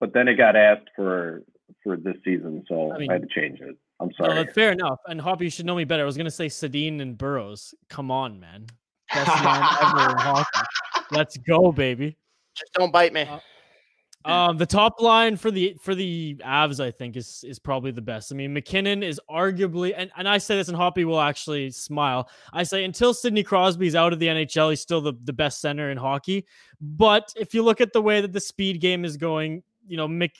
[0.00, 1.42] but then it got asked for
[1.82, 3.76] for this season, so I I, had to change it.
[3.98, 4.34] I'm sorry.
[4.34, 4.98] that's fair enough.
[5.06, 6.02] And Hoppy, you should know me better.
[6.02, 7.74] I was gonna say Sedin and Burrows.
[7.88, 8.66] Come on, man.
[9.14, 10.60] Best line ever in hockey.
[11.10, 12.16] Let's go, baby.
[12.56, 13.22] Just don't bite me.
[13.22, 13.38] Uh,
[14.24, 18.02] Um, the top line for the for the Avs, I think, is is probably the
[18.02, 18.30] best.
[18.30, 22.30] I mean, MacKinnon is arguably, and, and I say this, and Hoppy will actually smile.
[22.52, 25.90] I say until Sidney Crosby's out of the NHL, he's still the, the best center
[25.90, 26.46] in hockey.
[26.80, 30.06] But if you look at the way that the speed game is going, you know,
[30.06, 30.32] Mc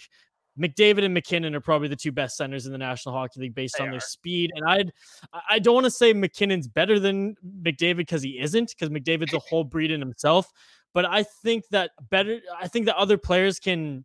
[0.59, 3.77] McDavid and MacKinnon are probably the two best centers in the National Hockey League based
[3.79, 4.01] They on their are.
[4.01, 4.51] speed.
[4.55, 4.93] And I'd
[5.33, 9.33] I- I don't want to say MacKinnon's better than McDavid because he isn't, because McDavid's
[9.35, 10.53] a whole breed in himself.
[10.95, 14.05] But I think that better I think that other players can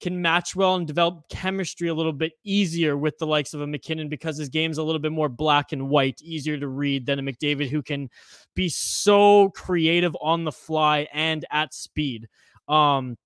[0.00, 3.66] can match well and develop chemistry a little bit easier with the likes of a
[3.66, 7.18] MacKinnon because his game's a little bit more black and white, easier to read than
[7.18, 8.10] a McDavid who can
[8.54, 12.28] be so creative on the fly and at speed.
[12.68, 13.16] Um,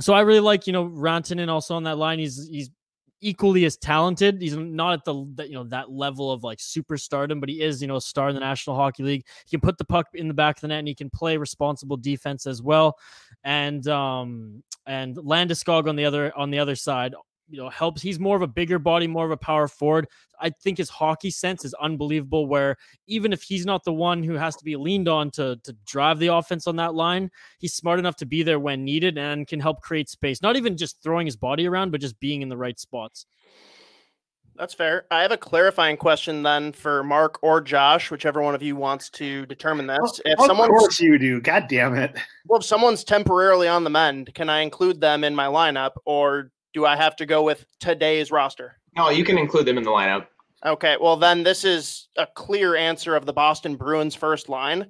[0.00, 2.18] so I really like, you know, Rantanen also on that line.
[2.18, 2.70] He's he's
[3.20, 4.40] equally as talented.
[4.40, 5.14] He's not at the
[5.46, 8.34] you know that level of like superstardom, but he is you know a star in
[8.34, 9.26] the National Hockey League.
[9.46, 11.36] He can put the puck in the back of the net and he can play
[11.36, 12.98] responsible defense as well.
[13.42, 17.14] And um and Landeskog on the other on the other side,
[17.48, 18.02] you know, helps.
[18.02, 20.08] He's more of a bigger body, more of a power forward.
[20.40, 22.46] I think his hockey sense is unbelievable.
[22.46, 22.76] Where
[23.06, 26.18] even if he's not the one who has to be leaned on to to drive
[26.18, 29.60] the offense on that line, he's smart enough to be there when needed and can
[29.60, 30.42] help create space.
[30.42, 33.26] Not even just throwing his body around, but just being in the right spots.
[34.56, 35.06] That's fair.
[35.10, 39.10] I have a clarifying question then for Mark or Josh, whichever one of you wants
[39.10, 40.20] to determine this.
[40.24, 41.40] If of someone's course you do.
[41.40, 42.16] God damn it.
[42.46, 46.52] well, if someone's temporarily on the mend, can I include them in my lineup, or
[46.74, 48.78] do I have to go with today's roster?
[48.96, 50.26] No, you can include them in the lineup.
[50.66, 54.86] Okay, well then this is a clear answer of the Boston Bruins first line.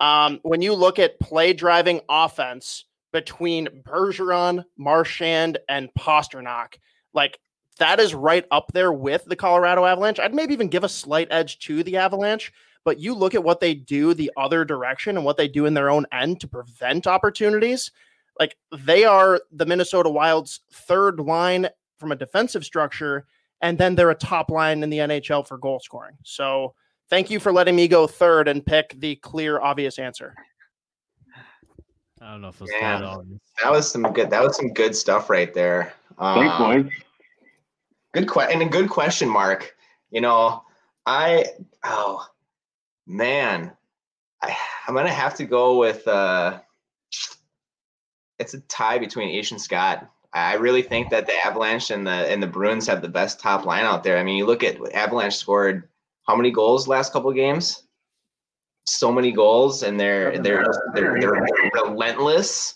[0.00, 6.74] Um, when you look at play driving offense between Bergeron, Marchand, and Pastrnak,
[7.12, 7.38] like
[7.78, 10.20] that is right up there with the Colorado Avalanche.
[10.20, 12.52] I'd maybe even give a slight edge to the Avalanche,
[12.84, 15.74] but you look at what they do the other direction and what they do in
[15.74, 17.90] their own end to prevent opportunities.
[18.38, 21.68] Like they are the Minnesota Wild's third line
[21.98, 23.26] from a defensive structure
[23.62, 26.16] and then they're a top line in the NHL for goal scoring.
[26.22, 26.74] So
[27.08, 30.34] thank you for letting me go third and pick the clear, obvious answer.
[32.20, 32.98] I don't know if it's Yeah.
[32.98, 33.40] that obvious.
[33.62, 34.30] That was some good.
[34.30, 35.94] That was some good stuff right there.
[36.18, 36.92] Thanks, Um, boys.
[38.12, 39.76] Good question and a good question, Mark.
[40.10, 40.64] You know,
[41.04, 41.46] I
[41.84, 42.26] oh
[43.06, 43.72] man,
[44.42, 44.56] I,
[44.86, 46.06] I'm gonna have to go with.
[46.08, 46.60] uh
[48.38, 50.10] It's a tie between Ish and Scott.
[50.32, 53.64] I really think that the Avalanche and the and the Bruins have the best top
[53.64, 54.18] line out there.
[54.18, 55.88] I mean, you look at Avalanche scored
[56.26, 57.84] how many goals last couple games?
[58.84, 62.74] So many goals, and they're they're they're, they're relentless.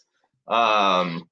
[0.49, 1.28] Um,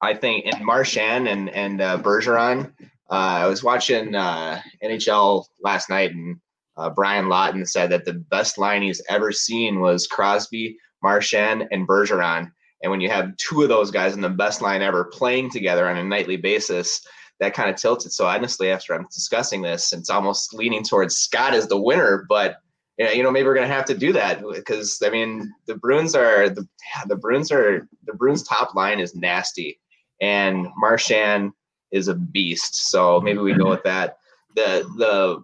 [0.00, 2.72] I think and Marchand and and uh, Bergeron.
[3.10, 6.38] Uh, I was watching uh, NHL last night, and
[6.76, 11.86] uh, Brian Lawton said that the best line he's ever seen was Crosby, Marchand, and
[11.86, 12.50] Bergeron.
[12.84, 15.88] And when you have two of those guys in the best line ever playing together
[15.88, 17.00] on a nightly basis,
[17.40, 18.12] that kind of tilts it.
[18.12, 22.26] So honestly, after I'm discussing this, it's almost leaning towards Scott as the winner.
[22.28, 22.58] But
[22.98, 26.50] you know, maybe we're gonna have to do that because I mean, the Bruins are
[26.50, 26.68] the
[27.06, 29.80] the Bruins are the Bruins top line is nasty,
[30.20, 31.52] and Marchand
[31.90, 32.90] is a beast.
[32.90, 34.18] So maybe we go with that.
[34.56, 35.42] The the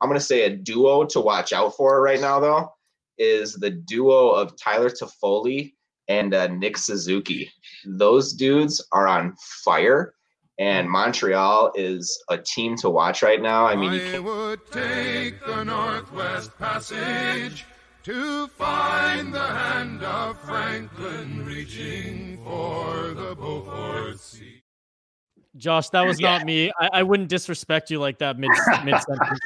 [0.00, 2.72] I'm gonna say a duo to watch out for right now though
[3.18, 5.74] is the duo of Tyler Toffoli
[6.08, 7.50] and uh, Nick Suzuki.
[7.84, 10.14] Those dudes are on fire,
[10.58, 13.66] and Montreal is a team to watch right now.
[13.66, 17.66] I mean, you can't, would take the Northwest Passage
[18.04, 24.62] to find the hand of Franklin reaching for the Beaufort Sea.
[25.56, 26.70] Josh, that was not me.
[26.80, 28.50] I, I wouldn't disrespect you like that mid
[28.84, 29.40] mid sentence.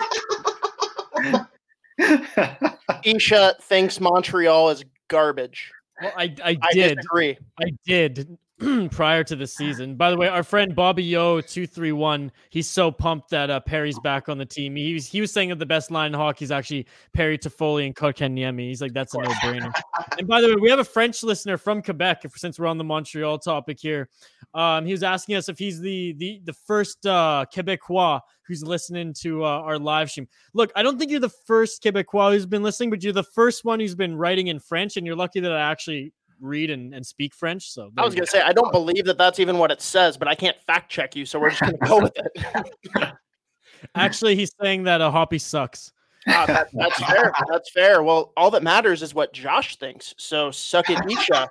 [3.05, 5.73] Isha thinks Montreal is garbage.
[6.03, 6.99] Well, I I I did.
[6.99, 7.39] disagree.
[7.61, 8.39] I did
[8.91, 9.97] prior to the season.
[9.97, 12.31] By the way, our friend Bobby Yo two three one.
[12.51, 14.77] He's so pumped that uh, Perry's back on the team.
[14.77, 17.87] He was he was saying that the best line in hockey is actually Perry Toffoli
[17.87, 18.69] and Kotkaniemi.
[18.69, 19.73] He's like that's a no brainer.
[20.19, 22.25] and by the way, we have a French listener from Quebec.
[22.25, 24.09] If, since we're on the Montreal topic here,
[24.55, 29.15] um, he was asking us if he's the the the first uh, Quebecois who's listening
[29.15, 30.29] to uh, our live stream.
[30.53, 33.65] Look, I don't think you're the first Quebecois who's been listening, but you're the first
[33.65, 37.07] one who's been writing in French, and you're lucky that I actually read and, and
[37.07, 37.71] speak French.
[37.71, 40.29] So I was gonna say I don't believe that that's even what it says, but
[40.29, 43.13] I can't fact check you, so we're just gonna go with it.
[43.95, 45.93] Actually, he's saying that a Hoppy sucks.
[46.29, 47.33] Ah, that, that's fair.
[47.51, 48.03] That's fair.
[48.03, 50.15] Well, all that matters is what Josh thinks.
[50.19, 51.49] So suck it, Isha.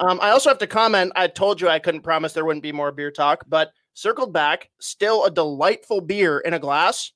[0.00, 1.12] Um, I also have to comment.
[1.16, 4.70] I told you I couldn't promise there wouldn't be more beer talk, but circled back,
[4.80, 7.12] still a delightful beer in a glass.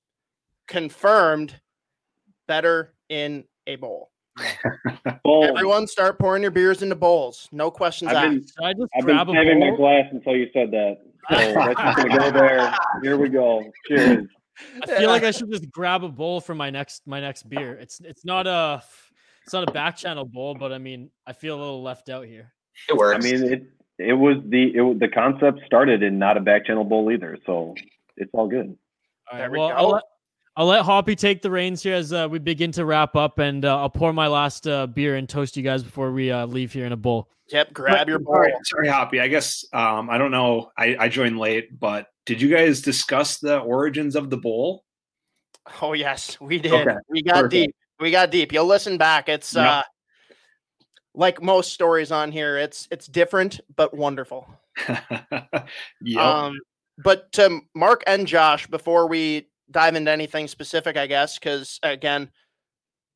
[0.68, 1.58] Confirmed,
[2.46, 4.10] better in a bowl.
[5.24, 7.48] Everyone, start pouring your beers into bowls.
[7.52, 8.54] No questions I've been, asked.
[8.56, 9.76] Should I just I've been grab a saving my bowl?
[9.78, 10.98] glass until you said that.
[11.30, 12.74] So that's just gonna go there.
[13.02, 13.62] Here we go.
[13.86, 14.26] Cheers.
[14.82, 17.74] I feel like I should just grab a bowl for my next my next beer.
[17.74, 18.82] It's it's not a
[19.44, 22.26] it's not a back channel bowl, but I mean I feel a little left out
[22.26, 22.52] here.
[22.88, 23.24] it works.
[23.24, 23.64] I mean, it
[23.98, 27.38] it was the it, was- the concept started in not a back channel bowl either,
[27.46, 27.74] so
[28.16, 28.76] it's all good.
[29.30, 29.74] All There we well go.
[29.76, 30.02] I'll let,
[30.60, 33.64] I'll let Hoppy take the reins here as uh, we begin to wrap up, and
[33.64, 36.70] uh, I'll pour my last uh, beer and toast you guys before we uh, leave
[36.70, 37.30] here in a bowl.
[37.48, 38.34] Yep, grab your bowl.
[38.34, 39.20] Sorry, sorry, Hoppy.
[39.22, 40.70] I guess um, I don't know.
[40.76, 44.84] I, I joined late, but did you guys discuss the origins of the bowl?
[45.80, 46.74] Oh yes, we did.
[46.74, 47.52] Okay, We got perfect.
[47.52, 47.74] deep.
[47.98, 48.52] We got deep.
[48.52, 49.30] You'll listen back.
[49.30, 49.66] It's Yep.
[49.66, 49.82] uh
[51.14, 54.46] like most stories on here, it's it's different but wonderful.
[56.02, 56.20] yeah.
[56.44, 56.58] Um
[57.02, 62.30] but to Mark and Josh, before we dive into anything specific, I guess, because again,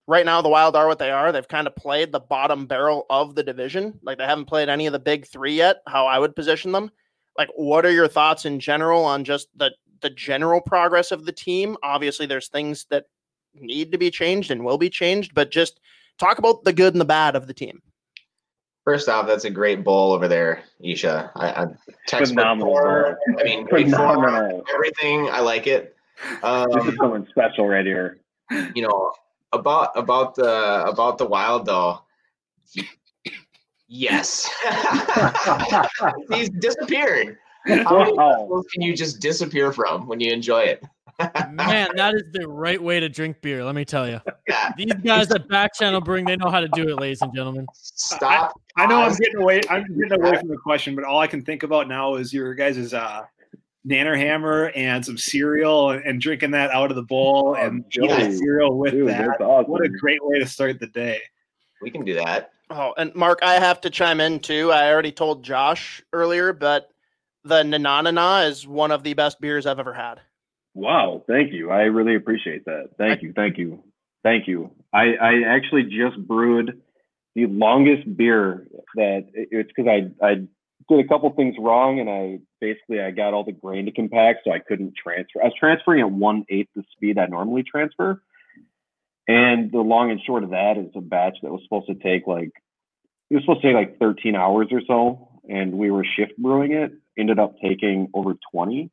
[0.06, 1.32] right now the Wild are what they are.
[1.32, 3.98] They've kind of played the bottom barrel of the division.
[4.02, 6.90] Like they haven't played any of the big three yet, how I would position them.
[7.36, 11.32] Like, what are your thoughts in general on just the the general progress of the
[11.32, 11.76] team?
[11.82, 13.06] Obviously, there's things that
[13.54, 15.80] need to be changed and will be changed, but just
[16.18, 17.80] talk about the good and the bad of the team.
[18.84, 21.32] First off, that's a great bowl over there, Isha.
[21.36, 21.66] I, I
[22.06, 23.16] textbook Phenomenal form.
[23.40, 25.28] I mean, great form, everything.
[25.30, 25.93] I like it.
[26.22, 28.18] This is Um, something special right here.
[28.74, 29.12] you know
[29.52, 32.00] about about the about the wild though.
[33.86, 34.50] Yes,
[36.32, 37.38] he's disappeared.
[37.66, 38.62] How many Wow.
[38.72, 40.82] can you just disappear from when you enjoy it?
[41.52, 43.62] Man, that is the right way to drink beer.
[43.64, 44.20] Let me tell you.
[44.48, 44.72] Yeah.
[44.76, 47.66] These guys at Back Channel Brewing, they know how to do it, ladies and gentlemen.
[47.72, 48.60] Stop.
[48.76, 49.62] I know I'm getting away.
[49.70, 52.54] I'm getting away from the question, but all I can think about now is your
[52.54, 53.22] guys' uh,
[53.88, 57.84] nanner hammer and some cereal and, and drinking that out of the bowl oh, and
[57.90, 58.12] Joey.
[58.12, 59.40] eating cereal with Dude, that.
[59.40, 59.70] awesome.
[59.70, 61.20] What a great way to start the day.
[61.82, 62.52] We can do that.
[62.70, 64.72] Oh, and Mark, I have to chime in too.
[64.72, 66.88] I already told Josh earlier, but
[67.44, 70.20] the Nananana is one of the best beers I've ever had.
[70.72, 71.70] Wow, thank you.
[71.70, 72.90] I really appreciate that.
[72.98, 73.84] Thank you, thank you,
[74.22, 74.70] thank you.
[74.92, 76.80] I, I actually just brewed
[77.34, 80.46] the longest beer that it's because I I
[80.88, 84.40] did a couple things wrong and I basically I got all the grain to compact
[84.44, 85.40] so I couldn't transfer.
[85.42, 88.22] I was transferring at one eighth the speed I normally transfer.
[89.26, 92.26] And the long and short of that is a batch that was supposed to take
[92.26, 92.52] like
[93.30, 96.72] it was supposed to take like 13 hours or so, and we were shift brewing
[96.72, 96.92] it.
[97.16, 98.90] Ended up taking over 20,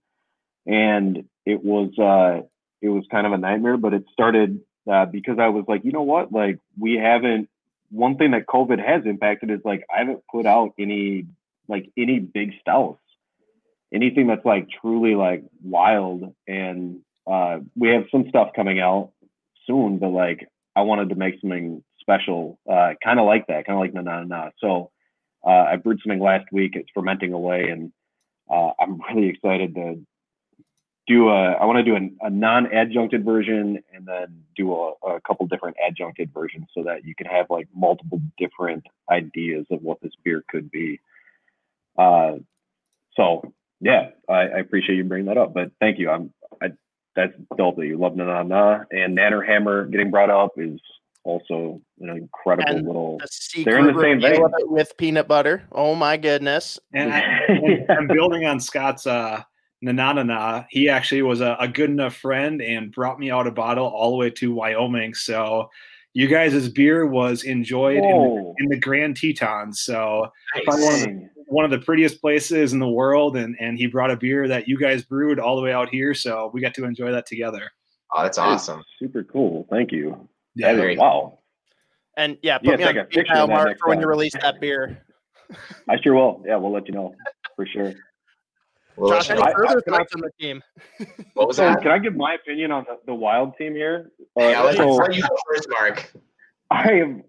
[0.65, 2.45] and it was uh,
[2.81, 3.77] it was kind of a nightmare.
[3.77, 4.61] But it started
[4.91, 7.49] uh, because I was like, you know what, like we haven't.
[7.89, 11.26] One thing that COVID has impacted is like I haven't put out any
[11.72, 13.02] like any big stouts,
[13.91, 16.99] anything that's like truly like wild, and
[17.34, 19.11] uh, we have some stuff coming out
[19.65, 20.39] soon, but like
[20.76, 24.02] I wanted to make something special, uh, kind of like that, kind of like na
[24.02, 24.49] na na.
[24.64, 24.91] So
[25.43, 26.73] Uh, I brewed something last week.
[26.76, 27.91] It's fermenting away, and
[28.56, 29.88] uh, I'm really excited to
[31.07, 31.41] do a.
[31.61, 34.84] I want to do a, a non-adjuncted version, and then do a,
[35.14, 39.81] a couple different adjuncted versions, so that you can have like multiple different ideas of
[39.81, 40.99] what this beer could be.
[41.97, 42.34] Uh,
[43.15, 45.53] so yeah, I, I appreciate you bringing that up.
[45.53, 46.09] But thank you.
[46.09, 46.72] I'm I,
[47.15, 50.80] that's dope that you love Na Na Na and Nanner Hammer getting brought up is
[51.23, 53.18] also an incredible And little.
[53.19, 54.69] The They're in the same review vein.
[54.69, 55.63] with peanut butter.
[55.72, 56.80] Oh my goodness.
[56.93, 59.43] And, I, I'm building on Scott's uh,
[59.81, 60.63] na na na na.
[60.69, 64.11] He actually was a, a good enough friend and brought me out a bottle all
[64.11, 65.13] the way to Wyoming.
[65.13, 65.69] So
[66.13, 68.53] you guys' beer was enjoyed in, Whoa.
[68.59, 69.81] in the Grand Tetons.
[69.81, 70.63] So Nice.
[70.65, 73.38] probably one of, the, one of the prettiest places in the world.
[73.38, 76.13] And, and he brought a beer that you guys brewed all the way out here.
[76.13, 77.69] So we got to enjoy that together.
[78.13, 78.83] Oh, that's That is awesome.
[78.99, 79.65] Super cool.
[79.69, 80.27] Thank you.
[80.55, 81.39] Yeah, That is- very- wow.
[82.17, 83.88] And yeah, You put me gotta on a the picture of email that mark for
[83.88, 85.05] when you release that beer.
[85.89, 86.43] I sure will.
[86.45, 87.15] Yeah, we'll let you know
[87.55, 87.93] for sure.
[88.97, 90.61] Well, Josh, any I- further I- thoughts on the team?
[91.34, 91.81] what was So, that?
[91.81, 94.11] can I give my opinion on the, the Wild team here?
[94.39, 96.11] Uh, Yeah, so let you first, Mark.
[96.69, 97.23] I am.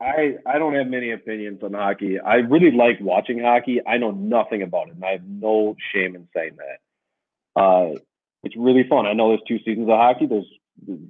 [0.00, 2.18] I I don't have many opinions on hockey.
[2.20, 3.80] I really like watching hockey.
[3.86, 7.60] I know nothing about it, and I have no shame in saying that.
[7.60, 7.98] Uh,
[8.42, 9.06] it's really fun.
[9.06, 10.26] I know there's two seasons of hockey.
[10.26, 10.46] There's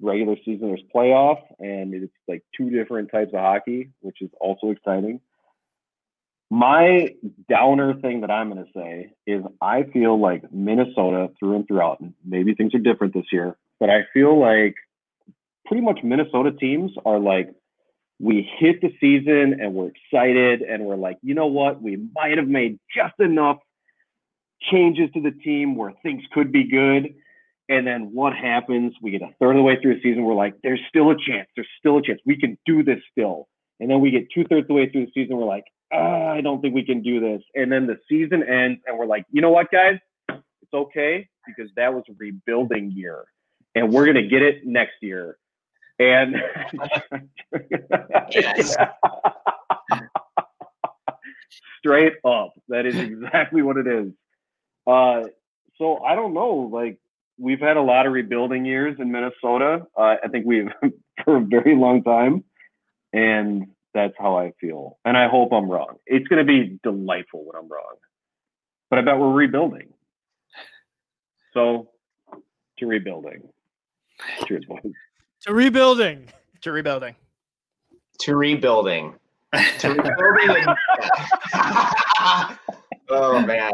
[0.03, 4.71] regular season, there's playoff, and it's like two different types of hockey, which is also
[4.71, 5.21] exciting.
[6.55, 7.09] My
[7.49, 12.01] downer thing that I'm going to say is I feel like Minnesota through and throughout,
[12.25, 14.77] maybe things are different this year, but I feel like
[15.67, 17.51] pretty much Minnesota teams are like,
[18.21, 21.83] we hit the season and we're excited and we're like, you know what?
[21.83, 23.57] We might have made just enough
[24.71, 27.17] changes to the team where things could be good.
[27.69, 28.95] And then what happens?
[29.03, 30.23] We get a third of the way through the season.
[30.23, 31.49] We're like, there's still a chance.
[31.57, 32.21] There's still a chance.
[32.25, 33.49] We can do this still.
[33.81, 35.37] And then we get two thirds of the way through the season.
[35.37, 35.65] We're like,
[35.95, 37.43] ah, I don't think we can do this.
[37.55, 39.99] And then the season ends and we're like, you know what, guys?
[40.29, 43.25] It's okay because that was a rebuilding year
[43.75, 45.37] and we're to get it next year.
[45.99, 46.35] And
[51.79, 54.13] straight up, that is exactly what it is.
[54.87, 55.25] Uh,
[55.79, 56.69] so I don't know.
[56.73, 56.99] Like
[57.39, 59.87] we've had a lot of rebuilding years in Minnesota.
[59.97, 60.69] Uh, I think we've
[61.25, 62.45] for a very long time,
[63.13, 64.99] and that's how I feel.
[65.05, 65.97] And I hope I'm wrong.
[66.07, 67.95] It's going to be delightful when I'm wrong,
[68.91, 69.89] but I bet we're rebuilding.
[71.55, 71.89] So
[72.79, 73.49] to rebuilding.
[74.47, 74.83] Cheers, boys.
[75.43, 76.29] To rebuilding.
[76.63, 77.15] To rebuilding.
[78.21, 79.15] To rebuilding.
[79.79, 80.67] To rebuilding.
[83.11, 83.73] oh man,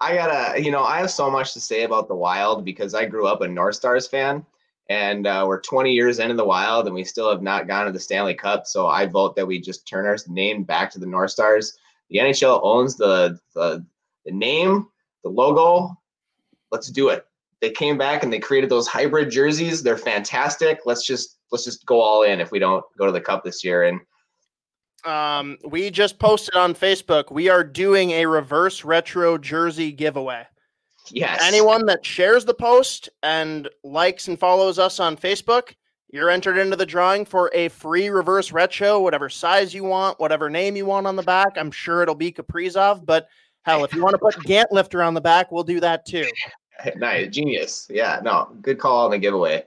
[0.00, 0.60] I gotta.
[0.60, 3.40] You know, I have so much to say about the Wild because I grew up
[3.40, 4.44] a North Stars fan,
[4.92, 7.92] and uh, we're 20 years into the Wild, and we still have not gone to
[7.92, 8.66] the Stanley Cup.
[8.66, 11.78] So I vote that we just turn our name back to the North Stars.
[12.10, 13.84] The NHL owns the the,
[14.26, 14.86] the name,
[15.24, 15.96] the logo.
[16.70, 17.24] Let's do it.
[17.62, 19.82] They came back and they created those hybrid jerseys.
[19.82, 20.80] They're fantastic.
[20.84, 23.64] Let's just let's just go all in if we don't go to the Cup this
[23.64, 23.84] year.
[23.84, 24.00] And
[25.10, 27.32] Um, we just posted on Facebook.
[27.32, 30.46] We are doing a reverse retro jersey giveaway.
[31.10, 35.74] Yes, Anyone that shares the post and likes and follows us on Facebook,
[36.10, 40.50] you're entered into the drawing for a free reverse retro, whatever size you want, whatever
[40.50, 41.56] name you want on the back.
[41.56, 43.28] I'm sure it'll be Kaprizov, but
[43.62, 46.26] hell, if you want to put Gant Lifter on the back, we'll do that too.
[46.96, 49.64] nice genius yeah no good call on the giveaway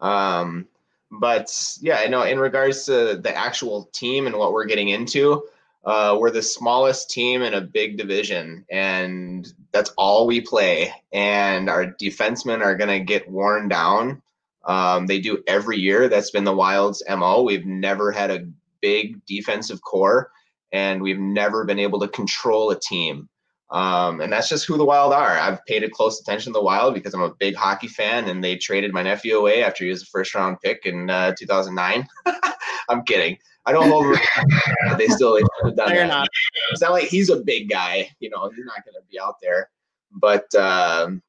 [0.00, 0.66] um
[1.10, 5.42] but yeah i know in regards to the actual team and what we're getting into
[5.84, 11.68] uh we're the smallest team in a big division and that's all we play and
[11.68, 14.22] our defensemen are going to get worn down
[14.64, 18.46] um they do every year that's been the wild's mo we've never had a
[18.80, 20.30] big defensive core
[20.72, 23.28] and we've never been able to control a team
[23.72, 25.38] um, and that's just who the Wild are.
[25.38, 28.56] I've paid close attention to the Wild because I'm a big hockey fan, and they
[28.56, 32.06] traded my nephew away after he was a first round pick in uh, 2009.
[32.90, 33.38] I'm kidding.
[33.64, 34.16] I don't hold.
[34.98, 36.08] they still they should have done No, you're that.
[36.08, 36.28] not.
[36.70, 38.10] It's not like he's a big guy.
[38.20, 39.70] You know, he's not going to be out there.
[40.10, 41.22] But um,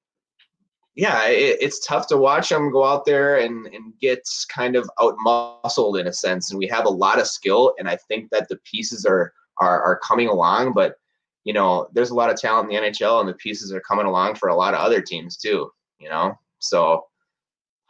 [0.96, 4.90] yeah, it, it's tough to watch them go out there and, and get kind of
[5.00, 6.52] out muscled in a sense.
[6.52, 9.82] And we have a lot of skill, and I think that the pieces are are,
[9.84, 10.96] are coming along, but
[11.44, 14.06] you know, there's a lot of talent in the NHL, and the pieces are coming
[14.06, 15.70] along for a lot of other teams too.
[16.00, 17.06] You know, so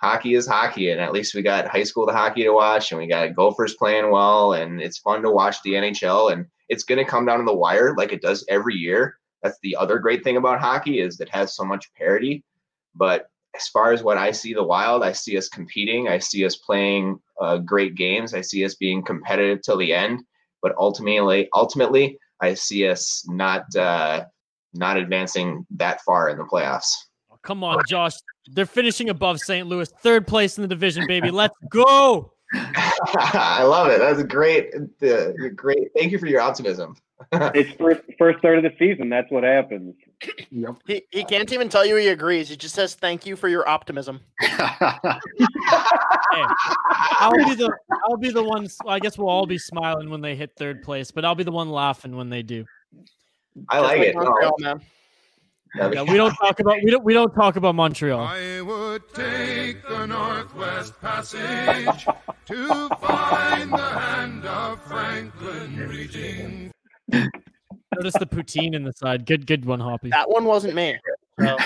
[0.03, 2.99] hockey is hockey, and at least we got high school to hockey to watch, and
[2.99, 7.03] we got Gophers playing well, and it's fun to watch the NHL, and it's going
[7.03, 9.15] to come down to the wire like it does every year.
[9.41, 12.43] That's the other great thing about hockey is it has so much parity.
[12.95, 16.09] But as far as what I see the Wild, I see us competing.
[16.09, 18.33] I see us playing uh, great games.
[18.33, 20.23] I see us being competitive till the end.
[20.61, 24.25] But ultimately, ultimately, I see us not uh,
[24.73, 26.91] not advancing that far in the playoffs.
[27.43, 28.13] Come on, Josh.
[28.47, 29.67] They're finishing above St.
[29.67, 31.29] Louis, third place in the division, baby.
[31.29, 32.33] Let's go.
[32.53, 33.99] I love it.
[33.99, 35.89] That's a great, uh, great.
[35.95, 36.95] Thank you for your optimism.
[37.31, 39.09] it's first first third of the season.
[39.09, 39.95] That's what happens.
[40.51, 40.75] Yep.
[40.85, 42.49] He, he can't even tell you he agrees.
[42.49, 44.19] He just says thank you for your optimism.
[46.33, 46.43] Hey,
[47.19, 47.71] I'll be the
[48.05, 48.67] I'll be the one.
[48.87, 51.51] I guess we'll all be smiling when they hit third place, but I'll be the
[51.51, 52.65] one laughing when they do.
[53.69, 54.15] I Just like it.
[54.15, 54.81] Montreal, Oh, man.
[55.75, 58.19] That'd Yeah, be- we don't talk about we don't we don't talk about Montreal.
[58.21, 62.05] I would take the Northwest Passage
[62.45, 66.71] to find the hand of Franklin reaching.
[67.11, 69.25] Notice the poutine in the side.
[69.25, 70.09] Good good one, Hoppy.
[70.09, 70.97] That one wasn't me.
[71.39, 71.57] So,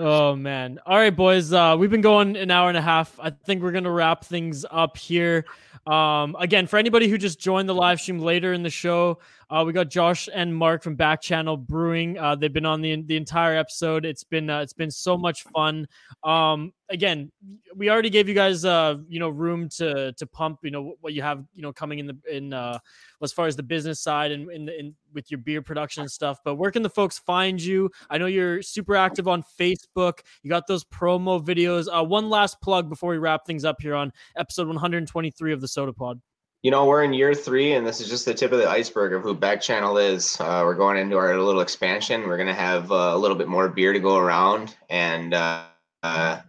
[0.00, 0.78] Oh man.
[0.86, 1.52] All right, boys.
[1.52, 3.18] Uh, we've been going an hour and a half.
[3.18, 5.44] I think we're gonna wrap things up here.
[5.88, 9.18] Um, again, for anybody who just joined the live stream later in the show,
[9.50, 12.18] uh, we got Josh and Marc from Back Channel Brewing.
[12.18, 14.04] Uh, they've been on the the entire episode.
[14.04, 15.86] It's been uh, it's been so much fun.
[16.22, 17.32] Um, again,
[17.74, 20.58] we already gave you guys uh, you know room to to pump.
[20.62, 22.78] You know what you have you know coming in the in uh,
[23.22, 26.38] as far as the business side and in, in with your beer production and stuff.
[26.44, 27.90] But where can the folks find you?
[28.10, 30.18] I know you're super active on Facebook.
[30.42, 31.88] You got those promo videos.
[31.90, 35.66] Uh, one last plug before we wrap things up here on episode 123 of the
[35.66, 36.20] Sota Pod.
[36.68, 39.14] You know, we're in year three, and this is just the tip of the iceberg
[39.14, 40.38] of who Back Channel is.
[40.38, 42.28] Uh, we're going into our little expansion.
[42.28, 45.62] We're going to have uh, a little bit more beer to go around, and uh,
[46.02, 46.40] uh,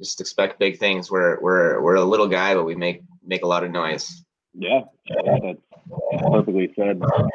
[0.00, 1.10] just expect big things.
[1.10, 4.24] We're we're we're a little guy, but we make make a lot of noise.
[4.54, 4.80] Yeah,
[5.10, 7.02] yeah, that's perfectly said.
[7.04, 7.28] Oh,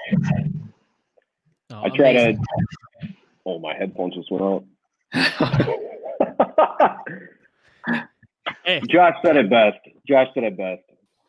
[1.84, 2.44] I try amazing.
[3.02, 3.10] to.
[3.46, 4.66] Oh, my headphones just went out.
[8.64, 8.82] Hey.
[8.90, 9.78] Josh said it best.
[10.08, 10.84] Josh said it best.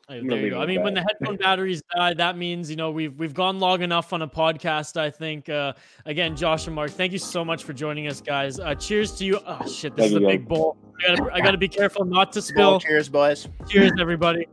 [0.09, 0.59] Hey, I'm there you go.
[0.59, 3.61] I at mean, when the headphone batteries die, that means you know we've we've gone
[3.61, 4.97] long enough on a podcast.
[4.97, 5.49] I think.
[5.49, 5.74] Uh,
[6.07, 8.59] again, Josh and Marc, thank you so much for joining us, guys.
[8.59, 9.39] Uh, cheers to you.
[9.47, 10.77] Oh shit, this Thank is a you, big bowl.
[11.09, 12.81] I gotta, I gotta be careful not to well, spill.
[12.81, 13.49] cheers, boys.
[13.69, 14.49] Cheers, everybody.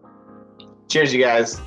[0.87, 1.59] Cheers, you guys.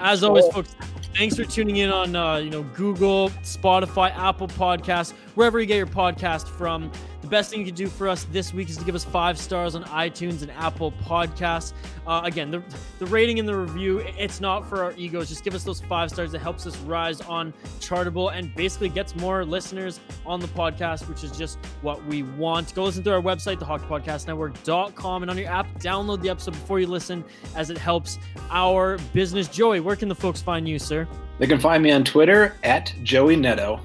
[0.00, 0.74] As always, folks,
[1.16, 5.76] thanks for tuning in on uh, you know Google, Spotify, Apple Podcasts, wherever you get
[5.76, 6.90] your podcast from.
[7.20, 9.38] The best thing you can do for us this week is to give us five
[9.38, 11.72] stars on iTunes and Apple Podcasts.
[12.06, 12.62] Uh, again, the,
[12.98, 15.30] the rating and the review, it's not for our egos.
[15.30, 16.34] Just give us those five stars.
[16.34, 21.24] It helps us rise on Chartable and basically gets more listeners on the podcast, which
[21.24, 22.74] is just what we want.
[22.74, 26.86] Go listen to our website, thehockeypodcastnetwork.com, and on your app, download the episode before you
[26.86, 27.24] listen
[27.56, 28.18] as it helps
[28.50, 29.48] our business.
[29.48, 31.08] Joey, where can the folks find you, sir?
[31.38, 33.80] They can find me on Twitter at Joey Nadeau.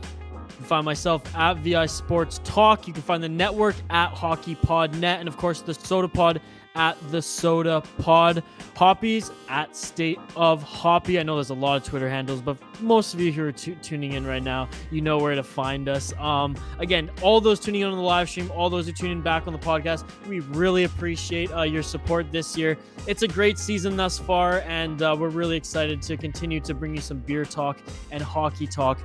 [0.69, 2.87] Find myself at VI Sports Talk.
[2.87, 6.41] You can find the network at Hockey Pod Net, and of course the Sota Pod
[6.75, 8.43] at the Sota Pod.
[8.75, 11.19] Hoppies at State of Hoppy.
[11.19, 13.75] I know there's a lot of Twitter handles, but most of you who are tu-
[13.75, 16.13] tuning in right now, you know where to find us.
[16.17, 19.21] Um, again, all those tuning in on the live stream, all those who tune in
[19.21, 22.77] back on the podcast, we really appreciate uh, your support this year.
[23.05, 26.95] It's a great season thus far, and uh, we're really excited to continue to bring
[26.95, 27.79] you some beer talk
[28.11, 28.97] and hockey talk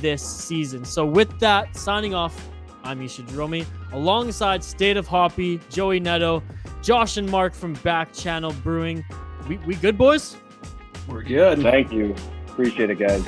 [0.00, 0.84] this season.
[0.84, 2.50] So, with that, signing off,
[2.82, 6.42] I'm Isha Jerome, alongside State of Hoppy, Joey Nadeau,
[6.82, 9.04] Josh and Marc from Back Channel Brewing.
[9.48, 10.36] We, we good, boys?
[11.08, 11.60] We're good.
[11.62, 12.14] Thank you.
[12.48, 13.24] Appreciate it, guys.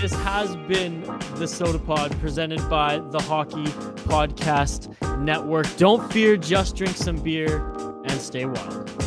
[0.00, 3.64] This has been the Sota Pod presented by the Hockey
[4.04, 4.90] Podcast
[5.20, 5.66] Network.
[5.76, 7.72] Don't fear, just drink some beer
[8.04, 9.01] and stay wild.